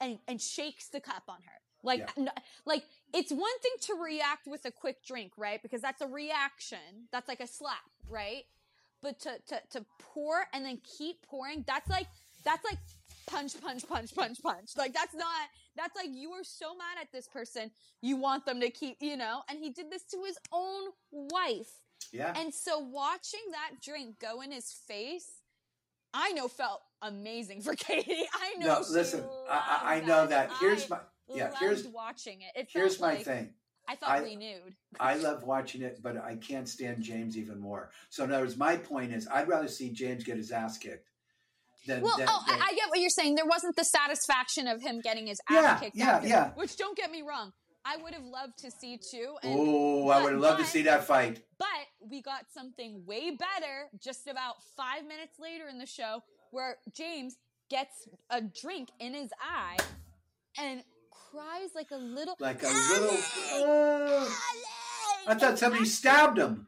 and 0.00 0.18
and 0.26 0.40
shakes 0.40 0.88
the 0.88 1.00
cup 1.00 1.24
on 1.28 1.36
her 1.42 1.60
Like, 1.86 2.00
Yeah. 2.00 2.24
n- 2.24 2.42
like 2.66 2.84
it's 3.14 3.30
one 3.30 3.58
thing 3.60 3.72
to 3.82 3.94
react 3.94 4.46
with 4.46 4.64
a 4.66 4.70
quick 4.70 5.04
drink, 5.04 5.32
right? 5.38 5.62
Because 5.62 5.80
that's 5.80 6.02
a 6.02 6.06
reaction. 6.06 7.08
That's 7.12 7.28
like 7.28 7.40
a 7.40 7.46
slap, 7.46 7.88
right? 8.08 8.44
But 9.02 9.20
to 9.20 9.38
to 9.48 9.60
to 9.70 9.86
pour 9.98 10.46
and 10.52 10.64
then 10.66 10.80
keep 10.98 11.22
pouring, 11.22 11.64
that's 11.66 11.88
like 11.88 12.08
that's 12.44 12.64
like 12.64 12.78
punch, 13.26 13.60
punch, 13.60 13.86
punch, 13.88 14.14
punch, 14.14 14.42
punch. 14.42 14.70
Like 14.76 14.92
that's 14.92 15.14
not. 15.14 15.48
That's 15.76 15.94
like 15.94 16.08
you 16.10 16.32
are 16.32 16.44
so 16.44 16.74
mad 16.74 16.98
at 17.00 17.12
this 17.12 17.28
person, 17.28 17.70
you 18.00 18.16
want 18.16 18.46
them 18.46 18.60
to 18.60 18.70
keep, 18.70 18.96
you 19.00 19.16
know. 19.16 19.42
And 19.48 19.58
he 19.58 19.70
did 19.70 19.90
this 19.90 20.02
to 20.04 20.18
his 20.24 20.38
own 20.52 20.90
wife. 21.12 21.70
Yeah. 22.12 22.32
And 22.36 22.52
so 22.52 22.78
watching 22.78 23.40
that 23.52 23.82
drink 23.82 24.18
go 24.18 24.40
in 24.40 24.52
his 24.52 24.72
face, 24.72 25.42
I 26.14 26.32
know 26.32 26.48
felt 26.48 26.80
amazing 27.02 27.60
for 27.62 27.74
Katie. 27.86 28.24
I 28.34 28.54
know. 28.58 28.80
No, 28.80 28.84
listen, 28.90 29.24
I, 29.50 29.96
I, 29.96 30.00
know 30.00 30.26
that. 30.26 30.50
Here's 30.60 30.84
I 30.90 30.96
my 30.96 30.98
yeah. 31.28 31.44
loved 31.44 31.58
Here's 31.60 31.86
watching 31.88 32.40
it. 32.42 32.58
It 32.60 32.68
here's 32.72 33.00
my 33.00 33.14
like 33.14 33.24
thing. 33.24 33.54
I 33.88 33.94
thought 33.96 34.10
I- 34.10 34.22
renewed. 34.22 34.74
I 34.98 35.16
love 35.16 35.44
watching 35.44 35.82
it, 35.82 36.00
but 36.02 36.16
I 36.16 36.36
can't 36.36 36.68
stand 36.68 37.02
James 37.02 37.36
even 37.36 37.58
more. 37.60 37.90
So 38.10 38.24
in 38.24 38.32
other 38.32 38.42
words, 38.44 38.56
my 38.56 38.76
point 38.76 39.12
is, 39.12 39.28
I'd 39.32 39.48
rather 39.48 39.68
see 39.68 39.90
James 39.90 40.24
get 40.24 40.36
his 40.36 40.50
ass 40.50 40.78
kicked 40.78 41.08
than. 41.86 42.02
Well, 42.02 42.16
than, 42.16 42.26
oh, 42.30 42.44
than- 42.48 42.60
I, 42.60 42.68
I 42.70 42.74
get 42.74 42.88
what 42.88 42.98
you're 42.98 43.10
saying. 43.10 43.34
There 43.36 43.46
wasn't 43.46 43.76
the 43.76 43.84
satisfaction 43.84 44.66
of 44.66 44.82
him 44.82 45.00
getting 45.00 45.26
his 45.26 45.38
ass 45.48 45.54
Yeah, 45.54 45.78
kicked 45.78 45.96
yeah, 45.96 46.10
after. 46.16 46.28
yeah. 46.28 46.50
Which 46.54 46.76
don't 46.76 46.96
get 46.96 47.10
me 47.10 47.22
wrong, 47.22 47.52
I 47.84 47.96
would 47.98 48.14
have 48.14 48.24
loved 48.24 48.58
to 48.58 48.70
see 48.72 48.98
too. 48.98 49.36
Oh, 49.44 50.08
I 50.08 50.20
would 50.22 50.32
have 50.32 50.40
loved 50.40 50.60
to 50.60 50.66
see 50.66 50.82
that 50.82 51.04
fight. 51.04 51.42
But 51.58 51.68
we 52.00 52.20
got 52.22 52.46
something 52.52 53.04
way 53.06 53.30
better 53.30 53.88
just 54.02 54.26
about 54.26 54.54
five 54.76 55.02
minutes 55.06 55.38
later 55.38 55.68
in 55.68 55.78
the 55.78 55.86
show 55.86 56.20
where 56.50 56.78
James 56.96 57.36
gets 57.70 58.08
a 58.30 58.40
drink 58.40 58.88
in 58.98 59.14
his 59.14 59.30
eye 59.40 59.76
and 60.58 60.82
cries 61.36 61.74
like 61.74 61.90
a 61.90 61.96
little 61.96 62.36
Like 62.38 62.62
a 62.62 62.66
"Ali! 62.66 62.74
little. 62.74 63.18
Oh, 63.52 64.40
I 65.26 65.34
thought 65.34 65.58
somebody 65.58 65.84
stabbed 65.84 66.38
him. 66.38 66.66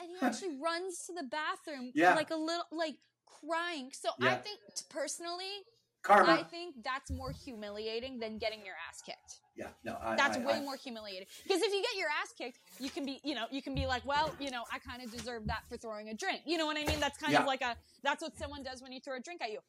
and 0.00 0.08
he 0.10 0.16
actually 0.20 0.56
runs 0.60 1.06
to 1.06 1.12
the 1.14 1.22
bathroom 1.22 1.92
Yeah. 1.94 2.14
like 2.14 2.30
a 2.30 2.36
little 2.36 2.66
like 2.72 2.96
crying. 3.26 3.90
So 3.92 4.10
I 4.20 4.34
think 4.34 4.58
personally, 4.90 5.64
Karma. 6.04 6.32
I 6.32 6.42
think 6.44 6.76
that's 6.84 7.10
more 7.10 7.32
humiliating 7.32 8.18
than 8.20 8.38
getting 8.38 8.64
your 8.64 8.74
ass 8.88 9.00
kicked. 9.04 9.40
yeah, 9.56 9.68
no, 9.84 9.96
I, 10.02 10.14
That's 10.16 10.36
I, 10.36 10.40
way 10.40 10.54
I- 10.54 10.60
more 10.60 10.76
humiliating. 10.76 11.26
Because 11.42 11.62
if 11.62 11.72
you 11.72 11.80
get 11.82 11.96
your 11.98 12.08
ass 12.22 12.32
kicked, 12.36 12.58
you 12.78 12.90
can 12.90 13.04
be, 13.06 13.20
you 13.24 13.34
know, 13.34 13.46
you 13.50 13.62
can 13.62 13.74
be 13.74 13.86
like, 13.86 14.04
well, 14.04 14.30
you 14.38 14.50
know, 14.50 14.64
I 14.72 14.78
kind 14.78 15.02
of 15.02 15.10
deserve 15.10 15.46
that 15.46 15.62
for 15.68 15.76
throwing 15.78 16.10
a 16.10 16.14
drink. 16.14 16.42
You 16.44 16.58
know 16.58 16.66
what 16.66 16.76
I 16.76 16.84
mean? 16.84 17.00
That's 17.00 17.16
kind 17.18 17.32
Yeah. 17.32 17.40
of 17.40 17.46
like 17.46 17.62
a, 17.62 17.74
that's 18.02 18.20
what 18.22 18.36
someone 18.36 18.62
does 18.62 18.82
when 18.82 18.92
you 18.92 19.00
throw 19.00 19.16
a 19.16 19.20
drink 19.20 19.40
at 19.42 19.50
you. 19.50 19.60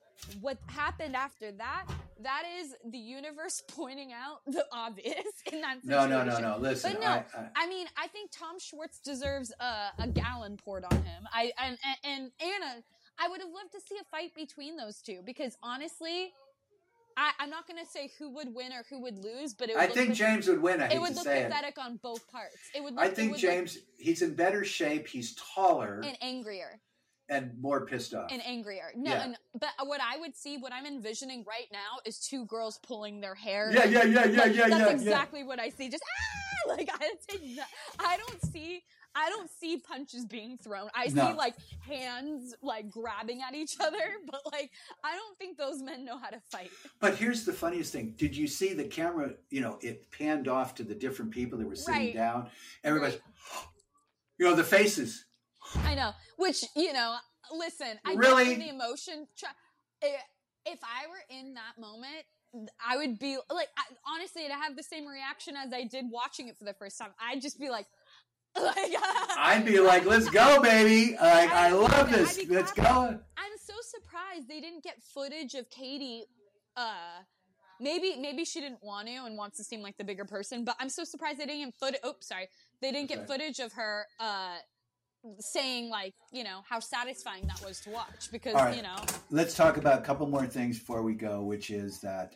What 0.41 0.57
happened 0.67 1.15
after 1.15 1.51
that? 1.53 1.85
That 2.21 2.43
is 2.59 2.75
the 2.89 2.97
universe 2.97 3.63
pointing 3.75 4.11
out 4.11 4.39
the 4.45 4.65
obvious 4.73 5.23
in 5.51 5.61
that 5.61 5.77
No, 5.85 6.01
situation. 6.03 6.27
no, 6.27 6.39
no, 6.39 6.55
no. 6.55 6.61
Listen, 6.61 6.93
But 6.93 7.01
no, 7.01 7.07
I, 7.07 7.23
I, 7.37 7.47
I 7.63 7.67
mean, 7.67 7.87
I 7.97 8.07
think 8.07 8.31
Tom 8.31 8.59
Schwartz 8.59 8.99
deserves 8.99 9.53
a, 9.59 9.91
a 9.99 10.07
gallon 10.07 10.57
poured 10.57 10.83
on 10.83 10.97
him. 11.03 11.27
I 11.33 11.51
and, 11.61 11.77
and 11.85 11.97
and 12.03 12.31
Anna, 12.41 12.83
I 13.19 13.29
would 13.29 13.39
have 13.41 13.49
loved 13.49 13.71
to 13.73 13.79
see 13.79 13.95
a 13.99 14.03
fight 14.05 14.33
between 14.35 14.77
those 14.77 15.01
two 15.01 15.21
because 15.25 15.57
honestly, 15.63 16.31
I, 17.17 17.31
I'm 17.39 17.49
not 17.49 17.67
going 17.67 17.83
to 17.83 17.89
say 17.89 18.11
who 18.19 18.29
would 18.35 18.53
win 18.53 18.73
or 18.73 18.83
who 18.89 19.01
would 19.01 19.17
lose, 19.23 19.53
but 19.53 19.69
it 19.69 19.75
would 19.75 19.83
I 19.83 19.87
think 19.87 20.09
pat- 20.09 20.17
James 20.17 20.47
would 20.47 20.61
win. 20.61 20.81
I 20.81 20.89
it 20.89 20.99
would 20.99 21.15
look 21.15 21.23
say 21.23 21.41
it. 21.41 21.49
pathetic 21.49 21.77
on 21.77 21.97
both 22.03 22.29
parts. 22.29 22.57
It 22.75 22.83
would. 22.83 22.95
Look, 22.95 23.03
I 23.03 23.09
think 23.09 23.31
would 23.31 23.39
James, 23.41 23.77
he's 23.97 24.21
in 24.21 24.33
better 24.35 24.65
shape. 24.65 25.07
He's 25.07 25.35
taller 25.35 26.01
and 26.05 26.17
angrier 26.21 26.81
and 27.29 27.51
more 27.59 27.85
pissed 27.85 28.13
off. 28.13 28.31
and 28.31 28.45
angrier. 28.45 28.91
No, 28.95 29.11
Yeah. 29.11 29.23
and 29.23 29.37
but 29.59 29.69
what 29.85 30.01
I 30.01 30.17
would 30.17 30.35
see, 30.35 30.57
what 30.57 30.73
I'm 30.73 30.85
envisioning 30.85 31.43
right 31.47 31.67
now, 31.71 31.99
is 32.05 32.19
two 32.19 32.45
girls 32.45 32.79
pulling 32.85 33.21
their 33.21 33.35
hair. 33.35 33.71
yeah, 33.73 33.85
yeah, 33.85 34.03
yeah, 34.03 34.25
yeah, 34.25 34.41
Like, 34.41 34.55
yeah, 34.55 34.67
that's 34.67 34.79
yeah, 34.81 34.89
exactly 34.89 35.43
what 35.43 35.59
I 35.59 35.69
see. 35.69 35.89
Just 35.89 36.03
ah, 36.03 36.69
like 36.73 36.89
I 36.91 37.13
take. 37.27 37.59
I 37.99 38.17
don't 38.17 38.45
see. 38.51 38.83
I 39.15 39.29
don't 39.29 39.49
see 39.49 39.77
punches 39.77 40.25
being 40.25 40.57
thrown. 40.57 40.89
I 40.93 41.07
No. 41.07 41.29
see 41.29 41.33
like 41.37 41.55
hands 41.79 42.53
like 42.61 42.89
grabbing 42.89 43.41
at 43.41 43.55
each 43.55 43.77
other, 43.79 43.97
but 44.29 44.41
like 44.51 44.71
I 45.03 45.15
don't 45.15 45.37
think 45.37 45.57
those 45.57 45.81
men 45.81 46.03
know 46.03 46.17
how 46.17 46.29
to 46.29 46.39
fight. 46.51 46.69
But 46.99 47.15
here's 47.15 47.45
the 47.45 47.53
funniest 47.53 47.93
thing. 47.93 48.13
Did 48.17 48.35
you 48.35 48.47
see 48.47 48.73
the 48.73 48.83
camera? 48.83 49.33
You 49.49 49.61
know, 49.61 49.79
it 49.81 50.11
panned 50.11 50.47
off 50.47 50.75
to 50.75 50.83
the 50.83 50.95
different 50.95 51.31
people 51.31 51.57
that 51.59 51.67
were 51.67 51.75
sitting 51.75 52.01
Right. 52.07 52.13
down. 52.13 52.49
Everybody's, 52.83 53.17
you 54.37 54.45
know, 54.49 54.55
the 54.55 54.63
faces. 54.63 55.25
I 55.77 55.95
know. 55.95 56.11
Which 56.37 56.63
you 56.75 56.91
know, 56.93 57.17
listen, 57.53 57.97
I 58.05 58.13
Really? 58.15 58.55
the 58.55 58.69
emotion. 58.69 59.27
Try, 59.37 59.49
eh, 60.01 60.17
if 60.65 60.79
I 60.83 61.07
were 61.07 61.23
in 61.29 61.53
that 61.53 61.79
moment. 61.79 62.25
I 62.87 62.95
would 62.95 63.19
be 63.19 63.37
like, 63.49 63.67
I, 63.77 63.83
honestly, 64.07 64.47
to 64.47 64.53
have 64.53 64.77
the 64.77 64.83
same 64.83 65.05
reaction 65.05 65.57
as 65.57 65.73
I 65.73 65.83
did 65.83 66.05
watching 66.09 66.47
it 66.47 66.57
for 66.57 66.63
the 66.63 66.73
first 66.73 66.97
time. 66.97 67.09
I'd 67.19 67.41
just 67.41 67.59
be 67.59 67.69
like 67.69 67.85
I'd 69.37 69.63
be 69.65 69.79
like, 69.79 70.05
"Let's 70.05 70.29
go, 70.29 70.61
baby! 70.61 71.13
Like, 71.13 71.51
I 71.51 71.67
I'd 71.67 71.73
love 71.73 72.11
this. 72.11 72.39
Let's 72.47 72.71
go." 72.71 73.19
I'm 73.37 73.57
so 73.61 73.73
surprised 73.81 74.47
they 74.47 74.61
didn't 74.61 74.83
get 74.83 75.01
footage 75.01 75.55
of 75.55 75.69
Katie. 75.69 76.25
Uh, 76.77 77.21
maybe 77.79 78.15
maybe 78.19 78.45
she 78.45 78.61
didn't 78.61 78.83
want 78.83 79.07
to 79.07 79.25
and 79.25 79.37
wants 79.37 79.57
to 79.57 79.63
seem 79.63 79.81
like 79.81 79.97
the 79.97 80.03
bigger 80.03 80.25
person. 80.25 80.63
But 80.63 80.75
I'm 80.79 80.89
so 80.89 81.03
surprised 81.03 81.39
they 81.39 81.45
didn't 81.45 81.65
get 81.65 81.73
footage. 81.75 82.01
Oops, 82.05 82.27
sorry, 82.27 82.47
they 82.81 82.91
didn't 82.91 83.09
get 83.09 83.27
footage 83.27 83.59
of 83.59 83.73
her 83.73 84.05
uh, 84.19 84.55
saying 85.39 85.89
like 85.89 86.13
you 86.31 86.43
know 86.43 86.61
how 86.67 86.79
satisfying 86.79 87.47
that 87.47 87.61
was 87.65 87.79
to 87.81 87.89
watch 87.89 88.31
because 88.31 88.53
right. 88.53 88.75
you 88.75 88.83
know 88.83 88.95
Let's 89.31 89.55
talk 89.55 89.77
about 89.77 89.99
a 89.99 90.01
couple 90.01 90.27
more 90.27 90.45
things 90.45 90.79
before 90.79 91.01
we 91.01 91.13
go, 91.13 91.41
which 91.41 91.69
is 91.69 91.99
that 92.01 92.35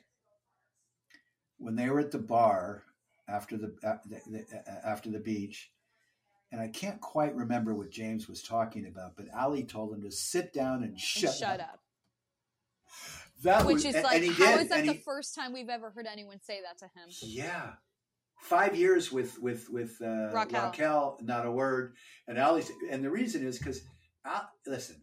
when 1.58 1.76
they 1.76 1.90
were 1.90 2.00
at 2.00 2.12
the 2.12 2.20
bar 2.20 2.84
after 3.28 3.58
the, 3.58 3.76
uh, 3.84 3.90
uh, 3.90 4.72
after 4.84 5.10
the 5.12 5.20
beach, 5.20 5.72
and 6.52 6.62
I 6.62 6.68
can't 6.68 7.00
quite 7.00 7.36
remember 7.36 7.74
what 7.74 7.92
James 7.92 8.28
was 8.28 8.42
talking 8.42 8.88
about, 8.88 9.16
but 9.16 9.28
Ali 9.36 9.64
told 9.64 9.94
him 9.94 10.02
to 10.02 10.12
sit 10.12 10.54
down 10.54 10.78
and 10.78 10.92
and 10.92 11.00
shut, 11.00 11.36
shut 11.36 11.60
up. 11.60 11.80
That 13.44 13.66
Which 13.66 13.76
was, 13.76 13.86
is 13.86 13.96
and, 13.96 14.04
like 14.04 14.22
and 14.22 14.34
how 14.34 14.58
did, 14.58 14.62
is 14.62 14.70
that 14.70 14.86
the 14.86 14.94
he, 14.94 14.98
first 15.00 15.36
time 15.36 15.54
we've 15.54 15.70
ever 15.70 15.92
heard 15.92 16.08
anyone 16.12 16.42
say 16.42 16.60
that 16.62 16.78
to 16.80 16.86
him? 16.86 17.10
yeah, 17.22 17.74
five 18.42 18.76
years 18.76 19.12
with 19.12 19.40
with 19.40 19.70
with 19.70 19.98
uh, 20.02 20.32
Raquel. 20.34 20.66
Raquel, 20.66 21.20
not 21.22 21.46
a 21.46 21.52
word, 21.52 21.94
and 22.28 22.38
Ali, 22.38 22.64
and 22.90 23.04
the 23.04 23.10
reason 23.10 23.46
is 23.46 23.58
because, 23.58 23.82
listen, 24.68 24.98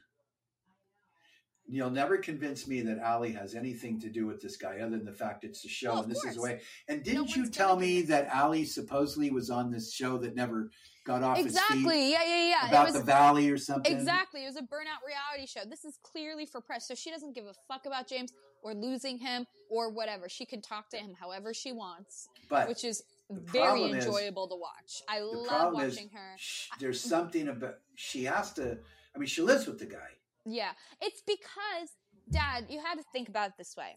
you'll 1.66 1.90
never 1.90 2.18
convince 2.18 2.66
me 2.68 2.82
that 2.82 3.03
Ali 3.03 3.32
has 3.32 3.55
anything 3.55 4.01
to 4.01 4.11
do 4.11 4.26
with 4.26 4.42
this 4.42 4.57
guy 4.57 4.80
other 4.80 4.97
than 4.97 5.05
the 5.05 5.12
fact 5.12 5.44
it's 5.44 5.62
the 5.62 5.68
show 5.68 5.94
Well, 5.94 6.03
and 6.03 6.11
this 6.11 6.24
is 6.24 6.36
the 6.36 6.42
way. 6.42 6.61
And 6.88 7.03
didn't 7.03 7.34
you 7.34 7.49
tell 7.49 7.76
me 7.76 8.03
that 8.03 8.28
Ali 8.34 8.64
supposedly 8.64 9.30
was 9.30 9.51
on 9.51 9.70
this 9.70 9.92
show 9.92 10.18
that 10.18 10.34
never 10.34 10.70
got 11.07 11.22
off 11.22 11.38
Exactly. 11.38 12.11
Yeah, 12.11 12.22
yeah, 12.24 12.48
yeah. 12.48 12.68
about 12.68 12.88
it 12.88 12.92
was 12.92 13.00
the 13.00 13.07
Valley 13.07 13.48
or 13.50 13.57
something? 13.59 13.92
Exactly. 13.92 14.42
It 14.44 14.46
was 14.48 14.57
a 14.57 14.62
burnout 14.62 15.00
reality 15.07 15.46
show. 15.46 15.61
This 15.68 15.84
is 15.84 15.98
clearly 16.02 16.44
for 16.46 16.61
press. 16.61 16.88
So 16.88 16.94
she 16.94 17.11
doesn't 17.11 17.34
give 17.34 17.44
a 17.46 17.54
fuck 17.68 17.86
about 17.86 18.09
James 18.09 18.32
or 18.62 18.74
losing 18.74 19.18
him 19.18 19.46
or 19.70 19.90
whatever. 19.90 20.28
She 20.28 20.44
can 20.44 20.61
talk 20.61 20.90
to 20.90 20.96
him 20.96 21.14
however 21.18 21.54
she 21.54 21.72
wants, 21.72 22.28
But 22.48 22.68
which 22.68 22.84
is 22.84 23.02
very 23.30 23.64
problem 23.66 23.94
is- 23.96 24.04
enjoyable 24.04 24.48
to 24.48 24.57
watch. 24.57 25.02
I 25.09 25.20
love 25.20 25.72
watching 25.72 26.11
her. 26.12 26.36
there's 26.80 27.00
something 27.00 27.48
about 27.48 27.76
she 27.94 28.24
has 28.24 28.52
to. 28.54 28.78
I 29.14 29.18
mean, 29.18 29.28
she 29.28 29.42
lives 29.42 29.66
with 29.66 29.78
the 29.78 29.86
guy. 29.86 30.09
Yeah. 30.44 30.72
It's 31.00 31.22
because, 31.26 31.90
Dad, 32.30 32.66
you 32.68 32.80
had 32.80 32.96
to 32.96 33.04
think 33.12 33.28
about 33.28 33.48
it 33.50 33.54
this 33.57 33.74
way. 33.76 33.96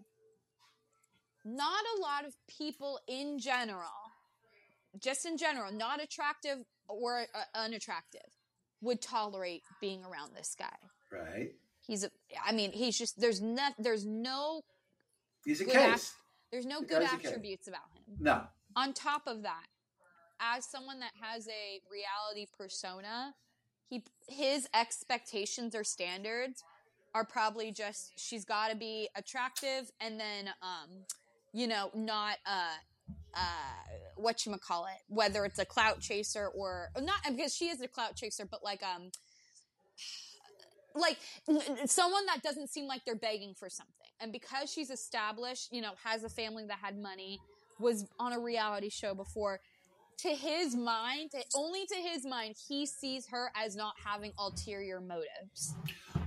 Not 1.46 1.84
a 1.98 2.02
lot 2.02 2.26
of 2.26 2.34
people 2.48 3.00
in 3.08 3.40
general, 3.40 3.90
just 5.00 5.26
in 5.26 5.38
general, 5.38 5.72
not 5.72 6.02
attractive 6.02 6.60
or 6.90 7.22
uh, 7.34 7.44
unattractive, 7.56 8.28
would 8.82 9.02
tolerate 9.02 9.64
being 9.80 10.04
around 10.04 10.36
this 10.36 10.56
guy. 10.58 10.76
Right? 11.12 11.52
He's 11.88 12.04
a, 12.04 12.12
I 12.46 12.52
mean, 12.52 12.72
he's 12.72 12.98
just, 12.98 13.20
there's 13.20 13.42
no, 13.42 13.70
there's 13.78 14.06
no 14.06 14.62
He's 15.46 15.62
a 15.62 15.66
case. 15.66 16.14
There's 16.52 16.66
no 16.66 16.82
The 16.82 16.86
good 16.88 17.02
guy's 17.02 17.14
a 17.14 17.18
kid. 17.18 17.28
attributes 17.28 17.68
about 17.68 17.82
him. 17.94 18.04
No. 18.20 18.42
On 18.76 18.94
top 18.94 19.24
of 19.28 19.44
that, 19.44 19.66
as 20.40 20.66
someone 20.66 21.00
that 21.00 21.12
has 21.22 21.48
a 21.48 21.82
reality 21.92 22.48
persona, 22.58 23.34
he 23.90 24.04
his 24.28 24.68
expectations 24.74 25.74
or 25.76 25.84
standards 25.84 26.64
are 27.16 27.26
probably 27.26 27.72
just 27.72 28.12
she's 28.18 28.46
got 28.46 28.70
to 28.70 28.76
be 28.76 29.10
attractive 29.16 29.92
and 30.00 30.20
then 30.20 30.48
um 30.62 30.90
you 31.54 31.68
know 31.68 31.90
not 31.96 32.38
uh 32.46 32.76
uh 33.34 33.40
what 34.22 34.46
you 34.46 34.56
call 34.58 34.86
it 34.86 35.02
whether 35.08 35.46
it's 35.46 35.60
a 35.60 35.66
clout 35.66 36.00
chaser 36.00 36.48
or 36.50 36.90
not 37.02 37.18
because 37.36 37.54
she 37.56 37.66
is 37.70 37.82
a 37.82 37.88
clout 37.88 38.16
chaser 38.16 38.46
but 38.46 38.64
like 38.64 38.82
um 38.84 39.10
like 40.96 41.18
someone 41.86 42.26
that 42.26 42.42
doesn't 42.42 42.70
seem 42.70 42.88
like 42.88 43.06
they're 43.06 43.16
begging 43.16 43.54
for 43.54 43.70
something 43.70 43.94
and 44.20 44.32
because 44.32 44.72
she's 44.72 44.90
established 44.90 45.70
you 45.72 45.82
know 45.82 45.92
has 46.04 46.24
a 46.24 46.30
family 46.30 46.66
that 46.66 46.80
had 46.82 46.98
money 46.98 47.40
was 47.80 48.06
on 48.20 48.34
a 48.34 48.40
reality 48.40 48.90
show 48.90 49.14
before 49.14 49.60
to 50.18 50.30
his 50.30 50.76
mind 50.76 51.32
to, 51.32 51.42
only 51.56 51.86
to 51.86 51.96
his 51.96 52.26
mind 52.26 52.56
he 52.68 52.86
sees 52.86 53.28
her 53.28 53.52
as 53.56 53.76
not 53.76 53.94
having 54.04 54.32
ulterior 54.40 55.00
motives 55.00 55.76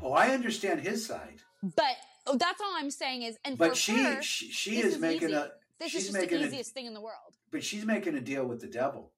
Oh, 0.04 0.12
I 0.14 0.30
understand 0.30 0.80
his 0.80 1.06
side, 1.06 1.42
but 1.62 1.94
oh, 2.26 2.36
that's 2.36 2.60
all 2.60 2.74
i'm 2.76 2.90
saying 2.90 3.22
is 3.22 3.36
and 3.44 3.56
but 3.56 3.70
for 3.70 3.74
she 3.76 4.02
her, 4.02 4.20
she, 4.22 4.48
she 4.50 4.78
is 4.80 4.94
is 4.94 5.00
making 5.00 5.28
easy. 5.28 5.36
a. 5.36 5.52
This 5.78 5.90
She's 5.92 6.00
is 6.02 6.06
just 6.08 6.14
the 6.14 6.22
making 6.26 6.38
a- 6.42 6.46
easiest 6.46 6.72
thing 6.74 6.86
in 6.86 6.94
the 6.94 7.00
world. 7.00 7.36
But 7.52 7.62
she's 7.62 7.84
making 7.84 8.14
a 8.16 8.20
deal 8.20 8.44
with 8.46 8.60
the 8.60 8.66
devil 8.66 9.12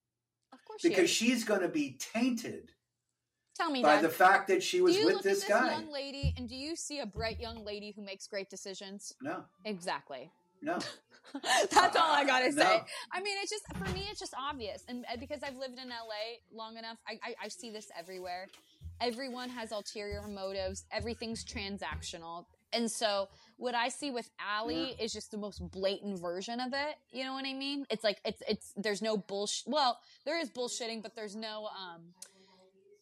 Of 0.53 0.59
course, 0.67 0.81
she 0.83 0.89
because 0.89 1.05
is. 1.05 1.11
she's 1.11 1.45
going 1.45 1.61
to 1.63 1.69
be 1.69 1.97
tainted 2.13 2.73
Tell 3.57 3.71
me, 3.71 3.83
by 3.83 3.95
Dad. 3.97 4.05
the 4.05 4.09
fact 4.09 4.49
that 4.49 4.63
she 4.63 4.81
was 4.81 4.97
with 4.99 5.23
this 5.23 5.41
this 5.41 5.49
guy. 5.49 5.71
young 5.71 5.91
lady 5.93 6.35
and 6.37 6.49
do 6.49 6.57
you 6.57 6.75
see 6.75 6.99
a 7.01 7.07
bright 7.07 7.39
young 7.41 7.65
lady 7.65 7.93
who 7.95 8.03
makes 8.03 8.27
great 8.27 8.51
decisions? 8.51 9.15
No, 9.23 9.45
Exactly. 9.65 10.31
no. 10.61 10.79
That's 11.43 11.97
all 11.97 12.13
I 12.13 12.25
gotta 12.27 12.47
Uh, 12.49 12.51
say. 12.51 12.57
no. 12.59 12.81
I 13.13 13.23
mean, 13.23 13.37
it's 13.41 13.51
just 13.51 13.65
for 13.77 13.91
me, 13.95 14.07
it's 14.11 14.21
just 14.21 14.35
obvious, 14.39 14.85
and 14.89 15.05
uh, 15.11 15.17
because 15.19 15.43
I've 15.43 15.57
lived 15.57 15.79
in 15.79 15.89
LA 15.89 16.39
long 16.53 16.77
enough, 16.77 16.99
I, 17.09 17.19
I, 17.25 17.35
I 17.45 17.49
see 17.49 17.71
this 17.71 17.89
everywhere. 17.99 18.49
Everyone 19.01 19.49
has 19.49 19.73
ulterior 19.73 20.23
motives. 20.29 20.85
Everything's 20.93 21.45
transactional, 21.45 22.45
and 22.75 22.91
so 22.91 23.29
what 23.57 23.75
I 23.75 23.89
see 23.89 24.11
with 24.11 24.29
Allie 24.39 24.95
is 25.01 25.13
just 25.13 25.31
the 25.31 25.39
most 25.39 25.61
blatant 25.71 26.21
version 26.21 26.61
of 26.61 26.73
it. 26.73 26.97
You 27.13 27.25
know 27.25 27.35
what 27.35 27.47
I 27.47 27.53
mean? 27.53 27.87
It's 27.91 28.05
like 28.05 28.19
it's 28.25 28.43
it's 28.49 28.73
there's 28.77 29.03
no 29.03 29.17
bullshit. 29.17 29.67
Well, 29.67 29.99
there 30.25 30.39
is 30.41 30.51
bullshitting, 30.51 31.03
but 31.03 31.15
there's 31.15 31.37
no 31.37 31.69
um 31.69 32.03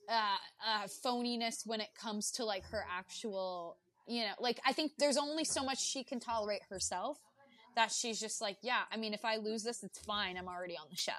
uh, 0.08 0.36
uh 0.66 0.86
phoniness 1.04 1.66
when 1.66 1.80
it 1.80 1.88
comes 2.00 2.30
to 2.32 2.44
like 2.44 2.64
her 2.66 2.84
actual. 2.90 3.78
You 4.06 4.22
know, 4.22 4.32
like 4.40 4.60
I 4.66 4.72
think 4.72 4.92
there's 4.98 5.16
only 5.16 5.44
so 5.44 5.64
much 5.64 5.80
she 5.80 6.04
can 6.04 6.20
tolerate 6.20 6.62
herself 6.68 7.18
that 7.76 7.90
she's 7.90 8.20
just 8.20 8.40
like, 8.40 8.58
yeah, 8.62 8.80
I 8.90 8.96
mean, 8.96 9.14
if 9.14 9.24
I 9.24 9.36
lose 9.36 9.62
this, 9.62 9.82
it's 9.82 9.98
fine. 10.00 10.36
I'm 10.36 10.48
already 10.48 10.76
on 10.76 10.86
the 10.90 10.96
show. 10.96 11.12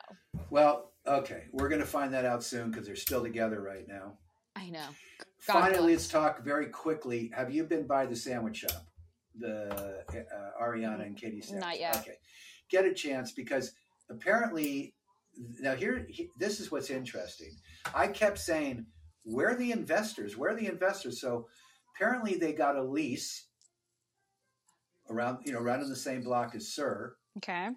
Well, 0.50 0.92
okay, 1.08 1.46
we're 1.52 1.70
going 1.70 1.82
to 1.82 1.88
find 1.88 2.14
that 2.14 2.26
out 2.26 2.44
soon 2.44 2.70
because 2.70 2.86
they're 2.86 2.96
still 2.96 3.24
together 3.24 3.60
right 3.62 3.88
now. 3.88 4.18
I 4.56 4.70
know. 4.70 4.88
God 5.48 5.54
Finally, 5.54 5.78
bless. 5.78 5.90
let's 5.90 6.08
talk 6.08 6.44
very 6.44 6.68
quickly. 6.68 7.32
Have 7.36 7.54
you 7.54 7.64
been 7.64 7.86
by 7.86 8.06
the 8.06 8.16
sandwich 8.16 8.58
shop, 8.58 8.86
the 9.38 10.04
uh, 10.10 10.64
Ariana 10.64 11.06
and 11.06 11.18
Katie 11.18 11.42
sandwich? 11.42 11.66
Not 11.66 11.80
yet. 11.80 11.98
Okay, 11.98 12.16
get 12.70 12.86
a 12.86 12.94
chance 12.94 13.32
because 13.32 13.74
apparently, 14.10 14.94
now 15.60 15.76
here, 15.76 16.08
this 16.40 16.60
is 16.60 16.72
what's 16.72 16.90
interesting. 16.90 17.52
I 17.94 18.08
kept 18.08 18.40
saying, 18.40 18.86
"Where 19.24 19.50
are 19.50 19.56
the 19.56 19.72
investors? 19.72 20.38
Where 20.38 20.52
are 20.52 20.56
the 20.56 20.68
investors?" 20.68 21.20
So 21.20 21.48
apparently, 21.96 22.36
they 22.36 22.54
got 22.54 22.78
a 22.78 22.84
lease 22.84 23.48
around, 25.10 25.40
you 25.46 25.52
know, 25.52 25.60
around 25.60 25.82
in 25.82 25.90
the 25.90 25.96
same 25.96 26.22
block 26.24 26.56
as 26.56 26.74
SUR. 26.74 27.16
Okay. 27.38 27.70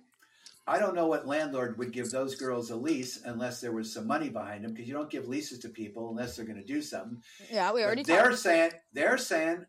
I 0.68 0.78
don't 0.80 0.96
know 0.96 1.06
what 1.06 1.26
landlord 1.28 1.78
would 1.78 1.92
give 1.92 2.10
those 2.10 2.34
girls 2.34 2.70
a 2.70 2.76
lease 2.76 3.20
unless 3.24 3.60
there 3.60 3.72
was 3.72 3.92
some 3.92 4.06
money 4.06 4.28
behind 4.28 4.64
them 4.64 4.72
because 4.72 4.88
you 4.88 4.94
don't 4.94 5.10
give 5.10 5.28
leases 5.28 5.60
to 5.60 5.68
people 5.68 6.10
unless 6.10 6.34
they're 6.36 6.44
going 6.44 6.58
to 6.60 6.64
do 6.64 6.82
something. 6.82 7.22
Yeah, 7.52 7.72
we 7.72 7.80
But 7.82 7.86
already 7.86 8.02
they're 8.02 8.30
talked. 8.30 8.40
saying 8.40 8.70
they're 8.92 9.18
saying 9.18 9.66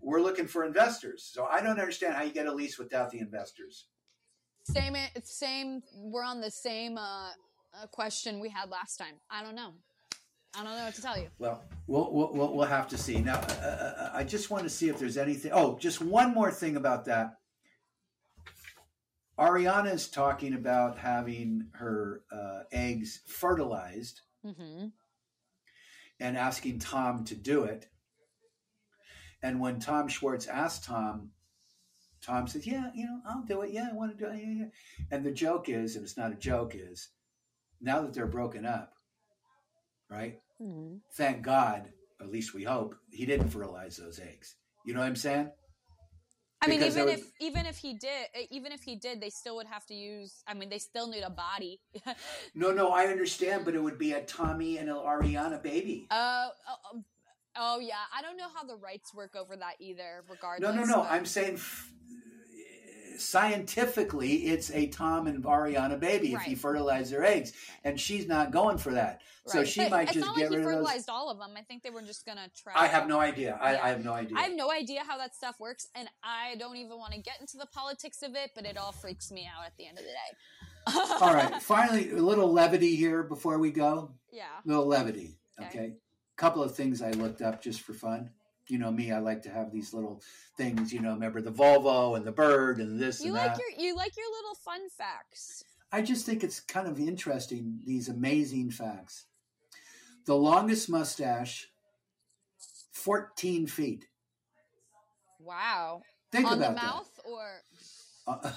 we're 0.00 0.20
looking 0.20 0.48
for 0.48 0.64
investors. 0.64 1.30
So 1.32 1.44
I 1.46 1.60
don't 1.62 1.78
understand 1.78 2.14
how 2.14 2.24
you 2.24 2.32
get 2.32 2.46
a 2.46 2.52
lease 2.52 2.78
without 2.78 3.10
the 3.10 3.20
investors. 3.20 3.86
Same, 4.64 4.96
same. 5.22 5.82
We're 5.94 6.24
on 6.24 6.40
the 6.40 6.50
same 6.50 6.98
uh, 6.98 7.28
uh, 7.30 7.86
question 7.92 8.40
we 8.40 8.48
had 8.48 8.70
last 8.70 8.96
time. 8.96 9.14
I 9.30 9.42
don't 9.44 9.54
know. 9.54 9.74
I 10.56 10.62
don't 10.64 10.76
know 10.76 10.84
what 10.84 10.94
to 10.94 11.02
tell 11.02 11.18
you. 11.18 11.28
Well, 11.38 11.62
we'll 11.86 12.12
we'll, 12.12 12.32
we'll, 12.32 12.54
we'll 12.54 12.66
have 12.66 12.88
to 12.88 12.98
see. 12.98 13.18
Now, 13.20 13.40
uh, 13.62 13.66
uh, 13.66 14.10
I 14.14 14.24
just 14.24 14.50
want 14.50 14.62
to 14.64 14.70
see 14.70 14.88
if 14.88 14.98
there's 14.98 15.16
anything. 15.16 15.52
Oh, 15.52 15.76
just 15.78 16.00
one 16.00 16.32
more 16.32 16.50
thing 16.50 16.76
about 16.76 17.04
that. 17.06 17.34
Ariana 19.38 19.92
is 19.92 20.08
talking 20.08 20.54
about 20.54 20.98
having 20.98 21.68
her 21.72 22.22
uh, 22.32 22.60
eggs 22.72 23.20
fertilized 23.26 24.20
Mm-hmm. 24.46 24.88
and 26.20 26.36
asking 26.36 26.78
Tom 26.78 27.24
to 27.24 27.34
do 27.34 27.64
it. 27.64 27.86
And 29.42 29.58
when 29.58 29.80
Tom 29.80 30.06
Schwartz 30.08 30.46
asked 30.46 30.84
Tom, 30.84 31.30
Tom 32.20 32.46
says, 32.46 32.66
"Yeah, 32.66 32.90
you 32.94 33.06
know, 33.06 33.20
I'll 33.26 33.42
do 33.44 33.62
it. 33.62 33.72
Yeah, 33.72 33.88
I 33.90 33.94
want 33.94 34.16
to 34.16 34.22
do 34.22 34.30
it. 34.30 34.36
Yeah, 34.38 34.52
yeah." 34.54 34.66
And 35.10 35.24
the 35.24 35.30
joke 35.32 35.70
is, 35.70 35.96
and 35.96 36.04
it's 36.04 36.18
not 36.18 36.30
a 36.32 36.36
joke, 36.36 36.74
is 36.74 37.08
now 37.80 38.02
that 38.02 38.12
they're 38.12 38.26
broken 38.26 38.66
up, 38.66 38.92
right? 40.10 40.40
Mm-hmm. 40.60 40.96
Thank 41.14 41.40
God, 41.42 41.88
at 42.20 42.30
least 42.30 42.52
we 42.52 42.64
hope, 42.64 42.96
he 43.10 43.24
didn't 43.24 43.48
fertilize 43.48 43.96
those 43.96 44.20
eggs. 44.20 44.56
You 44.84 44.92
know 44.92 45.00
what 45.00 45.06
I'm 45.06 45.16
saying? 45.16 45.50
I 46.64 46.68
mean, 46.68 46.82
even 46.82 47.08
if 47.08 47.22
even 47.40 47.66
if 47.66 47.76
he 47.76 47.94
did, 47.94 48.26
uh, 48.34 48.40
even 48.50 48.72
if 48.72 48.82
he 48.82 48.96
did, 48.96 49.20
they 49.20 49.30
still 49.30 49.56
would 49.56 49.66
have 49.66 49.84
to 49.86 49.94
use. 49.94 50.42
I 50.46 50.54
mean, 50.54 50.68
they 50.68 50.78
still 50.78 51.08
need 51.08 51.22
a 51.22 51.30
body. 51.30 51.80
No, 52.54 52.70
no, 52.72 52.90
I 52.92 53.06
understand, 53.06 53.64
but 53.64 53.74
it 53.74 53.82
would 53.82 53.98
be 53.98 54.12
a 54.12 54.22
Tommy 54.22 54.78
and 54.78 54.88
an 54.88 54.94
Ariana 54.96 55.60
baby. 55.62 56.06
Oh, 56.10 56.50
oh, 56.68 57.02
oh, 57.56 57.78
yeah. 57.80 57.94
I 58.16 58.22
don't 58.22 58.36
know 58.36 58.48
how 58.54 58.64
the 58.64 58.76
rights 58.76 59.12
work 59.14 59.34
over 59.36 59.56
that 59.56 59.74
either. 59.80 60.22
No, 60.26 60.32
Regardless, 60.34 60.74
no, 60.76 60.84
no. 60.84 61.02
but- 61.02 61.10
I'm 61.10 61.26
saying 61.26 61.54
f- 61.54 61.90
scientifically, 63.20 64.46
it's 64.46 64.70
a 64.70 64.86
Tom 64.88 65.26
and 65.26 65.42
Ariana 65.44 65.98
baby 65.98 66.34
if 66.34 66.46
you 66.48 66.56
fertilize 66.56 67.10
their 67.10 67.24
eggs, 67.24 67.52
and 67.84 67.98
she's 68.00 68.26
not 68.26 68.50
going 68.50 68.78
for 68.78 68.92
that. 68.92 69.20
So 69.46 69.62
she 69.62 69.82
But 69.82 69.90
might 69.90 70.12
just 70.12 70.34
get 70.36 70.48
rid 70.50 70.60
of 70.60 70.64
those. 70.64 70.64
fertilized 70.64 71.08
all 71.10 71.30
of 71.30 71.38
them. 71.38 71.50
I 71.56 71.60
think 71.62 71.82
they 71.82 71.90
were 71.90 72.00
just 72.02 72.24
gonna 72.24 72.48
try. 72.56 72.72
I 72.74 72.86
have 72.86 73.06
no 73.06 73.20
idea. 73.20 73.58
I, 73.60 73.72
Yeah. 73.74 73.84
I 73.84 73.88
have 73.90 74.04
no 74.04 74.12
idea. 74.14 74.38
I 74.38 74.42
have 74.42 74.54
no 74.54 74.70
idea 74.70 75.02
how 75.06 75.18
that 75.18 75.34
stuff 75.34 75.60
works, 75.60 75.88
and 75.94 76.08
I 76.22 76.54
don't 76.56 76.76
even 76.76 76.96
want 76.98 77.12
to 77.12 77.20
get 77.20 77.40
into 77.40 77.58
the 77.58 77.66
politics 77.66 78.22
of 78.22 78.34
it. 78.34 78.52
But 78.54 78.64
it 78.64 78.78
all 78.78 78.92
freaks 78.92 79.30
me 79.30 79.46
out 79.46 79.66
at 79.66 79.76
the 79.76 79.86
end 79.86 79.98
of 79.98 80.04
the 80.04 80.10
day. 80.10 81.18
All 81.20 81.34
right. 81.34 81.62
Finally, 81.62 82.10
a 82.12 82.16
little 82.16 82.50
levity 82.52 82.96
here 82.96 83.22
before 83.22 83.58
we 83.58 83.70
go. 83.70 84.12
yeah. 84.32 84.44
A 84.64 84.68
little 84.68 84.86
levity. 84.86 85.36
Okay. 85.60 85.68
Okay. 85.68 85.92
Couple 86.36 86.62
of 86.62 86.74
things 86.74 87.00
I 87.02 87.10
looked 87.12 87.42
up 87.42 87.62
just 87.62 87.82
for 87.82 87.92
fun. 87.92 88.30
You 88.68 88.78
know 88.78 88.90
me, 88.90 89.12
I 89.12 89.18
like 89.18 89.42
to 89.42 89.50
have 89.50 89.72
these 89.72 89.92
little 89.92 90.22
things. 90.56 90.92
You 90.92 91.00
know, 91.00 91.10
remember 91.12 91.40
the 91.42 91.52
Volvo 91.52 92.16
and 92.16 92.26
the 92.26 92.32
bird 92.32 92.78
and 92.80 92.98
this 92.98 93.20
You 93.20 93.28
and 93.28 93.34
like 93.36 93.56
that. 93.56 93.60
your 93.60 93.86
you 93.86 93.96
like 93.96 94.16
your 94.16 94.26
little 94.30 94.54
fun 94.54 94.88
facts. 94.88 95.64
I 95.92 96.02
just 96.02 96.26
think 96.26 96.42
it's 96.42 96.60
kind 96.60 96.88
of 96.88 96.98
interesting, 96.98 97.80
these 97.84 98.08
amazing 98.08 98.70
facts. 98.70 99.26
The 100.26 100.34
longest 100.34 100.88
mustache, 100.88 101.68
14 102.92 103.66
feet. 103.66 104.06
Wow. 105.38 106.02
Think 106.32 106.50
On 106.50 106.58
the 106.58 106.70
about 106.70 106.82
mouth 106.82 107.20
or. 107.24 107.62
Uh, 108.26 108.52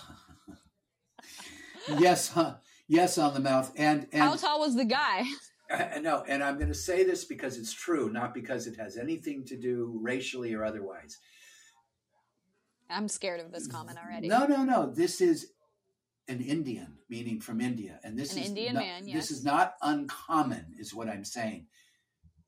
yes, 1.99 2.29
huh? 2.29 2.55
Yes, 2.87 3.17
on 3.17 3.33
the 3.33 3.39
mouth. 3.39 3.71
And 3.75 4.07
how 4.13 4.35
tall 4.35 4.61
was 4.61 4.75
the 4.75 4.85
guy? 4.85 5.23
no, 6.01 6.23
and 6.27 6.43
I'm 6.43 6.55
going 6.55 6.69
to 6.69 6.73
say 6.73 7.03
this 7.03 7.25
because 7.25 7.57
it's 7.57 7.73
true, 7.73 8.09
not 8.11 8.33
because 8.33 8.67
it 8.67 8.77
has 8.77 8.97
anything 8.97 9.45
to 9.45 9.57
do 9.57 9.99
racially 10.01 10.53
or 10.53 10.63
otherwise. 10.63 11.17
I'm 12.89 13.07
scared 13.07 13.41
of 13.41 13.51
this 13.51 13.67
comment 13.67 13.97
already. 13.97 14.27
No, 14.27 14.45
no, 14.45 14.63
no. 14.63 14.91
This 14.91 15.19
is 15.19 15.51
an 16.29 16.41
Indian, 16.41 16.97
meaning 17.09 17.39
from 17.41 17.61
India, 17.61 17.99
and 18.03 18.17
this 18.17 18.33
An 18.33 18.39
is 18.39 18.49
Indian 18.49 18.75
not, 18.75 18.83
man, 18.83 19.11
This 19.11 19.31
is 19.31 19.43
not 19.43 19.75
uncommon, 19.81 20.75
is 20.77 20.93
what 20.93 21.09
I'm 21.09 21.25
saying. 21.25 21.67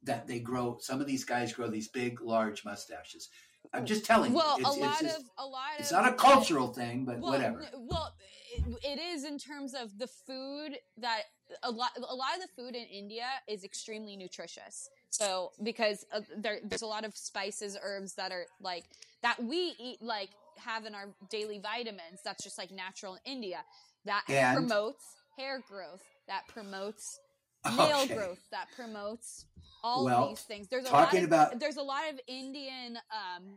That 0.03 0.28
they 0.28 0.39
grow. 0.39 0.78
Some 0.80 1.01
of 1.01 1.07
these 1.07 1.26
guys 1.26 1.53
grow 1.53 1.70
these 1.70 1.89
big, 1.89 2.22
large 2.22 2.63
mustaches. 2.63 3.30
I'm 3.74 3.86
just 3.86 4.05
telling 4.05 4.34
Well, 4.34 4.57
you. 4.60 4.66
a 4.66 4.70
It's, 4.70 4.78
it's 4.78 4.86
lot 4.86 5.01
just- 5.01 5.20
of 5.20 5.24
a 5.38 5.45
lot 5.45 5.62
It's 5.80 5.91
of 5.91 6.01
not 6.03 6.12
a 6.12 6.16
cultural 6.16 6.68
thing, 6.68 7.05
but 7.05 7.20
well, 7.20 7.32
whatever. 7.34 7.66
Well, 7.78 8.14
it, 8.51 8.64
it 8.84 8.99
is 8.99 9.24
in 9.26 9.38
terms 9.38 9.74
of 9.74 9.97
the 9.99 10.07
food 10.07 10.78
that 10.97 11.24
a 11.64 11.70
lot 11.72 11.91
a 11.97 12.16
lot 12.16 12.36
of 12.36 12.41
the 12.41 12.47
food 12.62 12.76
in 12.76 12.86
India 12.86 13.26
is 13.47 13.64
extremely 13.64 14.16
nutritious. 14.16 14.89
So 15.12 15.51
because 15.64 16.05
uh, 16.12 16.22
there, 16.38 16.60
there's 16.64 16.82
a 16.82 16.88
lot 16.88 17.05
of 17.05 17.16
spices, 17.16 17.78
herbs 17.82 18.14
that 18.16 18.32
are 18.32 18.45
like 18.60 18.86
that 19.22 19.41
we 19.43 19.76
eat 19.80 20.01
like 20.01 20.30
have 20.57 20.86
in 20.86 20.95
our 20.95 21.10
daily 21.30 21.60
vitamins. 21.60 22.22
That's 22.24 22.43
just 22.43 22.57
like 22.57 22.72
natural 22.72 23.18
in 23.26 23.32
India. 23.34 23.60
That 24.05 24.24
And? 24.30 24.57
promotes 24.57 25.03
hair 25.38 25.62
growth. 25.70 26.03
That 26.28 26.47
promotes 26.47 27.20
nail 27.66 28.01
Okay. 28.01 28.16
growth. 28.16 28.39
That 28.51 28.68
promotes 28.76 29.45
all 29.84 30.05
Well, 30.05 30.24
of 30.24 30.30
these 30.30 30.41
things. 30.41 30.68
There's 30.68 30.86
a 30.86 30.89
talking 30.89 31.22
lot 31.22 31.24
of, 31.24 31.30
about- 31.51 31.60
there's 31.60 31.78
a 31.78 31.82
lot 31.84 32.10
of 32.10 32.20
Indian 32.28 32.97
um, 33.12 33.55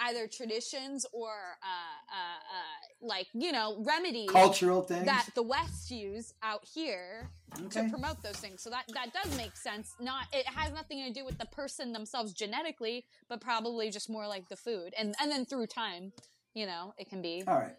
either 0.00 0.28
traditions 0.28 1.04
or 1.12 1.28
uh, 1.30 2.14
uh, 2.14 2.16
uh, 2.16 3.06
like 3.06 3.26
you 3.34 3.50
know 3.50 3.82
remedies 3.84 4.30
Cultural 4.30 4.82
things. 4.82 5.06
that 5.06 5.26
the 5.34 5.42
West 5.42 5.90
use 5.90 6.32
out 6.42 6.64
here 6.72 7.28
okay. 7.64 7.82
to 7.82 7.88
promote 7.90 8.22
those 8.22 8.36
things. 8.36 8.62
So 8.62 8.70
that 8.70 8.84
that 8.94 9.12
does 9.12 9.36
make 9.36 9.56
sense. 9.56 9.94
Not 10.00 10.26
it 10.32 10.46
has 10.46 10.72
nothing 10.72 11.04
to 11.04 11.12
do 11.12 11.24
with 11.24 11.38
the 11.38 11.46
person 11.46 11.92
themselves 11.92 12.32
genetically, 12.32 13.06
but 13.28 13.40
probably 13.40 13.90
just 13.90 14.08
more 14.08 14.28
like 14.28 14.48
the 14.48 14.56
food, 14.56 14.94
and 14.96 15.14
and 15.20 15.30
then 15.32 15.44
through 15.44 15.66
time, 15.66 16.12
you 16.54 16.66
know, 16.66 16.94
it 16.98 17.08
can 17.08 17.20
be 17.20 17.42
All 17.46 17.56
right. 17.56 17.74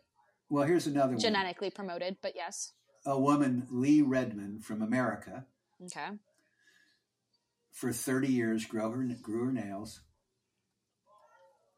Well, 0.50 0.66
here's 0.66 0.88
another 0.88 1.14
one. 1.14 1.20
genetically 1.20 1.70
promoted. 1.70 2.18
But 2.22 2.34
yes, 2.36 2.74
A 3.06 3.20
woman, 3.20 3.68
Lee 3.72 4.02
Redmond 4.02 4.66
from 4.66 4.82
America, 4.82 5.46
okay. 5.86 6.10
for 7.72 7.92
30 7.92 8.28
years 8.28 8.66
grew 8.66 8.90
her, 8.90 9.16
grew 9.22 9.46
her 9.46 9.52
nails. 9.52 10.02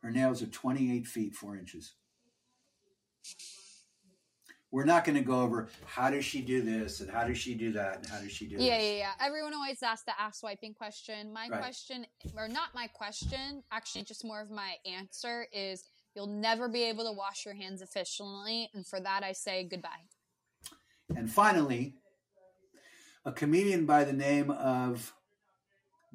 Her 0.02 0.12
nails 0.12 0.42
are 0.42 0.48
28 0.48 1.06
feet 1.06 1.36
4 1.36 1.58
inches. 1.58 1.94
We're 4.72 4.86
not 4.86 5.04
going 5.04 5.18
to 5.18 5.22
go 5.24 5.42
over 5.42 5.68
how 5.86 6.10
does 6.10 6.26
she 6.26 6.42
do 6.42 6.62
this 6.62 7.02
and 7.02 7.12
how 7.12 7.26
does 7.26 7.38
she 7.38 7.54
do 7.56 7.74
that 7.74 7.98
and 7.98 8.08
how 8.08 8.20
does 8.20 8.32
she 8.32 8.48
do 8.48 8.56
Yeah, 8.56 8.78
this. 8.78 8.88
yeah, 8.88 8.98
yeah. 8.98 9.12
Everyone 9.20 9.54
always 9.54 9.84
asks 9.84 10.06
the 10.06 10.20
ass 10.20 10.42
wiping 10.42 10.74
question. 10.74 11.32
My 11.34 11.50
Right. 11.50 11.62
question, 11.62 12.06
or 12.38 12.48
not 12.48 12.74
my 12.74 12.88
question, 12.88 13.64
actually, 13.72 14.06
just 14.06 14.24
more 14.24 14.42
of 14.42 14.50
my 14.50 14.78
answer 14.86 15.46
is 15.52 15.84
You'll 16.16 16.28
never 16.28 16.68
be 16.68 16.84
able 16.84 17.06
to 17.06 17.14
wash 17.14 17.46
your 17.46 17.54
hands 17.54 17.82
efficiently. 17.82 18.70
And 18.74 18.86
for 18.86 19.00
that, 19.00 19.24
I 19.24 19.32
say 19.32 19.64
goodbye. 19.64 19.90
And 21.16 21.30
finally, 21.32 21.96
a 23.26 23.32
comedian 23.32 23.86
by 23.86 24.04
the 24.04 24.14
name 24.14 24.50
of 24.52 25.14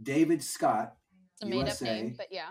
David 0.02 0.42
Scott 0.42 0.96
It's 1.34 1.42
a 1.42 1.46
made 1.46 1.60
up 1.62 1.66
USA. 1.68 1.84
name, 2.02 2.14
but 2.16 2.28
yeah. 2.30 2.50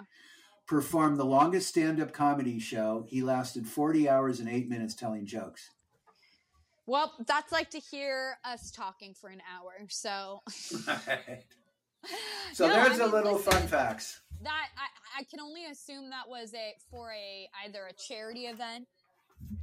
performed 0.68 1.18
the 1.18 1.26
longest 1.26 1.68
stand-up 1.70 2.14
comedy 2.14 2.60
show. 2.60 3.06
He 3.08 3.22
lasted 3.22 3.68
40 3.68 4.08
hours 4.10 4.40
and 4.40 4.50
8 4.50 4.70
minutes 4.70 4.96
telling 4.96 5.26
jokes. 5.26 5.72
Well, 6.88 7.14
that's 7.28 7.52
like 7.52 7.72
to 7.72 7.80
hear 7.80 8.38
us 8.44 8.70
talking 8.72 9.16
for 9.16 9.30
an 9.30 9.42
hour. 9.52 9.74
So, 9.90 10.42
so 12.54 12.68
No, 12.68 12.74
there's 12.74 13.00
I 13.00 13.04
a 13.04 13.06
mean, 13.08 13.12
little 13.12 13.34
listen. 13.34 13.52
fun 13.54 13.68
facts. 13.68 14.22
that 14.44 14.68
I, 14.78 15.22
I 15.22 15.24
can 15.24 15.40
only 15.40 15.66
assume 15.66 16.10
that 16.12 16.30
was 16.30 16.54
a 16.54 16.76
for 16.92 17.12
a 17.12 17.50
either 17.66 17.88
a 17.88 17.94
charity 17.94 18.46
event 18.46 18.86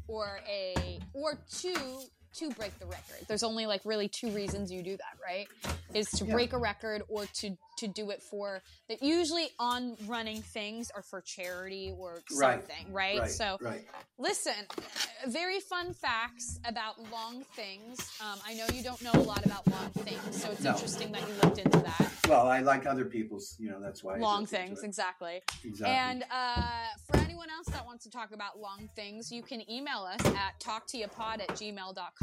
or 0.08 0.40
a 0.48 0.98
or 1.14 1.38
two 1.48 2.00
to 2.34 2.50
break 2.50 2.78
the 2.78 2.86
record. 2.86 3.26
There's 3.28 3.42
only 3.42 3.66
like 3.66 3.82
really 3.84 4.08
two 4.08 4.30
reasons 4.30 4.70
you 4.72 4.82
do 4.82 4.96
that, 4.96 5.16
right? 5.22 5.46
Is 5.94 6.08
to 6.12 6.24
Yeah. 6.24 6.32
break 6.34 6.52
a 6.52 6.58
record 6.58 7.02
or 7.08 7.26
to 7.26 7.56
to 7.78 7.88
do 7.88 8.10
it 8.10 8.22
for 8.22 8.62
that 8.88 9.02
usually 9.02 9.48
on 9.58 9.96
running 10.06 10.40
things 10.42 10.90
are 10.94 11.02
for 11.02 11.20
charity 11.22 11.92
or 11.98 12.22
something, 12.28 12.92
right? 12.92 13.18
Right. 13.20 13.30
So 13.30 13.56
right. 13.60 13.84
Listen, 14.18 14.52
very 15.26 15.58
fun 15.58 15.92
facts 15.94 16.60
about 16.66 17.00
long 17.10 17.42
things. 17.56 17.98
Um, 18.20 18.38
I 18.46 18.54
know 18.54 18.66
you 18.72 18.82
don't 18.84 19.00
know 19.02 19.10
a 19.14 19.22
lot 19.24 19.44
about 19.44 19.66
long 19.68 19.88
things, 20.04 20.40
so 20.42 20.50
it's 20.50 20.60
No. 20.60 20.72
interesting 20.72 21.10
that 21.12 21.26
you 21.26 21.34
looked 21.42 21.58
into 21.58 21.78
that. 21.78 22.12
Well, 22.28 22.46
I 22.46 22.60
like 22.60 22.86
other 22.86 23.06
people's, 23.06 23.56
you 23.58 23.70
know, 23.70 23.80
that's 23.80 24.04
why 24.04 24.16
long 24.18 24.46
things, 24.46 24.84
exactly. 24.84 25.42
Exactly. 25.64 25.96
And 25.96 26.24
uh, 26.30 26.86
for 27.06 27.16
anyone 27.16 27.48
else 27.50 27.66
that 27.68 27.84
wants 27.84 28.04
to 28.04 28.10
talk 28.10 28.32
about 28.32 28.60
long 28.60 28.88
things, 28.94 29.32
you 29.32 29.42
can 29.42 29.68
email 29.68 30.02
us 30.04 30.24
at 30.26 30.60
talktopod 30.60 31.40
at 31.40 31.48
gmail.com. 31.48 32.21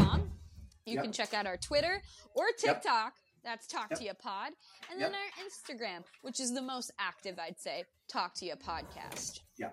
You 0.86 0.96
Yep. 0.96 1.04
can 1.04 1.14
check 1.14 1.34
out 1.34 1.46
our 1.46 1.58
Twitter 1.58 2.02
or 2.34 2.46
Yep. 2.48 2.58
TikTok. 2.82 3.14
That's 3.44 3.68
Talk 3.68 3.92
Yep. 3.92 4.00
to 4.00 4.06
Ya 4.06 4.14
Pod. 4.14 4.54
And 4.90 5.00
then 5.02 5.12
Yep. 5.14 5.22
our 5.22 5.46
Instagram, 5.46 6.04
which 6.22 6.40
is 6.40 6.52
the 6.54 6.62
most 6.62 6.92
active, 7.00 7.38
I'd 7.40 7.60
say, 7.60 7.86
Talk 8.08 8.34
to 8.36 8.46
Ya 8.46 8.56
Podcast. 8.56 9.42
Yeah. 9.58 9.72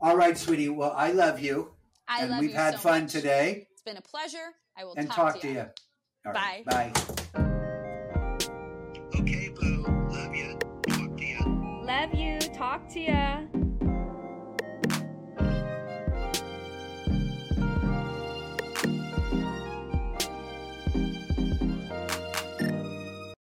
All 0.00 0.16
right, 0.16 0.38
sweetie. 0.38 0.68
Well, 0.68 0.92
I 0.92 1.10
love 1.10 1.40
you. 1.40 1.74
I 2.06 2.22
and 2.22 2.30
love 2.30 2.40
we've 2.40 2.50
you 2.50 2.56
had 2.56 2.74
so 2.74 2.80
fun 2.80 3.02
much. 3.02 3.12
today. 3.12 3.66
It's 3.72 3.82
been 3.82 3.96
a 3.96 4.02
pleasure. 4.02 4.54
I 4.76 4.84
will 4.84 4.94
And 4.96 5.08
talk, 5.08 5.16
talk, 5.16 5.34
to 5.36 5.40
to 5.40 5.48
you. 5.48 5.54
you. 5.54 5.66
All 6.26 6.32
right. 6.32 6.64
Bye. 6.64 6.92
Bye. 6.92 7.02
Okay, 9.18 9.48
boo. 9.48 9.84
Love 10.10 10.34
ya. 10.34 10.56
Talk 10.88 11.16
to 11.16 11.24
ya. 11.24 11.44
Love 11.82 12.14
you. 12.14 12.38
Talk 12.38 12.88
to 12.90 13.00
ya. 13.00 13.40